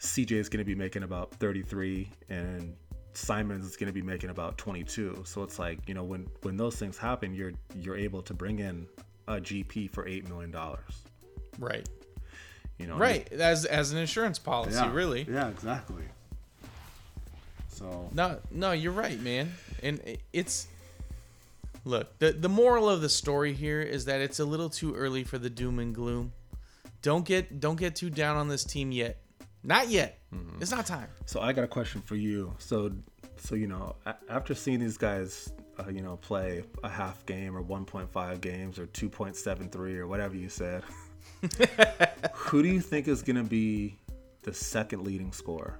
CJ 0.00 0.32
is 0.32 0.48
going 0.48 0.58
to 0.58 0.64
be 0.64 0.74
making 0.74 1.02
about 1.02 1.32
33, 1.34 2.08
and 2.28 2.74
Simons 3.14 3.64
is 3.66 3.76
going 3.76 3.88
to 3.88 3.92
be 3.92 4.02
making 4.02 4.30
about 4.30 4.56
22. 4.58 5.22
So 5.26 5.42
it's 5.42 5.58
like, 5.58 5.78
you 5.88 5.94
know, 5.94 6.04
when 6.04 6.26
when 6.42 6.56
those 6.56 6.76
things 6.76 6.96
happen, 6.96 7.34
you're 7.34 7.52
you're 7.76 7.96
able 7.96 8.22
to 8.22 8.34
bring 8.34 8.58
in 8.60 8.86
a 9.28 9.34
GP 9.34 9.90
for 9.90 10.06
eight 10.06 10.28
million 10.28 10.50
dollars. 10.50 11.02
Right. 11.58 11.88
You 12.78 12.86
know, 12.86 12.96
Right. 12.96 13.30
As 13.32 13.64
as 13.66 13.92
an 13.92 13.98
insurance 13.98 14.38
policy, 14.38 14.74
Yeah. 14.76 14.92
really. 14.92 15.26
Yeah, 15.28 15.48
exactly. 15.48 16.04
So 17.68 18.08
No, 18.12 18.38
no, 18.50 18.72
you're 18.72 18.92
right, 18.92 19.20
man. 19.20 19.52
And 19.82 20.00
it's 20.32 20.68
look, 21.84 22.18
the 22.18 22.32
the 22.32 22.48
moral 22.48 22.88
of 22.88 23.00
the 23.00 23.08
story 23.08 23.52
here 23.52 23.80
is 23.80 24.04
that 24.06 24.20
it's 24.20 24.40
a 24.40 24.44
little 24.44 24.68
too 24.68 24.94
early 24.94 25.24
for 25.24 25.38
the 25.38 25.50
doom 25.50 25.78
and 25.78 25.94
gloom. 25.94 26.32
Don't 27.02 27.24
get 27.24 27.60
don't 27.60 27.76
get 27.76 27.96
too 27.96 28.10
down 28.10 28.36
on 28.36 28.48
this 28.48 28.64
team 28.64 28.92
yet. 28.92 29.18
Not 29.64 29.88
yet. 29.88 30.18
It's 30.60 30.70
not 30.70 30.86
time. 30.86 31.08
So 31.26 31.40
I 31.40 31.52
got 31.52 31.64
a 31.64 31.68
question 31.68 32.00
for 32.00 32.16
you. 32.16 32.54
So, 32.58 32.92
so 33.36 33.54
you 33.54 33.66
know, 33.68 33.96
after 34.28 34.54
seeing 34.54 34.80
these 34.80 34.96
guys, 34.96 35.52
uh, 35.78 35.88
you 35.88 36.02
know, 36.02 36.16
play 36.16 36.64
a 36.82 36.88
half 36.88 37.24
game 37.26 37.56
or 37.56 37.62
1.5 37.62 38.40
games 38.40 38.78
or 38.78 38.86
2.73 38.88 39.98
or 39.98 40.06
whatever 40.06 40.36
you 40.36 40.48
said, 40.48 40.82
who 42.32 42.62
do 42.62 42.68
you 42.68 42.80
think 42.80 43.06
is 43.06 43.22
going 43.22 43.36
to 43.36 43.44
be 43.44 43.98
the 44.42 44.52
second 44.52 45.04
leading 45.04 45.32
scorer? 45.32 45.78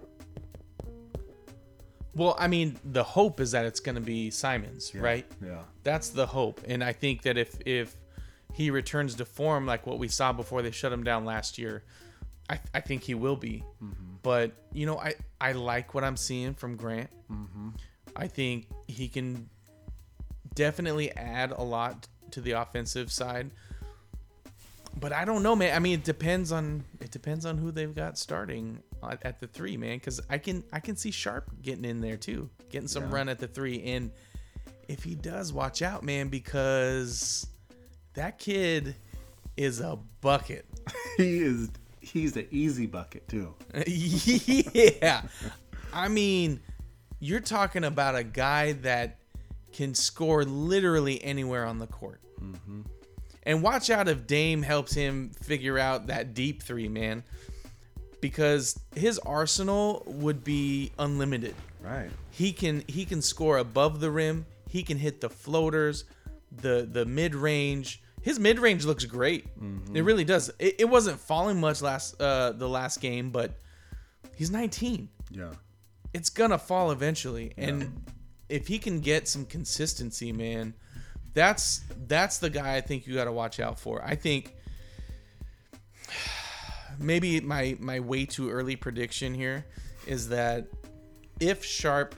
Well, 2.14 2.36
I 2.38 2.46
mean, 2.46 2.78
the 2.84 3.02
hope 3.02 3.40
is 3.40 3.52
that 3.52 3.64
it's 3.64 3.80
going 3.80 3.94
to 3.94 4.00
be 4.00 4.30
Simons, 4.30 4.94
right? 4.94 5.26
Yeah. 5.42 5.62
That's 5.82 6.10
the 6.10 6.26
hope, 6.26 6.60
and 6.66 6.84
I 6.84 6.92
think 6.92 7.22
that 7.22 7.38
if 7.38 7.56
if 7.64 7.96
he 8.52 8.70
returns 8.70 9.14
to 9.14 9.24
form 9.24 9.66
like 9.66 9.86
what 9.86 9.98
we 9.98 10.08
saw 10.08 10.32
before 10.32 10.60
they 10.62 10.70
shut 10.70 10.92
him 10.92 11.04
down 11.04 11.24
last 11.24 11.56
year, 11.56 11.84
I, 12.50 12.60
I 12.74 12.80
think 12.80 13.02
he 13.02 13.14
will 13.14 13.36
be. 13.36 13.64
Mm-hmm. 13.82 14.16
But 14.22 14.52
you 14.72 14.86
know, 14.86 14.98
I 14.98 15.14
I 15.40 15.52
like 15.52 15.94
what 15.94 16.04
I'm 16.04 16.16
seeing 16.16 16.54
from 16.54 16.76
Grant. 16.76 17.10
Mm-hmm. 17.30 17.70
I 18.14 18.26
think 18.26 18.66
he 18.86 19.08
can 19.08 19.48
definitely 20.54 21.10
add 21.16 21.50
a 21.52 21.62
lot 21.62 22.08
to 22.32 22.40
the 22.40 22.52
offensive 22.52 23.10
side. 23.10 23.50
But 24.98 25.12
I 25.12 25.24
don't 25.24 25.42
know, 25.42 25.56
man. 25.56 25.74
I 25.74 25.78
mean, 25.78 25.94
it 25.94 26.04
depends 26.04 26.52
on 26.52 26.84
it 27.00 27.10
depends 27.10 27.46
on 27.46 27.58
who 27.58 27.70
they've 27.70 27.94
got 27.94 28.18
starting 28.18 28.82
at, 29.02 29.24
at 29.24 29.40
the 29.40 29.46
three, 29.46 29.76
man. 29.76 29.96
Because 29.96 30.20
I 30.30 30.38
can 30.38 30.62
I 30.72 30.80
can 30.80 30.96
see 30.96 31.10
Sharpe 31.10 31.50
getting 31.62 31.84
in 31.84 32.00
there 32.00 32.16
too, 32.16 32.50
getting 32.70 32.88
some 32.88 33.04
Yeah. 33.04 33.14
run 33.14 33.28
at 33.28 33.38
the 33.38 33.48
three. 33.48 33.82
And 33.84 34.10
if 34.88 35.02
he 35.02 35.14
does, 35.14 35.52
watch 35.52 35.82
out, 35.82 36.02
man, 36.02 36.28
because 36.28 37.46
that 38.14 38.38
kid 38.38 38.94
is 39.56 39.80
a 39.80 39.98
bucket. 40.20 40.66
he 41.16 41.38
is. 41.38 41.70
He's 42.00 42.36
an 42.36 42.46
easy 42.50 42.86
bucket 42.86 43.26
too. 43.28 43.54
yeah. 43.86 45.22
I 45.92 46.08
mean, 46.08 46.60
you're 47.20 47.40
talking 47.40 47.84
about 47.84 48.16
a 48.16 48.24
guy 48.24 48.72
that 48.72 49.18
can 49.72 49.94
score 49.94 50.44
literally 50.44 51.22
anywhere 51.22 51.64
on 51.64 51.78
the 51.78 51.86
court. 51.86 52.20
Mm-hmm. 52.40 52.82
And 53.44 53.62
watch 53.62 53.90
out 53.90 54.08
if 54.08 54.26
Dame 54.26 54.62
helps 54.62 54.94
him 54.94 55.30
figure 55.42 55.78
out 55.78 56.06
that 56.06 56.34
deep 56.34 56.62
three, 56.62 56.88
man. 56.88 57.24
Because 58.20 58.78
his 58.94 59.18
arsenal 59.18 60.04
would 60.06 60.44
be 60.44 60.92
unlimited. 60.98 61.56
Right. 61.80 62.10
He 62.30 62.52
can 62.52 62.84
he 62.86 63.04
can 63.04 63.20
score 63.20 63.58
above 63.58 64.00
the 64.00 64.10
rim. 64.10 64.46
He 64.68 64.84
can 64.84 64.96
hit 64.96 65.20
the 65.20 65.28
floaters, 65.28 66.04
the 66.52 66.88
the 66.90 67.04
mid 67.04 67.34
range. 67.34 68.00
His 68.22 68.38
mid 68.38 68.60
range 68.60 68.84
looks 68.84 69.04
great. 69.04 69.46
It 69.92 70.02
really 70.02 70.24
does. 70.24 70.50
It, 70.60 70.76
it 70.78 70.84
wasn't 70.84 71.18
falling 71.18 71.58
much 71.58 71.82
last 71.82 72.20
uh, 72.20 72.52
the 72.52 72.68
last 72.68 73.00
game, 73.00 73.30
but 73.30 73.58
he's 74.36 74.50
19. 74.50 75.08
Yeah. 75.30 75.50
It's 76.14 76.30
gonna 76.30 76.58
fall 76.58 76.92
eventually, 76.92 77.52
and 77.56 78.00
if 78.48 78.68
he 78.68 78.78
can 78.78 79.00
get 79.00 79.26
some 79.26 79.44
consistency, 79.46 80.30
man, 80.30 80.74
that's 81.34 81.82
that's 82.06 82.38
the 82.38 82.50
guy 82.50 82.76
I 82.76 82.80
think 82.80 83.06
you 83.06 83.14
got 83.14 83.24
to 83.24 83.32
watch 83.32 83.60
out 83.60 83.78
for. 83.78 84.02
I 84.04 84.14
think 84.14 84.54
maybe 86.98 87.40
my 87.40 87.76
my 87.80 88.00
way 88.00 88.24
too 88.24 88.50
early 88.50 88.76
prediction 88.76 89.34
here 89.34 89.66
is 90.06 90.28
that 90.28 90.66
if 91.40 91.64
Sharpe 91.64 92.14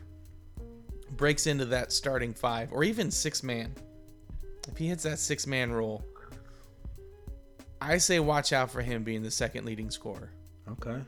breaks 1.12 1.46
into 1.46 1.64
that 1.66 1.92
starting 1.92 2.34
five 2.34 2.72
or 2.72 2.84
even 2.84 3.10
six 3.10 3.42
man, 3.42 3.74
if 4.68 4.76
he 4.76 4.88
hits 4.88 5.04
that 5.04 5.18
six 5.18 5.46
man 5.46 5.72
role, 5.72 6.04
I 7.80 7.98
say 7.98 8.20
watch 8.20 8.52
out 8.52 8.70
for 8.70 8.82
him 8.82 9.04
being 9.04 9.22
the 9.22 9.30
second 9.30 9.64
leading 9.64 9.90
scorer. 9.90 10.30
Okay. 10.68 11.00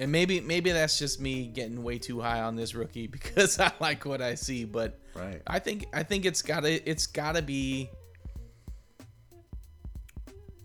And 0.00 0.10
maybe 0.10 0.40
maybe 0.40 0.72
that's 0.72 0.98
just 0.98 1.20
me 1.20 1.46
getting 1.46 1.82
way 1.84 1.98
too 1.98 2.20
high 2.20 2.40
on 2.40 2.56
this 2.56 2.74
rookie 2.74 3.06
because 3.18 3.60
I 3.60 3.70
like 3.78 4.04
what 4.04 4.20
I 4.20 4.34
see, 4.34 4.64
but 4.64 4.98
Right. 5.14 5.42
I 5.46 5.58
think 5.58 5.86
I 5.92 6.02
think 6.02 6.24
it's 6.24 6.42
gotta 6.42 6.88
it's 6.88 7.06
gotta 7.06 7.42
be 7.42 7.90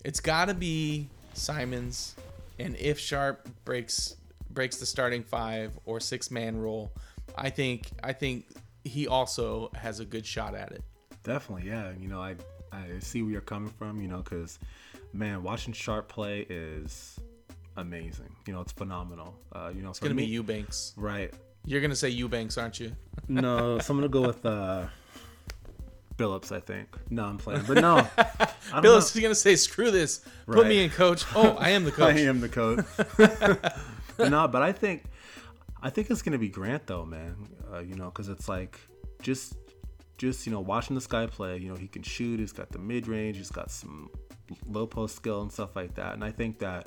it's 0.04 0.20
gotta 0.20 0.54
be 0.54 1.10
Simons, 1.34 2.16
and 2.60 2.76
if 2.78 3.00
Sharpe 3.00 3.50
breaks 3.66 4.16
breaks 4.52 4.78
the 4.78 4.86
starting 4.86 5.24
five 5.24 5.78
or 5.86 6.00
six 6.00 6.30
man 6.32 6.58
role, 6.58 6.92
I 7.38 7.50
think 7.50 7.92
I 8.04 8.14
think 8.14 8.46
he 8.84 9.08
also 9.08 9.72
has 9.76 10.00
a 10.00 10.06
good 10.06 10.26
shot 10.26 10.56
at 10.56 10.72
it. 10.72 10.84
Definitely, 11.24 11.68
yeah. 11.68 11.92
You 12.00 12.08
know, 12.08 12.22
I 12.22 12.36
I 12.72 13.00
see 13.00 13.24
where 13.24 13.32
you're 13.32 13.42
coming 13.42 13.74
from. 13.78 14.00
You 14.00 14.08
know, 14.08 14.22
because 14.22 14.60
man, 15.12 15.42
watching 15.42 15.74
Sharpe 15.74 16.08
play 16.08 16.46
is 16.50 17.20
amazing. 17.78 18.36
You 18.48 18.54
know, 18.54 18.62
it's 18.62 18.72
phenomenal. 18.72 19.36
Uh, 19.52 19.72
you 19.76 19.82
know, 19.82 19.90
It's 19.90 20.00
gonna 20.00 20.16
be 20.16 20.26
Eubanks. 20.26 20.94
right. 20.98 21.34
You're 21.66 21.82
gonna 21.82 21.96
say 21.96 22.10
Eubanks, 22.10 22.58
aren't 22.58 22.80
you? 22.80 22.92
No, 23.28 23.80
so 23.80 23.92
I'm 23.92 23.98
gonna 23.98 24.08
go 24.08 24.22
with 24.22 24.46
uh, 24.46 24.86
Billups. 26.18 26.52
I 26.52 26.60
think. 26.60 26.88
No, 27.10 27.26
I'm 27.26 27.38
playing, 27.40 27.64
but 27.68 27.82
no. 27.82 27.98
I 28.18 28.48
don't 28.72 28.82
Bill 28.84 28.92
know. 28.94 28.98
is 29.00 29.12
gonna 29.20 29.34
say, 29.34 29.56
"Screw 29.56 29.90
this, 29.90 30.22
put 30.46 30.68
me 30.68 30.84
in, 30.84 30.92
coach." 30.92 31.26
Oh, 31.36 31.56
I 31.60 31.70
am 31.72 31.84
the 31.86 31.92
coach. 32.00 32.16
I 32.16 32.20
am 32.20 32.40
the 32.40 32.50
coach. 32.50 32.86
no, 34.20 34.48
but 34.48 34.62
I 34.62 34.72
think, 34.72 35.06
I 35.82 35.90
think 35.90 36.12
it's 36.12 36.22
gonna 36.22 36.38
be 36.38 36.50
Grant 36.50 36.86
though, 36.86 37.04
man. 37.06 37.36
Uh, 37.74 37.80
you 37.80 37.96
know, 37.96 38.06
because 38.06 38.30
it's 38.30 38.48
like 38.48 38.80
just, 39.24 39.56
just 40.20 40.46
you 40.46 40.52
know, 40.52 40.60
watching 40.60 40.96
this 40.96 41.08
guy 41.08 41.26
play. 41.26 41.58
You 41.58 41.70
know, 41.70 41.76
he 41.76 41.88
can 41.88 42.04
shoot. 42.04 42.40
He's 42.40 42.52
got 42.54 42.72
the 42.72 42.78
mid 42.80 43.08
range. 43.08 43.38
He's 43.38 43.50
got 43.50 43.72
some 43.72 44.12
low 44.68 44.86
post 44.86 45.16
skill 45.16 45.42
and 45.42 45.52
stuff 45.52 45.76
like 45.76 45.96
that. 45.96 46.14
And 46.14 46.24
I 46.24 46.30
think 46.32 46.60
that 46.60 46.86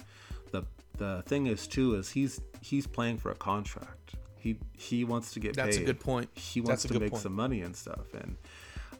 the 0.50 0.64
the 0.96 1.22
thing 1.26 1.46
is 1.46 1.66
too 1.66 1.94
is 1.94 2.10
he's 2.10 2.40
he's 2.60 2.86
playing 2.86 3.18
for 3.18 3.30
a 3.30 3.34
contract. 3.34 4.14
He 4.36 4.58
he 4.76 5.04
wants 5.04 5.32
to 5.32 5.40
get 5.40 5.54
That's 5.56 5.76
a 5.76 5.80
paid. 5.80 5.86
good 5.86 6.00
point. 6.00 6.30
He 6.34 6.60
wants 6.60 6.84
a 6.84 6.88
to 6.88 7.00
make 7.00 7.10
point. 7.10 7.22
some 7.22 7.34
money 7.34 7.62
and 7.62 7.74
stuff. 7.76 8.12
And 8.14 8.36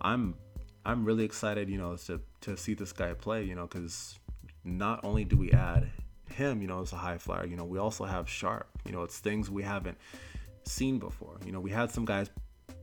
I'm 0.00 0.34
I'm 0.84 1.04
really 1.04 1.24
excited, 1.24 1.68
you 1.68 1.78
know, 1.78 1.96
to 2.06 2.20
to 2.42 2.56
see 2.56 2.74
this 2.74 2.92
guy 2.92 3.12
play, 3.14 3.44
you 3.44 3.54
know, 3.54 3.66
because 3.66 4.18
not 4.64 5.04
only 5.04 5.24
do 5.24 5.36
we 5.36 5.50
add 5.52 5.90
him, 6.30 6.60
you 6.62 6.68
know, 6.68 6.82
as 6.82 6.92
a 6.92 6.96
high 6.96 7.18
flyer, 7.18 7.46
you 7.46 7.56
know, 7.56 7.64
we 7.64 7.78
also 7.78 8.04
have 8.04 8.28
Sharpe. 8.28 8.68
You 8.84 8.92
know, 8.92 9.02
it's 9.02 9.18
things 9.18 9.50
we 9.50 9.62
haven't 9.62 9.96
seen 10.64 10.98
before. 10.98 11.36
You 11.46 11.52
know, 11.52 11.60
we 11.60 11.70
had 11.70 11.90
some 11.90 12.04
guys 12.04 12.30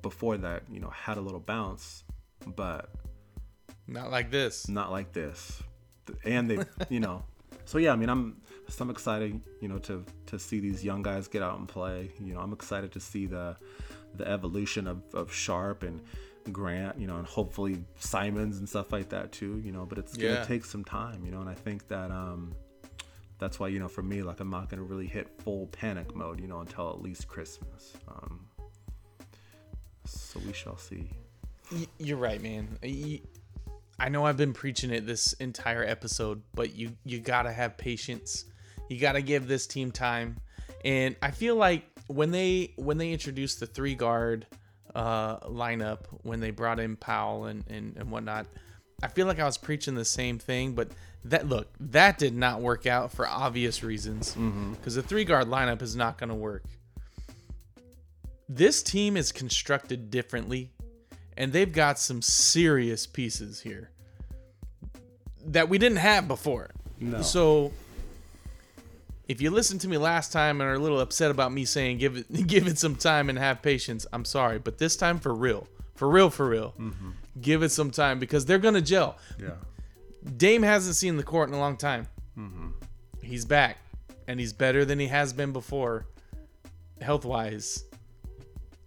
before 0.01 0.38
that, 0.38 0.63
you 0.72 0.80
know, 0.80 0.89
had 0.89 1.18
a 1.18 1.22
little 1.22 1.39
bounce, 1.39 2.03
but 2.55 2.89
Not 3.88 4.11
like 4.11 4.32
this. 4.32 4.68
not 4.68 4.91
like 4.91 5.13
this. 5.13 5.61
And 6.24 6.49
they, 6.49 6.59
you 6.89 6.99
know, 6.99 7.24
so 7.66 7.78
yeah, 7.78 7.91
I 7.91 7.95
mean, 7.95 8.09
I'm, 8.09 8.41
so 8.68 8.84
I'm 8.84 8.89
excited, 8.89 9.39
you 9.61 9.68
know, 9.68 9.78
to 9.80 10.03
to 10.28 10.39
see 10.39 10.59
these 10.59 10.84
young 10.84 11.01
guys 11.03 11.28
get 11.28 11.41
out 11.43 11.59
and 11.59 11.68
play. 11.68 12.11
You 12.20 12.34
know, 12.34 12.39
I'm 12.39 12.53
excited 12.53 12.91
to 12.93 12.99
see 12.99 13.26
the 13.26 13.55
the 14.16 14.28
evolution 14.28 14.88
of, 14.88 15.01
of 15.13 15.32
Sharpe 15.34 15.84
and 15.84 16.01
Grant, 16.51 16.97
you 16.99 17.05
know, 17.07 17.18
and 17.18 17.28
hopefully 17.28 17.84
Simons 17.99 18.59
and 18.59 18.68
stuff 18.70 18.91
like 18.91 19.09
that 19.09 19.32
too. 19.32 19.61
You 19.66 19.72
know, 19.72 19.86
but 19.86 19.97
it's 19.97 20.16
gonna 20.16 20.36
Yeah. 20.36 20.43
take 20.45 20.66
some 20.66 20.84
time, 20.84 21.26
you 21.26 21.32
know, 21.32 21.41
and 21.41 21.49
I 21.49 21.53
think 21.55 21.88
that 21.89 22.11
um 22.11 22.55
that's 23.38 23.59
why 23.59 23.68
you 23.68 23.80
know 23.80 23.89
for 23.89 24.01
me 24.01 24.22
like 24.24 24.39
i'm 24.39 24.49
not 24.49 24.70
going 24.70 24.78
to 24.78 24.86
really 24.86 25.07
hit 25.07 25.28
full 25.41 25.68
panic 25.68 26.16
mode 26.16 26.39
you 26.39 26.47
know 26.47 26.61
until 26.61 26.89
at 26.89 27.01
least 27.01 27.28
christmas 27.28 27.91
um 28.07 28.45
so 30.05 30.39
we 30.39 30.53
shall 30.53 30.78
see 30.78 31.09
You're 31.97 32.16
right, 32.18 32.41
man. 32.41 32.78
I 33.99 34.07
know 34.09 34.26
I've 34.26 34.38
been 34.38 34.53
preaching 34.53 34.91
it 34.91 35.05
this 35.05 35.34
entire 35.34 35.84
episode, 35.84 36.43
but 36.53 36.76
you 36.76 36.95
you 37.03 37.20
gotta 37.20 37.51
have 37.51 37.78
patience. 37.78 38.45
You 38.90 39.00
gotta 39.00 39.22
give 39.22 39.48
this 39.48 39.68
team 39.68 39.92
time, 39.92 40.38
and 40.84 41.16
I 41.22 41.32
feel 41.32 41.56
like 41.56 41.86
when 42.08 42.32
they 42.32 42.74
when 42.76 42.98
they 42.98 43.12
introduced 43.12 43.60
the 43.60 43.66
three 43.66 43.96
guard 43.96 44.46
uh, 44.94 45.40
lineup, 45.42 46.02
when 46.24 46.40
they 46.40 46.52
brought 46.52 46.80
in 46.80 46.96
Powell 46.96 47.46
and, 47.46 47.64
and 47.70 47.98
and 47.98 48.12
whatnot, 48.12 48.46
I 49.02 49.08
feel 49.08 49.28
like 49.28 49.40
I 49.40 49.46
was 49.46 49.58
preaching 49.58 49.96
the 49.96 50.06
same 50.06 50.38
thing. 50.38 50.74
But 50.74 50.90
that 51.26 51.48
look 51.48 51.68
that 51.80 52.18
did 52.18 52.36
not 52.36 52.62
work 52.62 52.86
out 52.86 53.12
for 53.12 53.28
obvious 53.28 53.84
reasons 53.84 54.36
because 54.76 54.96
the 54.96 55.02
three 55.04 55.26
guard 55.26 55.48
lineup 55.48 55.82
is 55.82 55.96
not 55.96 56.18
gonna 56.18 56.36
work. 56.36 56.64
This 58.48 58.84
team 58.84 59.18
is 59.18 59.32
constructed 59.32 60.12
differently 60.12 60.70
and 61.38 61.52
they've 61.52 61.72
got 61.72 62.00
some 62.00 62.22
serious 62.22 63.06
pieces 63.06 63.62
here 63.62 63.90
that 65.48 65.70
we 65.70 65.78
didn't 65.78 65.98
have 65.98 66.28
before. 66.28 66.70
No. 67.00 67.22
So 67.22 67.74
if 69.28 69.42
you 69.42 69.50
listened 69.52 69.82
to 69.82 69.88
me 69.88 69.98
last 69.98 70.32
time 70.32 70.62
and 70.62 70.70
are 70.70 70.74
a 70.74 70.80
little 70.80 71.00
upset 71.00 71.32
about 71.32 71.52
me 71.52 71.66
saying 71.66 71.98
give 71.98 72.18
it 72.18 72.48
give 72.48 72.68
it 72.68 72.78
some 72.78 72.96
time 72.96 73.30
and 73.30 73.38
have 73.40 73.62
patience, 73.62 74.06
I'm 74.14 74.26
sorry, 74.26 74.60
but 74.60 74.78
this 74.78 74.96
time 74.96 75.20
for 75.20 75.34
real. 75.34 75.68
For 75.96 76.10
real, 76.10 76.30
for 76.30 76.48
real. 76.50 76.74
Mm-hmm. 76.80 77.10
Give 77.42 77.64
it 77.64 77.70
some 77.70 77.90
time 77.92 78.20
because 78.20 78.46
they're 78.46 78.60
gonna 78.60 78.82
gel. 78.82 79.18
yeah 79.40 79.52
Dame 80.38 80.64
hasn't 80.64 80.96
seen 80.96 81.18
the 81.18 81.24
court 81.24 81.50
in 81.50 81.56
a 81.56 81.60
long 81.60 81.78
time. 81.78 82.08
Mm-hmm. 82.38 82.68
He's 83.22 83.46
back, 83.46 83.78
and 84.28 84.40
he's 84.40 84.54
better 84.54 84.84
than 84.86 85.00
he 85.00 85.08
has 85.08 85.34
been 85.34 85.52
before, 85.54 86.06
health 87.02 87.26
wise. 87.26 87.84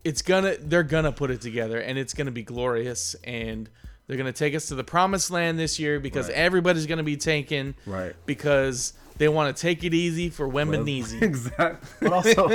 It's 0.05 0.23
gonna, 0.23 0.57
they're 0.59 0.83
gonna 0.83 1.13
put 1.13 1.31
it 1.31 1.41
together, 1.41 1.79
and 1.81 1.99
it's 1.99 2.15
gonna 2.15 2.31
be 2.31 2.43
glorious, 2.43 3.15
and 3.25 3.69
they're 4.07 4.17
gonna 4.17 4.33
take 4.33 4.55
us 4.55 4.67
to 4.69 4.75
the 4.75 4.85
promised 4.85 5.31
land 5.31 5.59
this 5.59 5.79
year 5.79 6.01
because 6.01 6.27
Right. 6.29 6.37
everybody's 6.37 6.87
gonna 6.87 7.03
be 7.03 7.17
tanking, 7.17 7.75
Right. 7.87 8.15
Because 8.27 8.95
they 9.19 9.29
want 9.29 9.55
to 9.55 9.61
take 9.61 9.85
it 9.85 9.95
easy 9.95 10.31
for 10.31 10.49
Wembanese. 10.49 11.21
exactly 11.23 11.89
but 12.01 12.13
also 12.13 12.51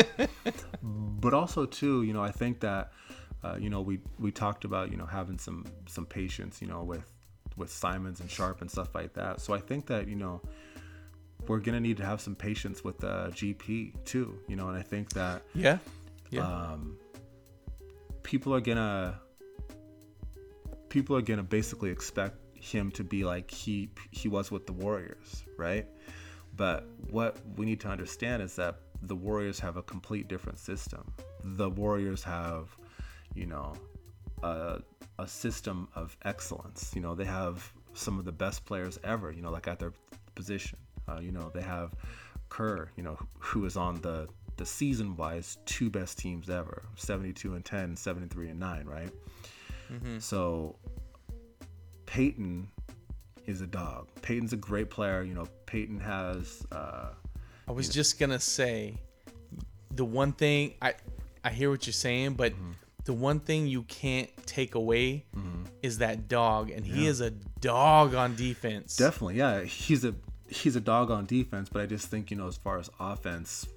but 0.84 1.34
also 1.34 1.66
too 1.66 2.04
you 2.04 2.14
know 2.14 2.24
i 2.24 2.32
think 2.32 2.60
that 2.60 2.92
uh, 3.44 3.58
you 3.60 3.70
know 3.70 3.82
we 3.82 4.00
we 4.20 4.32
talked 4.32 4.64
about 4.64 4.90
you 4.90 4.98
know 4.98 5.06
having 5.06 5.38
some 5.38 5.66
some 5.88 6.06
patience 6.06 6.62
you 6.62 6.68
know 6.68 6.84
with 6.84 7.12
with 7.58 7.70
simons 7.70 8.20
and 8.22 8.32
sharpe 8.32 8.62
and 8.62 8.72
stuff 8.72 8.96
like 8.96 9.14
that 9.14 9.42
so 9.42 9.54
i 9.54 9.60
think 9.60 9.86
that 9.86 10.08
you 10.08 10.16
know 10.16 10.42
we're 11.48 11.60
gonna 11.60 11.80
need 11.80 11.98
to 11.98 12.06
have 12.06 12.22
some 12.22 12.36
patience 12.36 12.84
with 12.84 13.04
uh, 13.04 13.28
gp 13.32 13.94
too 14.06 14.40
you 14.48 14.56
know 14.56 14.70
and 14.70 14.78
i 14.78 14.82
think 14.82 15.10
that 15.10 15.42
yeah, 15.54 15.78
yeah, 16.30 16.42
um, 16.42 16.98
people 18.24 18.54
are 18.56 18.62
gonna 18.62 19.20
people 20.90 21.16
are 21.18 21.22
gonna 21.22 21.44
basically 21.44 21.90
expect 21.90 22.38
him 22.64 22.90
to 22.92 23.04
be 23.04 23.26
like 23.26 23.52
he 23.52 23.90
he 24.12 24.30
was 24.30 24.50
with 24.50 24.66
the 24.66 24.74
Warriors, 24.74 25.44
right? 25.58 25.86
But 26.56 26.88
what 27.10 27.38
we 27.58 27.66
need 27.66 27.80
to 27.82 27.88
understand 27.88 28.42
is 28.42 28.56
that 28.56 28.80
the 29.02 29.16
Warriors 29.16 29.60
have 29.60 29.78
a 29.78 29.84
complete 29.84 30.28
different 30.28 30.60
system. 30.60 31.12
The 31.44 31.70
Warriors 31.70 32.24
have, 32.24 32.70
you 33.34 33.46
know, 33.46 33.74
a, 34.44 34.80
a 35.20 35.28
system 35.28 35.88
of 35.96 36.16
excellence. 36.24 36.92
You 36.96 37.02
know, 37.02 37.16
they 37.16 37.26
have 37.26 37.72
some 37.94 38.20
of 38.20 38.26
the 38.26 38.32
best 38.32 38.66
players 38.66 39.00
ever. 39.04 39.32
You 39.32 39.42
know, 39.42 39.52
like 39.52 39.68
at 39.68 39.80
their 39.80 39.94
position. 40.36 40.78
Uh, 41.08 41.20
you 41.20 41.32
know, 41.32 41.52
they 41.54 41.62
have 41.62 41.94
Kerr. 42.50 42.90
You 42.96 43.04
know, 43.04 43.18
who 43.40 43.66
is 43.66 43.76
on 43.76 44.02
the 44.02 44.28
the 44.58 44.66
season 44.66 45.16
wise 45.16 45.58
two 45.66 45.90
best 45.90 46.20
teams 46.20 46.50
ever 46.50 46.84
72 46.96 47.56
and 47.56 47.66
10 47.66 47.96
73 47.96 48.50
and 48.50 48.60
9 48.60 48.86
right 48.86 49.10
so 50.20 50.76
payton 52.06 52.70
is 53.46 53.62
a 53.62 53.68
dog 53.68 54.08
payton's 54.22 54.54
a 54.54 54.58
great 54.58 54.90
player 54.90 55.24
you 55.24 55.34
know 55.34 55.48
payton 55.66 56.00
has 56.00 56.66
uh 56.72 57.10
I 57.68 57.72
was 57.72 57.90
just 57.90 58.20
gonna 58.20 58.40
say 58.40 58.98
the 59.92 60.06
one 60.06 60.34
thing 60.34 60.74
I 60.82 60.96
I 61.44 61.50
hear 61.50 61.70
what 61.70 61.86
you're 61.86 61.94
saying, 61.94 62.34
but 62.34 62.54
the 63.06 63.14
one 63.14 63.40
thing 63.40 63.68
you 63.68 63.84
can't 63.84 64.30
take 64.46 64.76
away 64.76 65.26
is 65.82 65.98
that 65.98 66.28
dog, 66.28 66.72
and 66.72 66.86
he 66.86 67.06
is 67.06 67.22
a 67.22 67.32
dog 67.32 68.16
on 68.16 68.36
defense. 68.36 68.96
Definitely, 68.96 69.38
yeah. 69.38 69.64
He's 69.64 70.06
a 70.06 70.16
he's 70.48 70.76
a 70.76 70.82
dog 70.82 71.12
on 71.12 71.26
defense, 71.26 71.70
but 71.70 71.82
I 71.82 71.86
just 71.86 72.08
think 72.08 72.32
you 72.32 72.38
know 72.38 72.48
as 72.48 72.58
far 72.58 72.80
as 72.80 72.90
offense, 73.00 73.68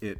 it 0.00 0.18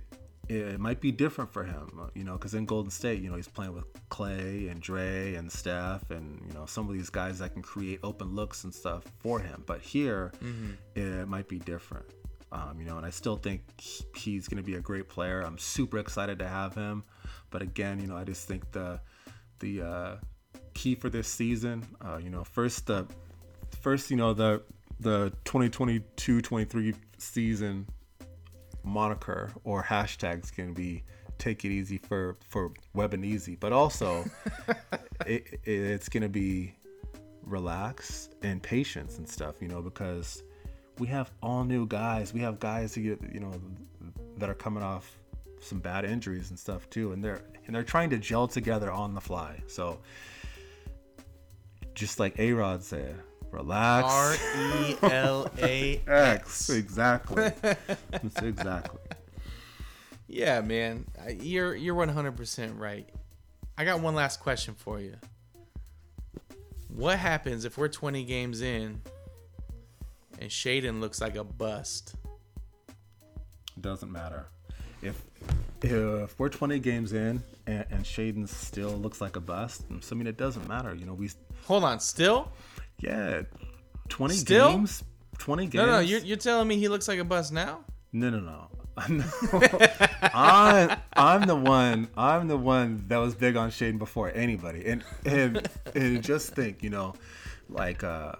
it 0.49 0.79
might 0.81 1.01
be 1.01 1.11
different 1.11 1.53
for 1.53 1.65
him. 1.65 1.91
uh, 2.01 2.07
You 2.15 2.25
know, 2.25 2.35
because 2.35 2.55
in 2.55 2.67
Golden 2.67 2.91
State, 2.91 3.21
you 3.23 3.29
know, 3.31 3.37
he's 3.37 3.49
playing 3.49 3.75
with 3.75 3.85
Clay 4.09 4.69
and 4.69 4.81
Dre 4.81 5.35
and 5.35 5.51
Steph, 5.51 6.11
and 6.11 6.41
you 6.47 6.53
know 6.55 6.67
some 6.67 6.89
of 6.89 6.95
these 6.95 7.11
guys 7.11 7.39
that 7.41 7.53
can 7.53 7.63
create 7.63 8.01
open 8.03 8.35
looks 8.35 8.65
and 8.65 8.75
stuff 8.75 9.05
for 9.19 9.41
him. 9.41 9.63
But 9.67 9.81
here, 9.81 10.33
it 10.95 11.29
might 11.29 11.49
be 11.49 11.59
different. 11.59 12.07
Um, 12.53 12.79
you 12.79 12.87
know, 12.87 12.97
and 12.97 13.05
I 13.05 13.11
still 13.11 13.37
think 13.37 13.63
he's 14.17 14.47
going 14.49 14.63
to 14.63 14.67
be 14.67 14.77
a 14.77 14.81
great 14.81 15.09
player. 15.09 15.41
I'm 15.43 15.59
super 15.59 15.99
excited 15.99 16.39
to 16.39 16.47
have 16.49 16.75
him, 16.75 17.03
but 17.51 17.61
again, 17.61 17.99
you 18.01 18.07
know, 18.07 18.17
I 18.17 18.23
just 18.25 18.47
think 18.47 18.71
the 18.71 19.01
the 19.59 19.83
uh, 19.83 20.17
key 20.75 20.95
for 20.95 21.11
this 21.11 21.27
season, 21.29 21.85
uh, 22.01 22.19
you 22.23 22.31
know, 22.31 22.45
first 22.45 22.87
the 22.87 23.07
first, 23.81 24.11
you 24.11 24.17
know, 24.17 24.33
the 24.33 24.63
the 25.01 25.33
2022-23 25.45 26.95
season 27.19 27.87
moniker 28.87 29.53
or 29.65 29.83
hashtags 29.83 30.51
can 30.53 30.73
be 30.73 31.03
take 31.39 31.65
it 31.65 31.71
easy 31.71 31.99
for 31.99 32.37
for 32.49 32.73
web 32.95 33.13
and 33.13 33.25
easy, 33.25 33.57
but 33.57 33.73
also 33.73 34.25
it, 35.27 35.61
it, 35.65 35.71
it's 35.71 36.09
gonna 36.09 36.29
be 36.29 36.75
relax 37.43 38.29
and 38.43 38.63
patience 38.63 39.19
and 39.19 39.29
stuff, 39.29 39.57
you 39.61 39.69
know, 39.69 39.81
because 39.83 40.43
we 40.99 41.07
have 41.07 41.31
all 41.43 41.65
new 41.65 41.87
guys. 41.87 42.33
We 42.33 42.41
have 42.41 42.59
guys 42.59 42.95
who 42.95 43.03
get, 43.03 43.35
you 43.35 43.41
know, 43.41 43.53
that 44.39 44.49
are 44.49 44.55
coming 44.55 44.83
off 44.83 45.19
some 45.61 45.79
bad 45.79 46.05
injuries 46.05 46.51
and 46.51 46.59
stuff 46.59 46.89
too, 46.91 47.13
and 47.13 47.23
they're 47.23 47.43
and 47.67 47.75
they're 47.75 47.83
trying 47.83 48.11
to 48.11 48.19
gel 48.19 48.47
together 48.49 48.91
on 48.91 49.15
the 49.15 49.21
fly. 49.21 49.61
So 49.67 49.99
just 51.95 52.21
like 52.21 52.39
A 52.39 52.53
Rod 52.53 52.83
said, 52.83 53.17
relax. 53.51 54.07
R 54.07 54.35
E 54.59 54.97
L 55.03 55.51
A 55.59 56.01
X. 56.07 56.71
Exactly. 56.77 57.51
Exactly. 58.43 59.01
Yeah, 60.29 60.61
man, 60.61 61.07
you're 61.41 61.77
you're 61.77 61.95
100% 61.95 62.81
right. 62.81 63.09
I 63.79 63.85
got 63.85 64.01
one 64.01 64.17
last 64.17 64.41
question 64.41 64.75
for 64.75 65.01
you. 65.01 65.15
What 66.89 67.19
happens 67.19 67.65
if 67.65 67.79
we're 67.79 67.89
20 67.89 68.25
games 68.25 68.61
in 68.61 69.01
and 70.41 70.51
Shaedon 70.51 71.01
looks 71.01 71.21
like 71.21 71.37
a 71.37 71.45
bust? 71.45 72.17
Doesn't 73.81 74.11
matter. 74.11 74.47
If 75.01 75.23
if 75.83 76.39
we're 76.41 76.49
20 76.49 76.81
games 76.81 77.13
in 77.13 77.41
and, 77.69 77.85
and 77.91 78.05
Shaedon 78.05 78.49
still 78.49 78.91
looks 78.91 79.21
like 79.21 79.37
a 79.37 79.41
bust, 79.41 79.85
I 79.91 80.15
mean 80.17 80.27
it 80.27 80.37
doesn't 80.37 80.67
matter. 80.67 80.93
You 80.93 81.07
know, 81.07 81.15
we 81.15 81.31
Hold 81.67 81.85
on, 81.85 82.01
still? 82.01 82.53
Yeah, 82.99 83.43
20 84.09 84.35
Still? 84.35 84.71
games, 84.73 85.05
20 85.39 85.65
games. 85.65 85.75
No, 85.75 85.87
no, 85.87 85.99
you're, 86.01 86.21
you're 86.21 86.37
telling 86.37 86.67
me 86.69 86.77
he 86.77 86.89
looks 86.89 87.09
like 87.09 87.19
a 87.19 87.25
bust 87.25 87.53
now? 87.53 87.81
No, 88.13 88.31
no, 88.31 88.41
no. 88.41 88.69
I'm 88.99 90.97
I'm 91.15 91.43
the 91.47 91.55
one 91.55 92.09
I'm 92.17 92.49
the 92.49 92.57
one 92.57 93.05
that 93.09 93.19
was 93.19 93.35
big 93.35 93.55
on 93.55 93.69
Shaedon 93.71 93.99
before 93.99 94.33
anybody. 94.35 94.87
And 94.87 95.05
and 95.27 95.69
and 95.95 96.23
just 96.23 96.55
think, 96.55 96.83
you 96.83 96.89
know, 96.89 97.15
like 97.69 98.03
uh 98.03 98.33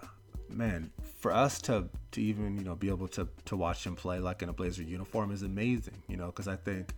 man, 0.49 0.89
for 1.19 1.31
us 1.31 1.61
to 1.63 1.89
to 2.11 2.21
even, 2.21 2.57
you 2.57 2.63
know, 2.63 2.73
be 2.73 2.89
able 2.89 3.07
to 3.09 3.27
to 3.45 3.55
watch 3.55 3.85
him 3.85 3.95
play 3.95 4.17
like 4.17 4.41
in 4.41 4.49
a 4.49 4.53
Blazer 4.53 4.81
uniform 4.81 5.31
is 5.31 5.43
amazing, 5.43 6.01
you 6.07 6.17
know, 6.17 6.31
cuz 6.31 6.47
I 6.47 6.55
think, 6.55 6.95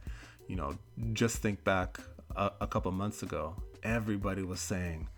you 0.48 0.56
know, 0.56 0.78
just 1.12 1.40
think 1.40 1.66
back 1.66 2.00
a, 2.38 2.52
a 2.62 2.68
couple 2.68 2.94
months 2.94 3.24
ago, 3.24 3.62
everybody 3.84 4.44
was 4.44 4.62
saying, 4.62 5.10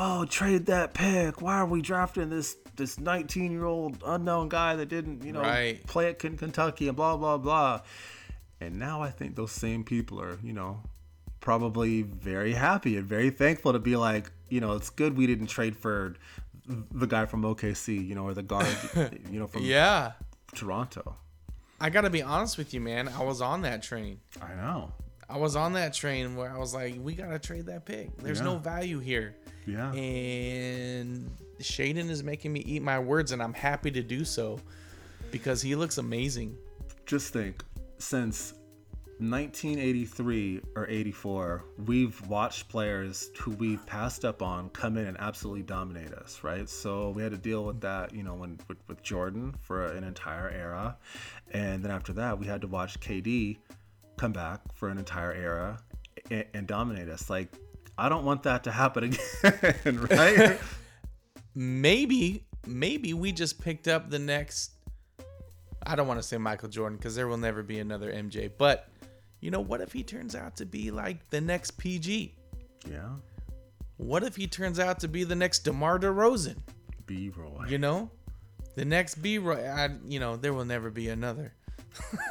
"Oh, 0.00 0.24
trade 0.26 0.66
that 0.66 0.94
pick. 0.94 1.42
Why 1.42 1.56
are 1.56 1.66
we 1.66 1.82
drafting 1.82 2.30
this 2.30 2.56
this 2.76 2.98
19 3.00 3.50
year 3.50 3.64
old 3.64 4.02
unknown 4.06 4.48
guy 4.48 4.76
that 4.76 4.86
didn't, 4.88 5.24
you 5.24 5.32
know, 5.32 5.40
Right. 5.40 5.84
play 5.88 6.08
at 6.10 6.18
Ken- 6.20 6.36
Kentucky 6.36 6.86
and 6.88 6.96
blah 6.96 7.16
blah 7.16 7.36
blah." 7.38 7.80
And 8.60 8.76
now 8.78 9.02
I 9.02 9.10
think 9.10 9.34
those 9.36 9.52
same 9.52 9.84
people 9.84 10.20
are, 10.20 10.38
you 10.42 10.52
know, 10.52 10.82
probably 11.40 12.02
very 12.02 12.52
happy 12.52 12.96
and 12.96 13.06
very 13.06 13.30
thankful 13.30 13.72
to 13.72 13.78
be 13.78 13.96
like, 13.96 14.30
you 14.48 14.60
know, 14.60 14.74
it's 14.74 14.90
good 14.90 15.16
we 15.16 15.26
didn't 15.26 15.46
trade 15.46 15.76
for 15.76 16.14
the 16.66 17.06
guy 17.06 17.24
from 17.26 17.42
OKC, 17.44 17.94
you 18.06 18.14
know, 18.14 18.24
or 18.24 18.34
the 18.34 18.42
guard, 18.42 18.66
you 19.30 19.38
know, 19.38 19.46
from 19.46 19.62
Yeah. 19.62 20.12
Toronto. 20.54 21.16
I 21.80 21.90
got 21.90 22.00
to 22.02 22.10
be 22.10 22.22
honest 22.22 22.58
with 22.58 22.74
you, 22.74 22.80
man. 22.80 23.08
I 23.08 23.22
was 23.22 23.40
on 23.40 23.62
that 23.62 23.82
train. 23.82 24.18
I 24.42 24.54
know. 24.54 24.92
I 25.30 25.38
was 25.38 25.54
on 25.56 25.74
that 25.74 25.94
train 25.94 26.34
where 26.36 26.50
I 26.50 26.58
was 26.58 26.74
like, 26.74 26.96
we 27.00 27.14
got 27.14 27.28
to 27.28 27.38
trade 27.38 27.66
that 27.66 27.84
pick. 27.86 28.16
There's 28.18 28.40
no 28.40 28.56
value 28.58 28.98
here. 28.98 29.36
Yeah. 29.68 29.92
And 29.92 31.30
Shaedon 31.60 32.08
is 32.08 32.22
making 32.22 32.52
me 32.52 32.60
eat 32.60 32.82
my 32.82 32.98
words, 32.98 33.32
and 33.32 33.42
I'm 33.42 33.52
happy 33.52 33.90
to 33.90 34.02
do 34.02 34.24
so 34.24 34.58
because 35.30 35.60
he 35.60 35.74
looks 35.74 35.98
amazing. 35.98 36.56
just 37.04 37.32
think 37.32 37.64
since 37.98 38.54
1983 39.20 40.60
or 40.76 40.86
84 40.88 41.64
we've 41.86 42.24
watched 42.28 42.68
players 42.68 43.30
who 43.36 43.50
we've 43.52 43.84
passed 43.84 44.24
up 44.24 44.42
on 44.42 44.68
come 44.68 44.96
in 44.96 45.06
and 45.06 45.16
absolutely 45.18 45.64
dominate 45.64 46.12
us 46.12 46.44
right 46.44 46.68
so 46.68 47.10
we 47.10 47.20
had 47.20 47.32
to 47.32 47.38
deal 47.38 47.64
with 47.64 47.80
that 47.80 48.14
you 48.14 48.22
know 48.22 48.34
when 48.34 48.60
with, 48.68 48.78
with 48.86 49.02
jordan 49.02 49.52
for 49.60 49.86
an 49.86 50.04
entire 50.04 50.48
era 50.50 50.96
and 51.50 51.82
then 51.82 51.90
after 51.90 52.12
that 52.12 52.38
we 52.38 52.46
had 52.46 52.60
to 52.60 52.68
watch 52.68 53.00
kd 53.00 53.56
come 54.16 54.30
back 54.30 54.60
for 54.72 54.88
an 54.88 54.98
entire 54.98 55.32
era 55.32 55.76
and, 56.30 56.44
and 56.54 56.66
dominate 56.68 57.08
us 57.08 57.28
like 57.28 57.52
i 57.98 58.08
don't 58.08 58.24
want 58.24 58.42
that 58.44 58.64
to 58.64 58.70
happen 58.70 59.04
again 59.44 60.00
right 60.10 60.58
Maybe, 61.60 62.44
maybe 62.68 63.14
we 63.14 63.32
just 63.32 63.60
picked 63.60 63.88
up 63.88 64.10
the 64.10 64.18
next. 64.20 64.70
I 65.84 65.96
don't 65.96 66.06
want 66.06 66.20
to 66.20 66.22
say 66.22 66.38
Michael 66.38 66.68
Jordan 66.68 66.96
because 66.96 67.16
there 67.16 67.26
will 67.26 67.36
never 67.36 67.64
be 67.64 67.80
another 67.80 68.12
MJ. 68.12 68.48
But 68.56 68.88
you 69.40 69.50
know, 69.50 69.58
what 69.58 69.80
if 69.80 69.92
he 69.92 70.04
turns 70.04 70.36
out 70.36 70.54
to 70.58 70.66
be 70.66 70.92
like 70.92 71.30
the 71.30 71.40
next 71.40 71.72
PG? 71.72 72.36
yeah 72.88 73.08
What 73.96 74.22
if 74.22 74.36
he 74.36 74.46
turns 74.46 74.78
out 74.78 75.00
to 75.00 75.08
be 75.08 75.24
the 75.24 75.34
next 75.34 75.64
DeMar 75.64 75.98
DeRozan? 75.98 76.58
b-roy 77.06 77.64
You 77.66 77.78
know, 77.78 78.08
the 78.76 78.84
next 78.84 79.16
B. 79.16 79.38
Roy. 79.38 79.66
I, 79.68 79.88
you 80.06 80.20
know, 80.20 80.36
there 80.36 80.54
will 80.54 80.64
never 80.64 80.90
be 80.90 81.08
another. 81.08 81.54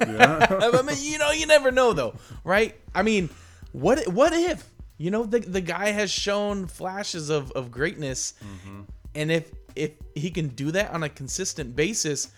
yeah 0.07 0.47
I 0.61 0.81
mean, 0.83 0.95
you 1.01 1.17
know, 1.17 1.31
you 1.31 1.47
never 1.47 1.69
know 1.69 1.91
though, 1.91 2.15
right? 2.45 2.79
I 2.95 3.01
mean, 3.03 3.29
what 3.73 4.07
what 4.07 4.31
if 4.31 4.71
you 4.97 5.11
know 5.11 5.25
the 5.25 5.39
the 5.39 5.61
guy 5.61 5.91
has 5.91 6.11
shown 6.11 6.67
flashes 6.67 7.29
of 7.29 7.51
of 7.51 7.71
greatness, 7.71 8.33
mm-hmm. 8.43 8.81
and 9.15 9.31
if 9.31 9.51
if 9.75 9.91
he 10.15 10.31
can 10.31 10.47
do 10.49 10.71
that 10.71 10.91
on 10.91 11.03
a 11.03 11.09
consistent 11.09 11.75
basis, 11.75 12.29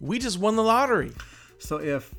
we 0.00 0.18
just 0.18 0.38
won 0.38 0.54
the 0.56 0.62
lottery. 0.62 1.12
So 1.58 1.76
if 1.78 2.14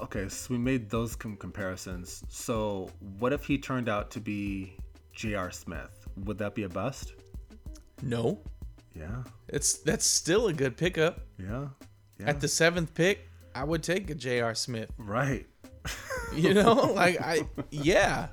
okay, 0.00 0.28
so 0.28 0.48
we 0.50 0.58
made 0.58 0.90
those 0.90 1.14
com- 1.14 1.36
comparisons. 1.36 2.24
So 2.28 2.90
what 3.18 3.32
if 3.32 3.44
he 3.44 3.58
turned 3.58 3.88
out 3.88 4.10
to 4.12 4.20
be 4.20 4.76
J.R. 5.12 5.50
Smith? 5.52 6.08
Would 6.24 6.38
that 6.38 6.54
be 6.54 6.64
a 6.64 6.68
bust? 6.68 7.14
No, 8.02 8.40
Yeah, 8.94 9.22
it's 9.48 9.74
that's 9.74 10.04
still 10.04 10.48
a 10.48 10.52
good 10.52 10.76
pickup. 10.76 11.20
yeah, 11.38 11.68
yeah. 12.18 12.28
At 12.28 12.40
the 12.40 12.48
seventh 12.48 12.92
pick, 12.94 13.28
I 13.54 13.62
would 13.62 13.82
take 13.84 14.10
a 14.10 14.14
J.R. 14.14 14.54
Smith. 14.56 14.90
right, 14.98 15.46
You 16.34 16.54
know, 16.54 16.74
like 16.92 17.20
I 17.20 17.48
yeah. 17.70 18.28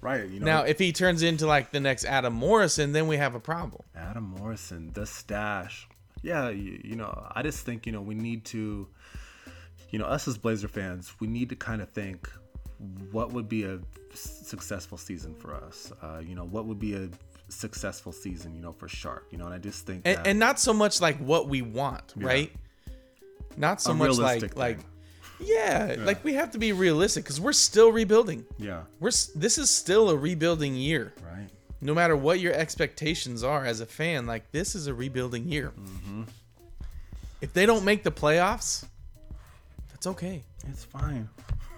Right. 0.00 0.28
You 0.28 0.40
know, 0.40 0.46
Now, 0.46 0.62
if 0.62 0.78
he 0.78 0.92
turns 0.92 1.22
into 1.22 1.46
like 1.46 1.70
the 1.70 1.80
next 1.80 2.04
Adam 2.04 2.32
Morrison, 2.32 2.92
then 2.92 3.08
we 3.08 3.16
have 3.16 3.34
a 3.34 3.40
problem. 3.40 3.82
Adam 3.96 4.24
Morrison, 4.24 4.92
the 4.92 5.06
stash. 5.06 5.88
Yeah, 6.22 6.50
you, 6.50 6.80
you 6.84 6.96
know, 6.96 7.26
I 7.34 7.42
just 7.42 7.64
think 7.64 7.86
you 7.86 7.92
know 7.92 8.00
we 8.00 8.14
need 8.14 8.44
to, 8.46 8.88
you 9.90 9.98
know, 9.98 10.06
us 10.06 10.26
as 10.28 10.38
Blazer 10.38 10.68
fans, 10.68 11.12
we 11.20 11.26
need 11.26 11.48
to 11.50 11.56
kind 11.56 11.80
of 11.80 11.88
think 11.90 12.28
what 13.10 13.32
would 13.32 13.48
be 13.48 13.64
a 13.64 13.80
successful 14.14 14.98
season 14.98 15.34
for 15.34 15.54
us. 15.54 15.92
Uh, 16.02 16.20
you 16.24 16.34
know, 16.34 16.44
what 16.44 16.66
would 16.66 16.78
be 16.78 16.94
a 16.94 17.08
successful 17.48 18.12
season, 18.12 18.54
you 18.54 18.60
know, 18.60 18.72
for 18.72 18.88
Sharpe. 18.88 19.26
You 19.30 19.38
know, 19.38 19.46
and 19.46 19.54
I 19.54 19.58
just 19.58 19.86
think 19.86 20.02
and, 20.04 20.18
that 20.18 20.26
and 20.26 20.38
not 20.38 20.58
so 20.58 20.72
much 20.72 21.00
like 21.00 21.18
what 21.18 21.48
we 21.48 21.62
want, 21.62 22.14
right? 22.16 22.52
Not 23.56 23.80
so 23.80 23.92
A 23.92 23.94
much 23.94 24.10
like 24.10 24.18
realistic 24.18 24.56
like 24.56 24.78
thing. 25.38 25.48
yeah, 25.48 25.96
like 25.98 26.22
we 26.24 26.34
have 26.34 26.50
to 26.52 26.58
be 26.58 26.72
realistic 26.72 27.24
because 27.24 27.40
we're 27.40 27.52
still 27.52 27.90
rebuilding. 27.92 28.44
yeah, 28.58 28.82
We're 29.00 29.10
this 29.34 29.58
is 29.58 29.70
still 29.70 30.10
a 30.10 30.16
rebuilding 30.16 30.74
year. 30.76 31.12
right. 31.24 31.48
No 31.80 31.94
matter 31.94 32.16
what 32.16 32.40
your 32.40 32.52
expectations 32.54 33.44
are 33.44 33.64
as 33.64 33.80
a 33.80 33.86
fan, 33.86 34.26
like 34.26 34.50
this 34.50 34.74
is 34.74 34.88
a 34.88 34.94
rebuilding 34.94 35.48
year. 35.48 35.72
Mm-hmm. 35.78 36.22
If 37.40 37.52
they 37.52 37.66
don't 37.66 37.84
make 37.84 38.02
the 38.02 38.10
playoffs, 38.10 38.84
that's 39.90 40.06
okay. 40.08 40.42
It's 40.68 40.82
fine. 40.84 41.28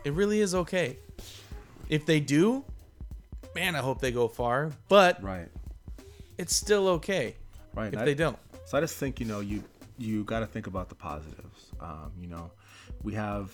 It 0.04 0.14
really 0.14 0.40
is 0.40 0.54
okay. 0.54 0.96
If 1.90 2.06
they 2.06 2.18
do, 2.20 2.64
man, 3.54 3.76
I 3.76 3.80
hope 3.80 4.00
they 4.00 4.10
go 4.10 4.26
far. 4.26 4.70
But 4.88 5.22
Right. 5.22 5.48
it's 6.38 6.54
still 6.56 6.88
okay 6.88 7.36
Right. 7.74 7.92
if 7.92 7.98
I- 8.00 8.04
they 8.06 8.14
don't. 8.14 8.38
So 8.64 8.78
I 8.78 8.80
just 8.80 8.96
think 8.96 9.20
you 9.20 9.26
know 9.26 9.40
you 9.40 9.62
you 9.98 10.24
got 10.24 10.40
to 10.40 10.46
think 10.46 10.66
about 10.66 10.88
the 10.88 10.94
positives. 10.94 11.66
Um, 11.78 12.12
you 12.18 12.26
know, 12.28 12.50
we 13.02 13.14
have 13.14 13.52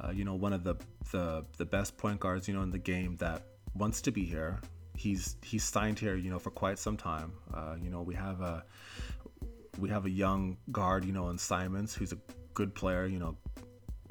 uh, 0.00 0.10
you 0.10 0.24
know 0.24 0.34
one 0.34 0.52
of 0.52 0.64
the, 0.64 0.76
the 1.12 1.44
the 1.56 1.64
best 1.64 1.96
point 1.96 2.20
guards 2.20 2.48
you 2.48 2.54
know 2.54 2.62
in 2.62 2.70
the 2.70 2.78
game 2.78 3.16
that 3.16 3.42
wants 3.74 4.00
to 4.02 4.10
be 4.10 4.24
here. 4.24 4.60
He's 4.96 5.36
he's 5.42 5.64
signed 5.64 5.98
here 5.98 6.16
you 6.16 6.30
know 6.30 6.38
for 6.38 6.50
quite 6.50 6.78
some 6.78 6.96
time. 6.96 7.32
Uh, 7.52 7.76
you 7.80 7.90
know 7.90 8.02
we 8.02 8.14
have 8.14 8.40
a 8.40 8.64
we 9.78 9.88
have 9.88 10.06
a 10.06 10.10
young 10.10 10.56
guard 10.72 11.04
you 11.04 11.12
know 11.12 11.28
in 11.30 11.38
Simons 11.38 11.94
who's 11.94 12.12
a 12.12 12.18
good 12.54 12.74
player. 12.74 13.06
You 13.06 13.18
know, 13.18 13.36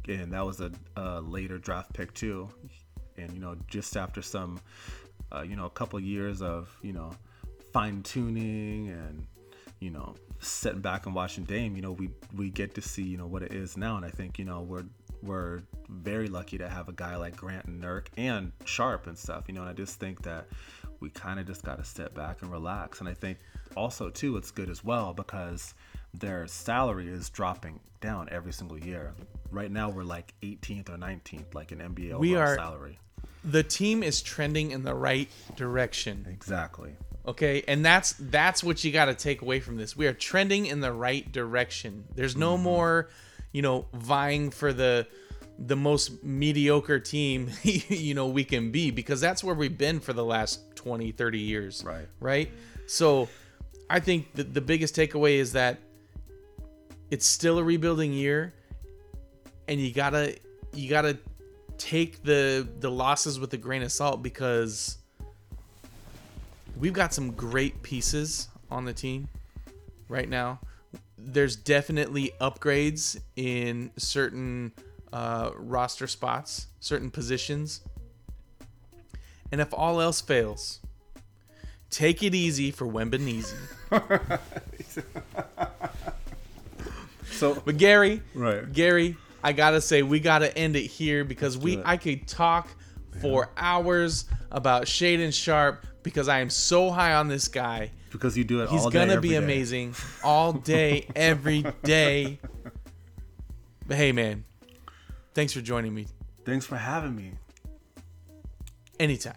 and 0.08 0.32
that 0.32 0.46
was 0.46 0.62
a, 0.62 0.72
a 0.96 1.22
later 1.22 1.58
draft 1.58 1.94
pick 1.94 2.14
too. 2.14 2.50
And 3.18 3.32
you 3.34 3.40
know 3.40 3.56
just 3.68 3.98
after 3.98 4.22
some 4.22 4.60
uh, 5.32 5.42
you 5.42 5.56
know 5.56 5.66
a 5.66 5.72
couple 5.72 6.00
years 6.00 6.42
of 6.42 6.76
you 6.82 6.94
know 6.94 7.12
fine 7.74 8.02
tuning 8.04 8.90
and 8.90 9.28
you 9.80 9.90
know 9.92 10.16
sitting 10.40 10.82
back 10.82 11.06
and 11.06 11.16
watching 11.16 11.44
Dame, 11.44 11.76
you 11.76 11.82
know 11.82 11.92
we 11.94 12.10
we 12.36 12.50
get 12.50 12.76
to 12.76 12.82
see 12.82 13.04
you 13.04 13.18
know 13.18 13.28
what 13.28 13.44
it 13.44 13.54
is 13.54 13.78
now, 13.78 13.96
and 13.98 14.06
I 14.06 14.10
think 14.10 14.38
you 14.40 14.46
know 14.46 14.62
we're 14.62 14.86
we're 15.24 15.62
very 15.90 16.28
lucky 16.28 16.58
to 16.60 16.70
have 16.70 16.90
a 16.90 16.94
guy 16.94 17.16
like 17.16 17.36
Grant 17.36 17.66
and 17.66 17.82
Nurk 17.82 18.08
and 18.18 18.52
Sharpe 18.66 19.08
and 19.08 19.18
stuff, 19.18 19.46
you 19.48 19.54
know, 19.56 19.62
and 19.62 19.70
I 19.70 19.74
just 19.74 20.00
think 20.00 20.22
that 20.24 20.46
we 21.00 21.10
kind 21.10 21.40
of 21.40 21.48
just 21.48 21.64
got 21.64 21.80
to 21.80 21.84
step 21.84 22.14
back 22.14 22.42
and 22.44 22.52
relax, 22.52 23.00
and 23.00 23.10
I 23.10 23.14
think 23.14 23.40
also 23.76 24.10
too 24.10 24.38
it's 24.38 24.52
good 24.52 24.70
as 24.70 24.84
well 24.84 25.14
because 25.14 25.74
their 26.14 26.48
salary 26.48 27.08
is 27.08 27.30
dropping 27.30 27.80
down 28.02 28.28
every 28.32 28.54
single 28.54 28.78
year. 28.80 29.14
Right 29.52 29.72
now 29.72 29.90
we're 29.90 30.04
like 30.04 30.34
18th 30.44 30.90
or 30.90 30.98
19th, 30.98 31.54
like 31.54 31.72
an 31.72 31.80
NBA 31.80 32.18
We 32.20 32.36
are- 32.36 32.56
salary. 32.56 33.00
The 33.44 33.64
team 33.64 34.04
is 34.04 34.22
trending 34.22 34.72
in 34.72 34.84
the 34.84 34.94
right 34.94 35.30
direction. 35.56 36.26
Exactly. 36.30 36.96
Okay, 37.28 37.64
and 37.68 37.86
that's 37.86 38.14
that's 38.14 38.64
what 38.64 38.84
you 38.84 38.92
got 38.92 39.06
to 39.06 39.14
take 39.14 39.42
away 39.42 39.60
from 39.60 39.76
this. 39.76 39.98
We 39.98 40.08
are 40.08 40.14
trending 40.14 40.66
in 40.66 40.80
the 40.80 40.94
right 40.94 41.30
direction. 41.30 42.06
There's 42.16 42.38
no 42.38 42.56
mm-hmm. 42.56 42.64
more, 42.64 43.10
you 43.52 43.62
know, 43.62 43.86
vying 43.94 44.50
for 44.50 44.72
the 44.72 45.08
the 45.60 45.76
most 45.76 46.24
mediocre 46.24 47.00
team 47.00 47.50
you 47.64 48.14
know 48.14 48.28
we 48.28 48.44
can 48.44 48.72
be 48.72 48.92
because 48.92 49.20
that's 49.20 49.44
where 49.44 49.56
we've 49.56 49.78
been 49.78 50.00
for 50.00 50.14
the 50.14 50.24
last 50.24 50.76
20 50.76 51.12
30 51.14 51.40
years 51.40 51.84
Right. 51.84 52.08
right 52.20 52.52
so 52.86 53.28
i 53.90 54.00
think 54.00 54.34
the, 54.36 54.44
the 54.44 54.62
biggest 54.62 54.96
takeaway 54.96 55.38
is 55.38 55.54
that 55.54 55.80
it's 57.10 57.26
still 57.26 57.58
a 57.58 57.64
rebuilding 57.64 58.14
year 58.14 58.54
and 59.68 59.82
you 59.82 59.92
gotta 59.92 60.38
you 60.74 60.90
gotta 60.90 61.18
take 61.80 62.24
the 62.24 62.68
the 62.80 62.92
losses 62.92 63.40
with 63.40 63.54
a 63.54 63.58
grain 63.58 63.82
of 63.82 63.92
salt 63.92 64.22
because 64.22 64.97
we've 66.80 66.94
got 66.94 67.14
some 67.14 67.32
great 67.32 67.82
pieces 67.84 68.48
on 68.70 68.86
the 68.86 68.94
team 68.94 69.28
right 70.10 70.30
now 70.30 70.60
there's 71.18 71.56
definitely 71.56 72.32
upgrades 72.40 73.20
in 73.36 73.92
certain 73.98 74.72
uh, 75.12 75.52
roster 75.56 76.08
spots, 76.08 76.68
certain 76.80 77.10
positions. 77.10 77.82
And 79.52 79.60
if 79.60 79.74
all 79.74 80.00
else 80.00 80.22
fails, 80.22 80.80
take 81.90 82.22
it 82.24 82.36
easy 82.36 82.72
for 82.72 82.86
Wembanese. 82.86 83.54
So 87.32 87.62
But 87.66 87.78
Gary, 87.78 88.24
Right. 88.34 88.72
Gary, 88.74 89.16
I 89.44 89.52
gotta 89.52 89.80
say 89.80 90.02
we 90.02 90.20
gotta 90.20 90.58
end 90.58 90.76
it 90.76 90.88
here 90.88 91.24
because 91.24 91.56
we 91.56 91.76
do 91.76 91.82
it. 91.82 91.86
I 91.88 91.98
could 91.98 92.28
talk 92.28 92.68
for 93.22 93.50
hours 93.56 94.26
about 94.50 94.86
Shaedon 94.86 95.32
Sharpe 95.32 95.86
because 96.08 96.30
I 96.30 96.40
am 96.40 96.50
so 96.50 96.90
high 96.90 97.16
on 97.16 97.28
this 97.28 97.50
guy. 97.50 97.92
because 98.12 98.38
you 98.38 98.46
do 98.46 98.62
it 98.62 98.70
He's 98.70 98.84
all 98.84 98.90
day, 98.90 99.06
gonna 99.06 99.20
be 99.20 99.30
day. 99.30 99.36
amazing 99.36 99.94
all 100.24 100.54
day, 100.54 101.06
every 101.18 101.66
day. 101.84 102.40
But 103.86 103.98
hey, 103.98 104.14
man, 104.14 104.46
thanks 105.34 105.52
for 105.52 105.60
joining 105.60 105.94
me. 105.94 106.08
Thanks 106.46 106.66
for 106.66 106.78
having 106.78 107.14
me. 107.14 107.32
Anytime. 109.00 109.36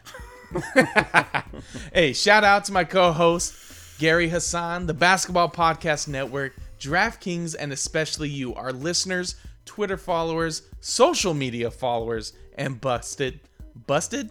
hey, 1.93 2.13
shout 2.13 2.45
out 2.45 2.65
to 2.67 2.73
my 2.73 2.85
co-host 2.85 3.99
Gary 3.99 4.29
Hassan, 4.29 4.87
the 4.87 4.95
Basketball 4.95 5.51
Podcast 5.51 6.07
Network, 6.07 6.55
DraftKings, 6.79 7.57
and 7.59 7.73
especially 7.73 8.29
you, 8.29 8.55
our 8.55 8.73
listeners, 8.73 9.35
Twitter 9.65 9.97
followers, 9.97 10.63
social 10.81 11.35
media 11.35 11.71
followers, 11.71 12.33
and 12.55 12.81
busted, 12.81 13.41
busted, 13.87 14.31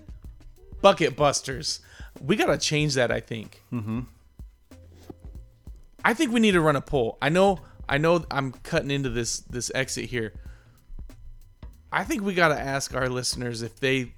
bucket 0.81 1.15
busters. 1.17 1.81
We 2.21 2.35
gotta 2.35 2.57
change 2.57 2.95
that. 2.95 3.11
I 3.11 3.19
think. 3.19 3.61
Mm-hmm. 3.71 4.01
I 6.03 6.13
think 6.13 6.31
we 6.31 6.39
need 6.39 6.51
to 6.51 6.61
run 6.61 6.75
a 6.75 6.81
poll. 6.81 7.17
I 7.21 7.29
know. 7.29 7.59
I 7.87 7.97
know. 7.97 8.25
I'm 8.31 8.51
cutting 8.51 8.91
into 8.91 9.09
this 9.09 9.39
this 9.39 9.71
exit 9.75 10.05
here. 10.05 10.33
I 11.91 12.03
think 12.03 12.21
we 12.21 12.33
gotta 12.33 12.59
ask 12.59 12.93
our 12.95 13.09
listeners 13.09 13.61
if 13.61 13.79
they 13.79 14.13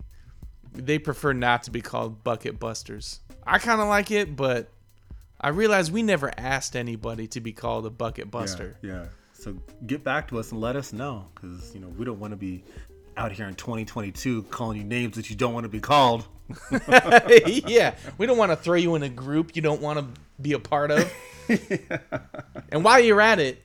they 0.73 0.99
prefer 0.99 1.33
not 1.33 1.63
to 1.63 1.71
be 1.71 1.81
called 1.81 2.23
bucket 2.23 2.59
busters. 2.59 3.19
I 3.45 3.59
kind 3.59 3.81
of 3.81 3.87
like 3.87 4.11
it, 4.11 4.35
but 4.35 4.69
I 5.39 5.49
realize 5.49 5.91
we 5.91 6.03
never 6.03 6.31
asked 6.37 6.75
anybody 6.75 7.27
to 7.29 7.41
be 7.41 7.51
called 7.51 7.85
a 7.85 7.89
bucket 7.89 8.29
buster. 8.29 8.77
Yeah, 8.81 8.91
yeah. 8.91 9.05
So 9.33 9.57
get 9.87 10.03
back 10.03 10.27
to 10.27 10.39
us 10.39 10.51
and 10.51 10.61
let 10.61 10.75
us 10.75 10.93
know, 10.93 11.25
because 11.33 11.73
you 11.73 11.81
know 11.81 11.87
we 11.87 12.05
don't 12.05 12.19
want 12.19 12.31
to 12.31 12.37
be 12.37 12.63
out 13.17 13.31
here 13.31 13.47
in 13.47 13.55
2022 13.55 14.43
calling 14.43 14.77
you 14.77 14.83
names 14.83 15.15
that 15.15 15.29
you 15.29 15.35
don't 15.35 15.53
want 15.53 15.63
to 15.63 15.69
be 15.69 15.79
called. 15.79 16.27
Yeah. 17.67 17.95
we 18.17 18.25
don't 18.25 18.37
want 18.37 18.51
to 18.51 18.55
throw 18.55 18.75
you 18.75 18.95
in 18.95 19.03
a 19.03 19.09
group 19.09 19.55
you 19.55 19.61
don't 19.61 19.81
want 19.81 19.99
to 19.99 20.21
be 20.41 20.53
a 20.53 20.59
part 20.59 20.91
of. 20.91 21.11
And 22.71 22.83
while 22.85 22.99
you're 23.01 23.19
at 23.19 23.39
it, 23.39 23.61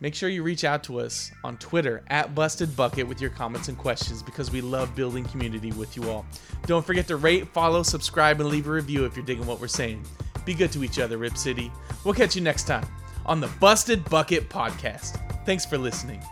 make 0.00 0.14
sure 0.14 0.30
you 0.30 0.42
reach 0.42 0.64
out 0.64 0.82
to 0.84 1.00
us 1.00 1.30
on 1.44 1.58
Twitter 1.58 2.02
at 2.08 2.34
Busted 2.34 2.74
Bucket 2.74 3.06
with 3.06 3.20
your 3.20 3.28
comments 3.30 3.68
and 3.68 3.76
questions 3.76 4.22
because 4.22 4.50
we 4.50 4.62
love 4.62 4.94
building 4.96 5.24
community 5.24 5.70
with 5.72 5.96
you 5.96 6.08
all. 6.08 6.24
Don't 6.64 6.84
forget 6.86 7.06
to 7.08 7.16
rate, 7.16 7.48
follow, 7.48 7.82
subscribe, 7.82 8.40
and 8.40 8.48
leave 8.48 8.66
a 8.68 8.70
review 8.70 9.04
if 9.04 9.14
you're 9.16 9.26
digging 9.26 9.46
what 9.46 9.60
we're 9.60 9.68
saying. 9.68 10.02
Be 10.46 10.54
good 10.54 10.72
to 10.72 10.82
each 10.84 10.98
other, 10.98 11.18
Rip 11.18 11.36
City. 11.36 11.70
We'll 12.04 12.14
catch 12.14 12.34
you 12.36 12.40
next 12.40 12.64
time 12.66 12.86
on 13.26 13.40
the 13.40 13.48
Busted 13.60 14.08
Bucket 14.08 14.48
Podcast. 14.48 15.20
Thanks 15.44 15.66
for 15.66 15.76
listening. 15.76 16.22